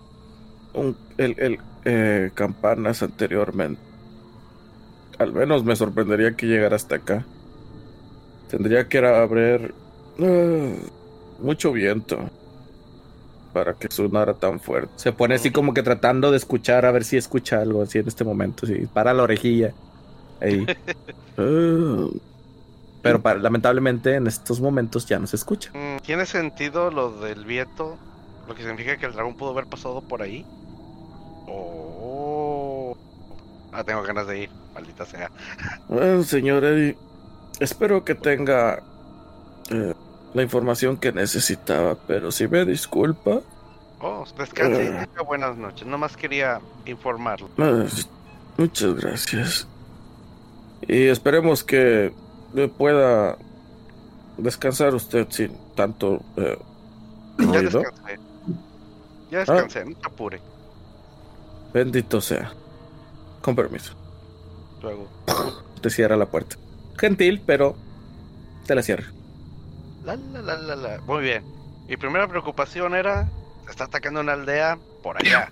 un- 0.74 1.02
el, 1.18 1.36
el, 1.40 1.66
eh, 1.86 2.32
campanas 2.36 3.04
anteriormente. 3.04 3.84
Al 5.20 5.34
menos 5.34 5.64
me 5.64 5.76
sorprendería 5.76 6.36
que 6.36 6.48
llegara 6.48 6.76
hasta 6.76 6.96
acá. 6.96 7.30
Tendría 8.48 8.88
que 8.88 8.98
haber 9.00 9.78
ah, 10.20 10.76
mucho 11.38 11.72
viento 11.72 12.30
para 13.52 13.76
que 13.76 13.88
sonara 13.92 14.38
tan 14.38 14.60
fuerte. 14.60 14.94
Se 14.98 15.14
pone 15.14 15.36
así 15.36 15.52
como 15.52 15.74
que 15.74 15.84
tratando 15.84 16.32
de 16.32 16.38
escuchar 16.38 16.86
a 16.86 16.92
ver 16.92 17.04
si 17.04 17.18
escucha 17.18 17.62
algo 17.62 17.82
así 17.82 17.98
en 18.00 18.08
este 18.08 18.24
momento. 18.24 18.66
Sí, 18.68 18.88
para 18.88 19.14
la 19.14 19.24
orejilla. 19.24 19.76
Ahí. 20.40 20.72
Ah, 21.38 22.08
pero 23.02 23.22
para- 23.22 23.40
lamentablemente 23.40 24.16
en 24.16 24.28
estos 24.28 24.60
momentos 24.62 25.06
ya 25.06 25.20
no 25.20 25.28
se 25.28 25.36
escucha. 25.36 25.72
Mm, 25.74 26.00
¿Tiene 26.02 26.26
sentido 26.26 26.92
lo 26.92 27.12
del 27.20 27.46
viento? 27.46 27.98
Lo 28.48 28.56
que 28.56 28.64
significa 28.64 28.98
que 28.98 29.06
el 29.06 29.14
dragón 29.14 29.36
pudo 29.36 29.52
haber 29.52 29.66
pasado 29.68 30.02
por 30.02 30.22
ahí. 30.22 30.46
Oh. 31.48 32.96
Ah, 33.72 33.84
tengo 33.84 34.02
ganas 34.04 34.28
de 34.28 34.44
ir, 34.44 34.50
maldita 34.74 35.06
sea. 35.06 35.30
Bueno, 35.88 36.24
señor 36.24 36.64
Eddie, 36.64 36.98
espero 37.60 38.04
que 38.04 38.16
tenga 38.16 38.82
eh, 39.70 39.94
la 40.34 40.42
información 40.44 40.98
que 40.98 41.12
necesitaba, 41.12 41.96
pero 42.08 42.32
si 42.32 42.48
me 42.48 42.66
disculpa, 42.66 43.42
Oh, 44.02 44.24
descanse 44.38 44.84
y 44.86 44.88
Ah. 44.88 45.06
tenga 45.06 45.24
buenas 45.24 45.58
noches. 45.58 45.86
Nomás 45.86 46.16
quería 46.16 46.62
informarlo. 46.86 47.50
Ah, 47.58 47.84
Muchas 48.58 48.94
gracias. 48.96 49.68
Y 50.88 51.08
esperemos 51.08 51.64
que 51.66 52.06
eh, 52.08 52.14
pueda 52.68 53.38
descansar 54.38 54.94
usted 54.96 55.28
sin 55.30 55.56
tanto 55.76 56.22
eh, 56.38 56.58
Ya 57.38 57.46
ruido. 57.46 57.80
descansé. 57.82 58.20
Ya 59.32 59.38
descansé, 59.40 59.86
no 59.86 59.96
te 59.96 60.08
apure. 60.08 60.42
Bendito 61.74 62.20
sea. 62.22 62.52
Con 63.42 63.56
permiso. 63.56 63.94
Luego. 64.82 65.08
Te 65.82 65.90
cierra 65.90 66.18
la 66.18 66.26
puerta. 66.26 66.56
Gentil, 66.98 67.42
pero 67.46 67.76
te 68.66 68.76
la 68.76 68.82
cierra. 68.82 69.06
La, 70.04 70.16
la, 70.16 70.42
la, 70.42 70.58
la, 70.58 70.76
la. 70.76 71.02
Muy 71.02 71.22
bien. 71.22 71.44
Mi 71.88 71.98
primera 71.98 72.28
preocupación 72.28 72.96
era, 72.96 73.30
se 73.66 73.72
está 73.72 73.86
atacando 73.86 74.20
una 74.22 74.34
aldea 74.34 74.78
por 75.04 75.18
allá. 75.18 75.52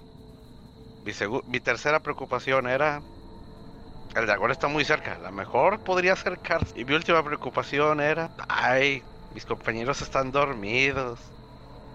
Mi, 1.05 1.11
mi 1.47 1.59
tercera 1.59 1.99
preocupación 2.01 2.67
era, 2.67 3.01
el 4.15 4.25
dragón 4.25 4.51
está 4.51 4.67
muy 4.67 4.83
cerca, 4.85 5.15
a 5.15 5.19
lo 5.19 5.31
mejor 5.31 5.79
podría 5.79 6.13
acercarse. 6.13 6.79
Y 6.79 6.85
mi 6.85 6.93
última 6.95 7.23
preocupación 7.23 7.99
era, 8.01 8.29
ay, 8.47 9.03
mis 9.33 9.45
compañeros 9.45 10.01
están 10.01 10.31
dormidos. 10.31 11.19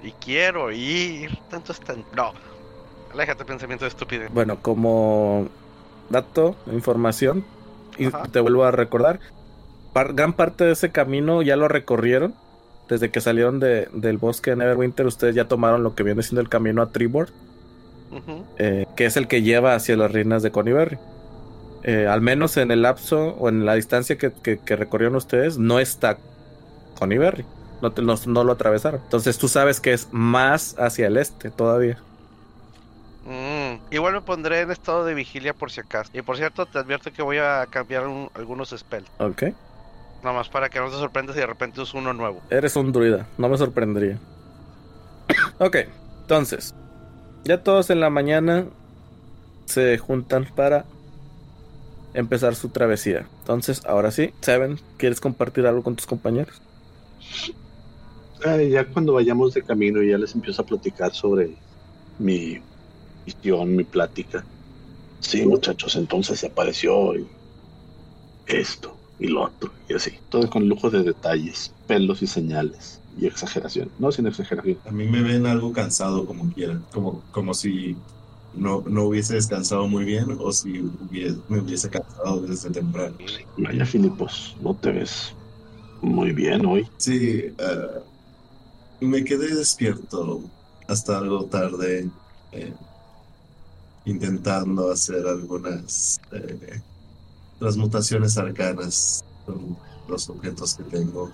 Y 0.03 0.13
quiero 0.13 0.71
ir. 0.73 1.39
Tanto 1.51 1.73
están... 1.73 2.05
No. 2.17 2.33
Aléjate, 3.13 3.45
pensamiento 3.45 3.85
de 3.85 3.91
estupidez. 3.91 4.33
Bueno, 4.33 4.59
como 4.61 5.49
dato, 6.09 6.57
información, 6.73 7.45
y 7.99 8.07
Ajá. 8.07 8.25
te 8.25 8.41
vuelvo 8.41 8.65
a 8.65 8.71
recordar, 8.71 9.21
par- 9.93 10.15
gran 10.15 10.33
parte 10.33 10.65
de 10.65 10.73
ese 10.73 10.91
camino 10.91 11.43
ya 11.43 11.57
lo 11.57 11.69
recorrieron. 11.69 12.35
Desde 12.89 13.11
que 13.11 13.21
salieron 13.21 13.61
de- 13.61 13.89
del 13.93 14.19
bosque 14.19 14.51
de 14.51 14.57
Neverwinter, 14.57 15.07
ustedes 15.07 15.35
ya 15.35 15.47
tomaron 15.47 15.83
lo 15.83 15.95
que 15.95 16.03
viene 16.03 16.23
siendo 16.23 16.41
el 16.41 16.49
camino 16.49 16.83
a 16.83 16.91
Tribord, 16.91 17.31
eh, 18.59 18.87
que 18.97 19.07
es 19.07 19.17
el 19.17 19.29
que 19.29 19.43
lleva 19.43 19.75
hacia 19.75 19.97
las 19.97 20.13
ruinas 20.13 20.43
de 20.43 20.51
Conyberry. 20.51 20.99
Eh, 21.85 22.07
al 22.07 22.21
menos 22.21 22.57
en 22.57 22.71
el 22.71 22.83
lapso 22.83 23.31
o 23.39 23.49
en 23.49 23.67
la 23.67 23.75
distancia 23.75 24.17
que, 24.17 24.33
que- 24.33 24.59
que 24.59 24.77
recorrieron 24.77 25.17
ustedes, 25.17 25.59
no 25.59 25.81
está. 25.81 26.19
No, 27.81 27.91
te- 27.91 28.03
no, 28.03 28.15
no 28.27 28.45
lo 28.45 28.53
atravesaron. 28.53 29.01
Entonces 29.03 29.39
tú 29.39 29.49
sabes 29.49 29.81
que 29.81 29.93
es 29.93 30.07
más 30.13 30.77
hacia 30.79 31.09
el 31.09 31.17
este 31.17 31.51
todavía. 31.51 31.99
Mm, 33.25 33.93
igual 33.93 34.15
me 34.15 34.21
pondré 34.21 34.61
en 34.61 34.71
estado 34.71 35.05
de 35.05 35.15
vigilia 35.15 35.53
por 35.55 35.71
si 35.73 35.81
acaso. 35.81 36.11
Y 36.15 36.23
por 36.23 36.37
cierto, 36.37 36.67
te 36.67 36.79
advierto 36.79 37.13
que 37.13 37.23
voy 37.23 37.39
a 37.39 37.67
cambiar 37.69 38.07
un- 38.07 38.31
algunos 38.35 38.71
spells. 38.71 39.09
Ok. 39.19 39.45
Nada 40.23 40.37
más 40.37 40.49
para 40.49 40.69
que 40.69 40.79
no 40.79 40.87
te 40.89 40.97
sorprendas 40.97 41.35
si 41.35 41.41
de 41.41 41.47
repente 41.47 41.81
uso 41.81 41.99
uno 41.99 42.13
nuevo. 42.13 42.41
Eres 42.51 42.77
un 42.77 42.93
druida, 42.93 43.27
no 43.39 43.49
me 43.49 43.59
sorprendería. 43.59 44.19
ok, 45.59 45.77
entonces, 46.21 46.75
ya 47.45 47.63
todos 47.65 47.91
en 47.91 47.99
la 47.99 48.11
mañana 48.11 48.67
se 49.67 49.99
juntan 49.99 50.45
para 50.55 50.85
empezar 52.15 52.55
su 52.55 52.69
travesía. 52.69 53.27
Entonces, 53.41 53.85
ahora 53.87 54.11
sí, 54.11 54.31
Seven, 54.41 54.79
¿quieres 54.97 55.21
compartir 55.21 55.67
algo 55.67 55.83
con 55.83 55.97
tus 55.97 56.07
compañeros? 56.07 56.61
Eh, 58.45 58.71
ya 58.71 58.85
cuando 58.87 59.13
vayamos 59.13 59.55
de 59.55 59.63
camino 59.63 60.03
ya 60.03 60.19
les 60.19 60.35
empiezo 60.35 60.63
a 60.63 60.67
platicar 60.67 61.15
sobre 61.15 61.55
mi 62.19 62.61
visión, 63.25 63.77
mi 63.77 63.85
plática. 63.85 64.45
Sí, 65.21 65.47
muchachos, 65.47 65.95
entonces 65.97 66.41
se 66.41 66.49
apareció 66.49 67.17
y 67.17 67.27
esto 68.47 68.97
y 69.21 69.29
lo 69.29 69.45
otro 69.45 69.71
y 69.89 69.95
así. 69.95 70.13
Todo 70.29 70.51
con 70.51 70.69
lujo 70.69 70.91
de 70.91 71.05
detalles, 71.05 71.73
pelos 71.87 72.23
y 72.23 72.27
señales 72.27 73.01
y 73.19 73.27
exageración. 73.27 73.91
No 73.99 74.11
sin 74.11 74.27
exageración. 74.27 74.79
A 74.87 74.91
mí 74.91 75.07
me 75.07 75.23
ven 75.23 75.47
algo 75.47 75.73
cansado 75.73 76.27
como 76.27 76.53
quieran, 76.53 76.85
como, 76.93 77.23
como 77.31 77.55
si 77.55 77.97
no, 78.53 78.83
no 78.87 79.05
hubiese 79.05 79.35
descansado 79.35 79.89
muy 79.89 80.05
bien 80.05 80.37
o 80.39 80.53
si 80.53 80.81
hubiese- 80.81 81.43
me 81.49 81.61
hubiese 81.61 81.89
cansado 81.91 82.43
desde 82.43 82.70
temprano. 82.70 83.16
Vaya, 83.57 83.85
Filipos, 83.87 84.55
no 84.61 84.77
te 84.77 84.93
ves 84.93 85.37
muy 86.01 86.33
bien 86.33 86.66
hoy. 86.66 86.89
Sí, 86.99 87.41
eh, 87.59 88.03
me 89.01 89.24
quedé 89.24 89.55
despierto 89.55 90.51
hasta 90.87 91.19
algo 91.19 91.47
tarde, 91.49 92.11
eh, 92.53 92.77
intentando 94.05 94.91
hacer 94.91 95.27
algunas 95.27 96.20
eh, 96.33 96.83
transmutaciones 97.59 98.37
arcanas 98.37 99.24
con 99.45 99.79
los 100.07 100.29
objetos 100.29 100.74
que 100.77 100.85
tengo. 100.85 101.31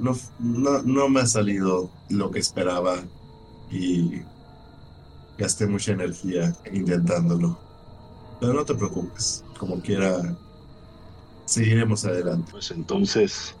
No, 0.00 0.16
no, 0.38 0.82
no 0.82 1.08
me 1.10 1.20
ha 1.20 1.26
salido 1.26 1.92
lo 2.08 2.30
que 2.30 2.38
esperaba 2.38 3.06
y 3.68 4.22
gasté 5.40 5.66
mucha 5.66 5.92
energía 5.92 6.54
intentándolo. 6.70 7.58
Pero 8.38 8.52
no 8.52 8.64
te 8.64 8.74
preocupes, 8.74 9.42
como 9.58 9.80
quiera, 9.80 10.36
seguiremos 11.46 12.04
adelante. 12.04 12.52
Pues 12.52 12.70
entonces, 12.70 13.54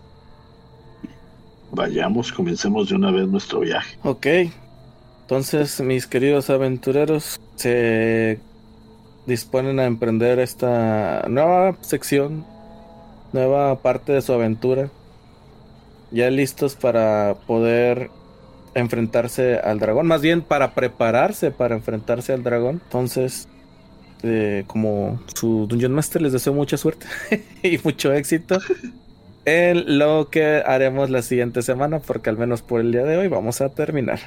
vayamos, 1.72 2.32
comencemos 2.32 2.90
de 2.90 2.96
una 2.96 3.10
vez 3.10 3.26
nuestro 3.26 3.60
viaje. 3.60 3.98
Ok. 4.02 4.26
Entonces, 5.22 5.80
mis 5.80 6.06
queridos 6.06 6.50
aventureros, 6.50 7.40
se 7.56 8.40
disponen 9.26 9.80
a 9.80 9.86
emprender 9.86 10.38
esta 10.38 11.24
nueva 11.28 11.76
sección, 11.80 12.44
nueva 13.32 13.80
parte 13.80 14.12
de 14.12 14.22
su 14.22 14.32
aventura. 14.32 14.90
Ya 16.10 16.28
listos 16.28 16.74
para 16.74 17.36
poder 17.46 18.10
enfrentarse 18.74 19.58
al 19.58 19.78
dragón, 19.80 20.06
más 20.06 20.20
bien 20.22 20.42
para 20.42 20.74
prepararse 20.74 21.50
para 21.50 21.74
enfrentarse 21.74 22.32
al 22.32 22.42
dragón. 22.42 22.80
Entonces, 22.84 23.48
eh, 24.22 24.64
como 24.66 25.20
su 25.34 25.66
Dungeon 25.68 25.92
Master, 25.92 26.22
les 26.22 26.32
deseo 26.32 26.52
mucha 26.54 26.76
suerte 26.76 27.06
y 27.62 27.78
mucho 27.82 28.12
éxito 28.12 28.58
en 29.44 29.98
lo 29.98 30.28
que 30.30 30.62
haremos 30.64 31.10
la 31.10 31.22
siguiente 31.22 31.62
semana, 31.62 31.98
porque 32.00 32.30
al 32.30 32.36
menos 32.38 32.62
por 32.62 32.80
el 32.80 32.92
día 32.92 33.04
de 33.04 33.16
hoy 33.16 33.28
vamos 33.28 33.60
a 33.60 33.70
terminar. 33.70 34.20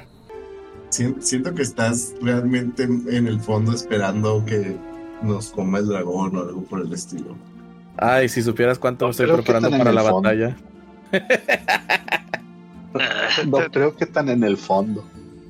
Sien- 0.90 1.16
Siento 1.20 1.54
que 1.54 1.62
estás 1.62 2.14
realmente 2.20 2.82
en 2.84 3.26
el 3.26 3.40
fondo 3.40 3.72
esperando 3.72 4.44
que 4.44 4.76
nos 5.22 5.50
coma 5.50 5.78
el 5.78 5.86
dragón 5.88 6.36
o 6.36 6.40
algo 6.40 6.62
por 6.64 6.80
el 6.82 6.92
estilo. 6.92 7.36
Ay, 7.96 8.28
si 8.28 8.42
supieras 8.42 8.78
cuánto 8.78 9.04
No 9.06 9.12
estoy 9.12 9.26
preparando 9.30 9.70
para 9.70 9.92
la 9.92 10.02
fondo. 10.02 10.22
batalla. 10.28 10.56
No 13.46 13.58
creo 13.70 13.96
que 13.96 14.06
tan 14.06 14.28
en 14.28 14.44
el 14.44 14.56
fondo. 14.56 15.04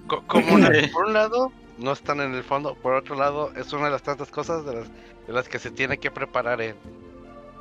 Co- 0.07 0.23
Como 0.27 0.55
una- 0.55 0.71
por 0.93 1.07
un 1.07 1.13
lado, 1.13 1.53
no 1.79 1.93
están 1.93 2.21
en 2.21 2.35
el 2.35 2.43
fondo, 2.45 2.75
por 2.75 2.95
otro 2.95 3.15
lado, 3.17 3.53
es 3.57 3.73
una 3.73 3.87
de 3.87 3.91
las 3.93 4.03
tantas 4.03 4.31
cosas 4.31 4.65
de 4.65 4.75
las, 4.75 4.89
de 5.27 5.33
las 5.33 5.49
que 5.49 5.59
se 5.59 5.71
tiene 5.71 5.99
que 5.99 6.11
preparar 6.11 6.61
en- 6.61 6.77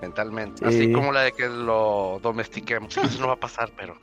mentalmente. 0.02 0.60
Sí. 0.60 0.66
Así 0.66 0.92
como 0.92 1.12
la 1.12 1.22
de 1.22 1.32
que 1.32 1.48
lo 1.48 2.20
domestiquemos. 2.22 2.96
Eso 2.98 3.20
no 3.22 3.28
va 3.28 3.34
a 3.34 3.40
pasar, 3.40 3.72
pero 3.78 3.96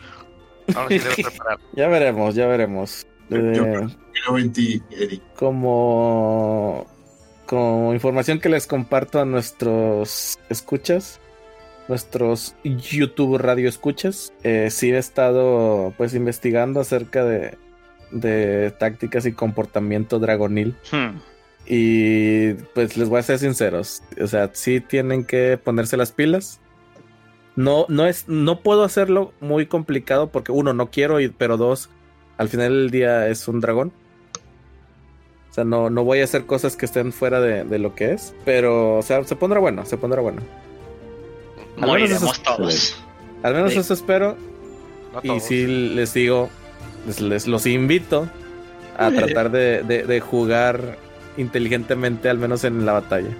ahora 0.74 0.88
sí 0.88 0.98
debo 0.98 1.14
preparar. 1.30 1.58
Ya 1.74 1.88
veremos, 1.88 2.34
ya 2.34 2.46
veremos. 2.46 3.06
Yo- 3.28 3.36
Eh, 3.38 3.52
yo 3.54 3.64
Creo 4.24 4.38
en 4.38 4.52
ti, 4.52 4.82
Eric. 4.90 5.22
como, 5.36 6.86
como 7.46 7.94
información 7.94 8.38
que 8.40 8.48
les 8.48 8.66
comparto 8.66 9.20
a 9.20 9.24
nuestros 9.24 10.38
escuchas, 10.50 11.20
nuestros 11.90 12.54
YouTube 12.64 13.36
radio 13.36 13.68
escuchas, 13.68 14.32
eh, 14.44 14.68
sí 14.70 14.90
he 14.90 14.96
estado 14.96 15.92
pues 15.98 16.14
investigando 16.14 16.80
acerca 16.80 17.24
de, 17.24 17.58
de 18.12 18.70
tácticas 18.70 19.26
y 19.26 19.32
comportamiento 19.32 20.18
dragonil. 20.18 20.76
Hmm. 20.90 21.18
Y 21.66 22.54
pues 22.74 22.96
les 22.96 23.08
voy 23.08 23.18
a 23.18 23.22
ser 23.22 23.38
sinceros. 23.38 24.02
O 24.22 24.26
sea, 24.26 24.50
sí 24.52 24.80
tienen 24.80 25.24
que 25.24 25.58
ponerse 25.62 25.96
las 25.96 26.12
pilas. 26.12 26.60
No, 27.56 27.86
no 27.88 28.06
es, 28.06 28.28
no 28.28 28.60
puedo 28.60 28.84
hacerlo 28.84 29.32
muy 29.40 29.66
complicado 29.66 30.30
porque 30.30 30.52
uno, 30.52 30.72
no 30.72 30.90
quiero, 30.90 31.20
y, 31.20 31.28
pero 31.28 31.56
dos, 31.56 31.90
al 32.38 32.48
final 32.48 32.72
del 32.72 32.90
día 32.90 33.28
es 33.28 33.46
un 33.48 33.60
dragón. 33.60 33.92
O 35.50 35.52
sea, 35.52 35.64
no, 35.64 35.90
no 35.90 36.04
voy 36.04 36.20
a 36.20 36.24
hacer 36.24 36.46
cosas 36.46 36.76
que 36.76 36.86
estén 36.86 37.12
fuera 37.12 37.40
de, 37.40 37.64
de 37.64 37.78
lo 37.80 37.96
que 37.96 38.12
es. 38.12 38.32
Pero, 38.44 38.98
o 38.98 39.02
sea, 39.02 39.24
se 39.24 39.34
pondrá 39.34 39.58
bueno, 39.58 39.84
se 39.84 39.96
pondrá 39.96 40.20
bueno. 40.20 40.40
Al 41.76 41.82
menos 41.92 42.10
eso 42.10 42.26
Moriremos 42.26 42.42
todos. 42.42 42.96
Al 43.42 43.54
menos 43.54 43.72
Sí. 43.72 43.78
eso 43.78 43.94
espero. 43.94 44.36
No 45.24 45.34
Y 45.36 45.40
sí 45.40 45.66
les 45.66 46.14
digo, 46.14 46.50
les, 47.06 47.20
les 47.20 47.46
los 47.46 47.66
invito 47.66 48.28
a 48.98 49.10
tratar 49.16 49.50
de, 49.50 49.82
de- 49.82 50.04
de 50.04 50.20
jugar 50.20 50.98
inteligentemente, 51.36 52.28
al 52.28 52.38
menos 52.38 52.64
en 52.64 52.84
la 52.86 52.92
batalla. 52.92 53.30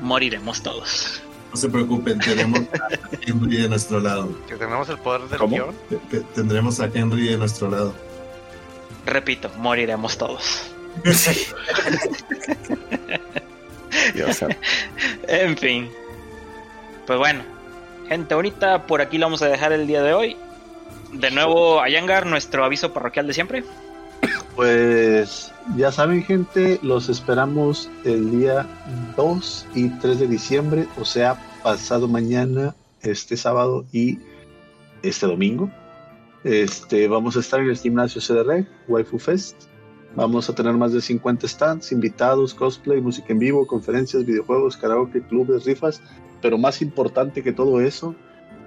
Moriremos 0.00 0.62
todos. 0.62 1.20
No 1.50 1.56
se 1.56 1.68
preocupen, 1.68 2.18
tenemos 2.20 2.60
a 2.60 2.88
Henry 3.26 3.56
de 3.62 3.68
nuestro 3.68 3.98
lado. 4.00 4.30
Que 4.48 4.54
tenemos 4.54 4.88
el 4.88 4.98
poder 4.98 5.22
del 5.22 5.38
¿Cómo? 5.38 5.56
guion. 5.56 5.74
Te- 5.88 5.96
te- 6.18 6.20
Tendremos 6.34 6.78
a 6.80 6.88
Henry 6.94 7.28
de 7.28 7.36
nuestro 7.38 7.68
lado. 7.70 7.92
Repito, 9.04 9.50
moriremos 9.58 10.16
todos. 10.16 10.70
Sea, 14.32 14.48
En 15.28 15.56
fin. 15.56 15.90
Pues 17.10 17.18
bueno, 17.18 17.42
gente 18.06 18.36
bonita, 18.36 18.86
por 18.86 19.00
aquí 19.00 19.18
lo 19.18 19.26
vamos 19.26 19.42
a 19.42 19.48
dejar 19.48 19.72
el 19.72 19.88
día 19.88 20.00
de 20.00 20.14
hoy. 20.14 20.36
De 21.12 21.32
nuevo, 21.32 21.80
Ayangar, 21.80 22.24
nuestro 22.24 22.64
aviso 22.64 22.92
parroquial 22.92 23.26
de 23.26 23.34
siempre. 23.34 23.64
Pues 24.54 25.52
ya 25.74 25.90
saben, 25.90 26.22
gente, 26.22 26.78
los 26.82 27.08
esperamos 27.08 27.90
el 28.04 28.30
día 28.30 28.64
2 29.16 29.66
y 29.74 29.88
3 29.88 30.20
de 30.20 30.28
diciembre, 30.28 30.86
o 31.00 31.04
sea, 31.04 31.36
pasado 31.64 32.06
mañana, 32.06 32.76
este 33.02 33.36
sábado 33.36 33.84
y 33.90 34.20
este 35.02 35.26
domingo. 35.26 35.68
Este, 36.44 37.08
vamos 37.08 37.36
a 37.36 37.40
estar 37.40 37.58
en 37.58 37.70
el 37.70 37.76
gimnasio 37.76 38.20
CDR, 38.20 38.68
Waifu 38.86 39.18
Fest. 39.18 39.64
Vamos 40.14 40.48
a 40.48 40.54
tener 40.54 40.74
más 40.74 40.92
de 40.92 41.00
50 41.00 41.48
stands, 41.48 41.90
invitados, 41.90 42.54
cosplay, 42.54 43.00
música 43.00 43.32
en 43.32 43.40
vivo, 43.40 43.66
conferencias, 43.66 44.24
videojuegos, 44.24 44.76
karaoke, 44.76 45.22
clubes, 45.22 45.64
rifas. 45.64 46.00
Pero 46.40 46.58
más 46.58 46.82
importante 46.82 47.42
que 47.42 47.52
todo 47.52 47.80
eso, 47.80 48.14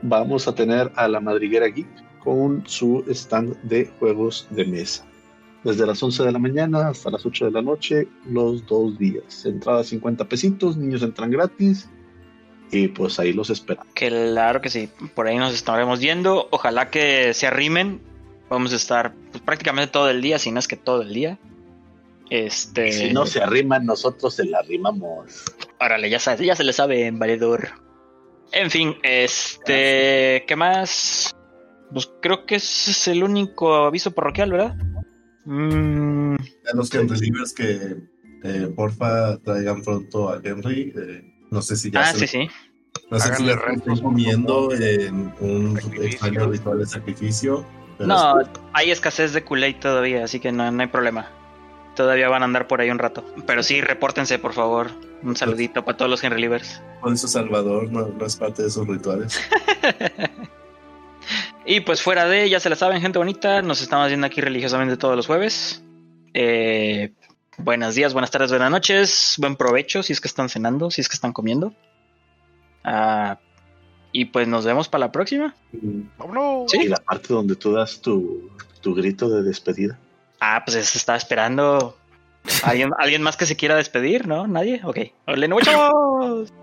vamos 0.01 0.47
a 0.47 0.55
tener 0.55 0.91
a 0.95 1.07
la 1.07 1.19
madriguera 1.19 1.67
geek 1.67 1.87
con 2.19 2.63
su 2.65 3.03
stand 3.07 3.61
de 3.63 3.91
juegos 3.99 4.47
de 4.49 4.65
mesa 4.65 5.05
desde 5.63 5.85
las 5.85 6.01
11 6.01 6.23
de 6.23 6.31
la 6.31 6.39
mañana 6.39 6.89
hasta 6.89 7.09
las 7.09 7.25
8 7.25 7.45
de 7.45 7.51
la 7.51 7.61
noche, 7.61 8.07
los 8.29 8.65
dos 8.67 8.97
días. 8.97 9.45
Entrada 9.45 9.83
50 9.83 10.25
pesitos, 10.25 10.77
niños 10.77 11.01
entran 11.03 11.31
gratis 11.31 11.89
y 12.71 12.89
pues 12.89 13.19
ahí 13.19 13.33
los 13.33 13.49
esperamos. 13.49 13.87
Claro 13.93 14.61
que 14.61 14.69
sí, 14.69 14.89
por 15.15 15.27
ahí 15.27 15.37
nos 15.37 15.53
estaremos 15.53 15.99
viendo. 15.99 16.47
Ojalá 16.51 16.89
que 16.89 17.33
se 17.33 17.47
arrimen. 17.47 18.01
Vamos 18.49 18.73
a 18.73 18.75
estar 18.75 19.13
pues, 19.31 19.41
prácticamente 19.41 19.91
todo 19.91 20.09
el 20.09 20.21
día, 20.21 20.37
si 20.37 20.51
no 20.51 20.59
es 20.59 20.67
que 20.67 20.75
todo 20.75 21.01
el 21.01 21.13
día. 21.13 21.39
Este. 22.35 22.91
Si 22.91 23.13
no 23.13 23.27
se 23.27 23.43
arriman, 23.43 23.85
nosotros 23.85 24.33
se 24.33 24.45
la 24.45 24.57
arrimamos. 24.59 25.43
Órale, 25.79 26.09
ya, 26.09 26.17
sa- 26.17 26.35
ya 26.35 26.55
se 26.55 26.63
le 26.63 26.73
sabe 26.73 27.05
en 27.05 27.19
valedor. 27.19 27.69
En 28.51 28.71
fin, 28.71 28.95
este. 29.03 30.43
¿Qué 30.47 30.55
más? 30.55 31.31
Pues 31.91 32.09
creo 32.23 32.47
que 32.47 32.55
ese 32.55 32.89
es 32.89 33.07
el 33.07 33.23
único 33.23 33.75
aviso 33.75 34.09
parroquial, 34.11 34.51
¿verdad? 34.51 34.75
Mm, 35.45 36.35
A 36.35 36.75
los 36.75 36.91
Livers 37.21 37.53
que 37.53 37.97
eh, 38.43 38.73
porfa 38.75 39.37
traigan 39.39 39.83
pronto 39.83 40.29
a 40.29 40.41
Henry. 40.43 40.91
eh, 40.97 41.21
no 41.51 41.61
sé 41.61 41.75
si 41.75 41.91
ya 41.91 41.99
ah, 42.01 42.13
se 42.13 42.25
sí, 42.27 42.37
lo- 42.39 42.43
sí. 42.45 42.49
no 43.11 43.19
sé 43.19 43.27
si 43.27 43.43
Háganle 43.43 43.53
están 43.75 43.99
comiendo 43.99 44.71
en 44.73 45.31
un 45.39 45.75
Sacrificio. 45.75 46.03
extraño 46.07 46.49
ritual 46.49 46.79
de 46.79 46.85
sacrificio. 46.87 47.65
No, 47.99 48.41
es- 48.41 48.49
hay 48.73 48.89
escasez 48.89 49.33
de 49.33 49.43
Kool-Aid 49.45 49.75
todavía, 49.79 50.23
así 50.23 50.39
que 50.39 50.51
no, 50.51 50.71
no 50.71 50.81
hay 50.81 50.87
problema. 50.87 51.29
Todavía 51.95 52.27
van 52.29 52.41
a 52.41 52.45
andar 52.45 52.67
por 52.67 52.81
ahí 52.81 52.89
un 52.89 52.99
rato. 52.99 53.23
Pero 53.45 53.61
sí, 53.63 53.81
repórtense, 53.81 54.39
por 54.39 54.53
favor. 54.53 54.91
Un 55.21 55.35
saludito 55.35 55.85
para 55.85 55.95
todos 55.97 56.09
los 56.11 56.23
Henry 56.23 56.41
Livers. 56.41 56.81
con 57.01 57.13
eso 57.13 57.27
Salvador 57.27 57.89
no, 57.91 58.07
no 58.07 58.25
es 58.25 58.35
parte 58.35 58.63
de 58.63 58.67
esos 58.69 58.87
rituales. 58.87 59.39
Y 61.65 61.79
pues 61.79 62.01
fuera 62.01 62.25
de, 62.25 62.49
ya 62.49 62.59
se 62.59 62.69
la 62.69 62.75
saben, 62.75 62.99
gente 63.01 63.17
bonita, 63.17 63.61
nos 63.61 63.81
estamos 63.81 64.09
viendo 64.09 64.27
aquí 64.27 64.41
religiosamente 64.41 64.97
todos 64.97 65.15
los 65.15 65.27
jueves. 65.27 65.81
Eh, 66.33 67.13
buenos 67.57 67.95
días, 67.95 68.11
buenas 68.11 68.31
tardes, 68.31 68.49
buenas 68.49 68.69
noches, 68.69 69.35
buen 69.37 69.55
provecho 69.55 70.03
si 70.03 70.11
es 70.11 70.19
que 70.19 70.27
están 70.27 70.49
cenando, 70.49 70.91
si 70.91 70.99
es 70.99 71.07
que 71.07 71.15
están 71.15 71.31
comiendo. 71.31 71.73
Ah, 72.83 73.39
Y 74.11 74.25
pues 74.25 74.45
nos 74.45 74.65
vemos 74.65 74.89
para 74.89 75.05
la 75.05 75.11
próxima. 75.13 75.55
¡Vámonos! 76.17 76.69
Sí. 76.69 76.79
Y 76.83 76.87
la 76.89 76.97
parte 76.97 77.33
donde 77.33 77.55
tú 77.55 77.71
das 77.71 78.01
tu, 78.01 78.49
tu 78.81 78.93
grito 78.93 79.29
de 79.29 79.43
despedida. 79.43 79.97
Ah, 80.45 80.61
pues 80.65 80.85
se 80.85 80.97
está 80.97 81.15
esperando. 81.15 81.97
¿Alguien, 82.63 82.91
¿Alguien 82.99 83.21
más 83.21 83.37
que 83.37 83.45
se 83.45 83.55
quiera 83.55 83.77
despedir? 83.77 84.27
¿No? 84.27 84.45
¿Nadie? 84.45 84.81
Ok. 84.83 84.97
¡Órale, 85.25 85.47
nos 85.47 86.53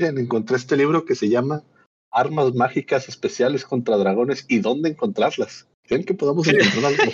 Miren, 0.00 0.16
encontré 0.16 0.56
este 0.56 0.78
libro 0.78 1.04
que 1.04 1.14
se 1.14 1.28
llama 1.28 1.62
Armas 2.10 2.54
mágicas 2.54 3.10
especiales 3.10 3.66
contra 3.66 3.98
dragones 3.98 4.46
y 4.48 4.60
dónde 4.60 4.88
encontrarlas. 4.88 5.68
¿Creen 5.82 6.04
que 6.04 6.14
podamos 6.14 6.48
encontrar 6.48 6.86
algo? 6.86 7.12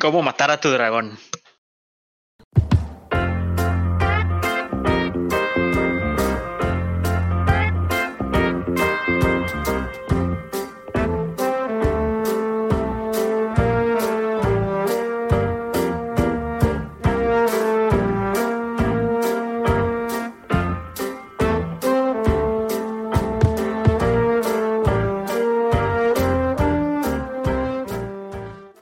¿Cómo 0.00 0.20
matar 0.20 0.50
a 0.50 0.60
tu 0.60 0.68
dragón? 0.68 1.16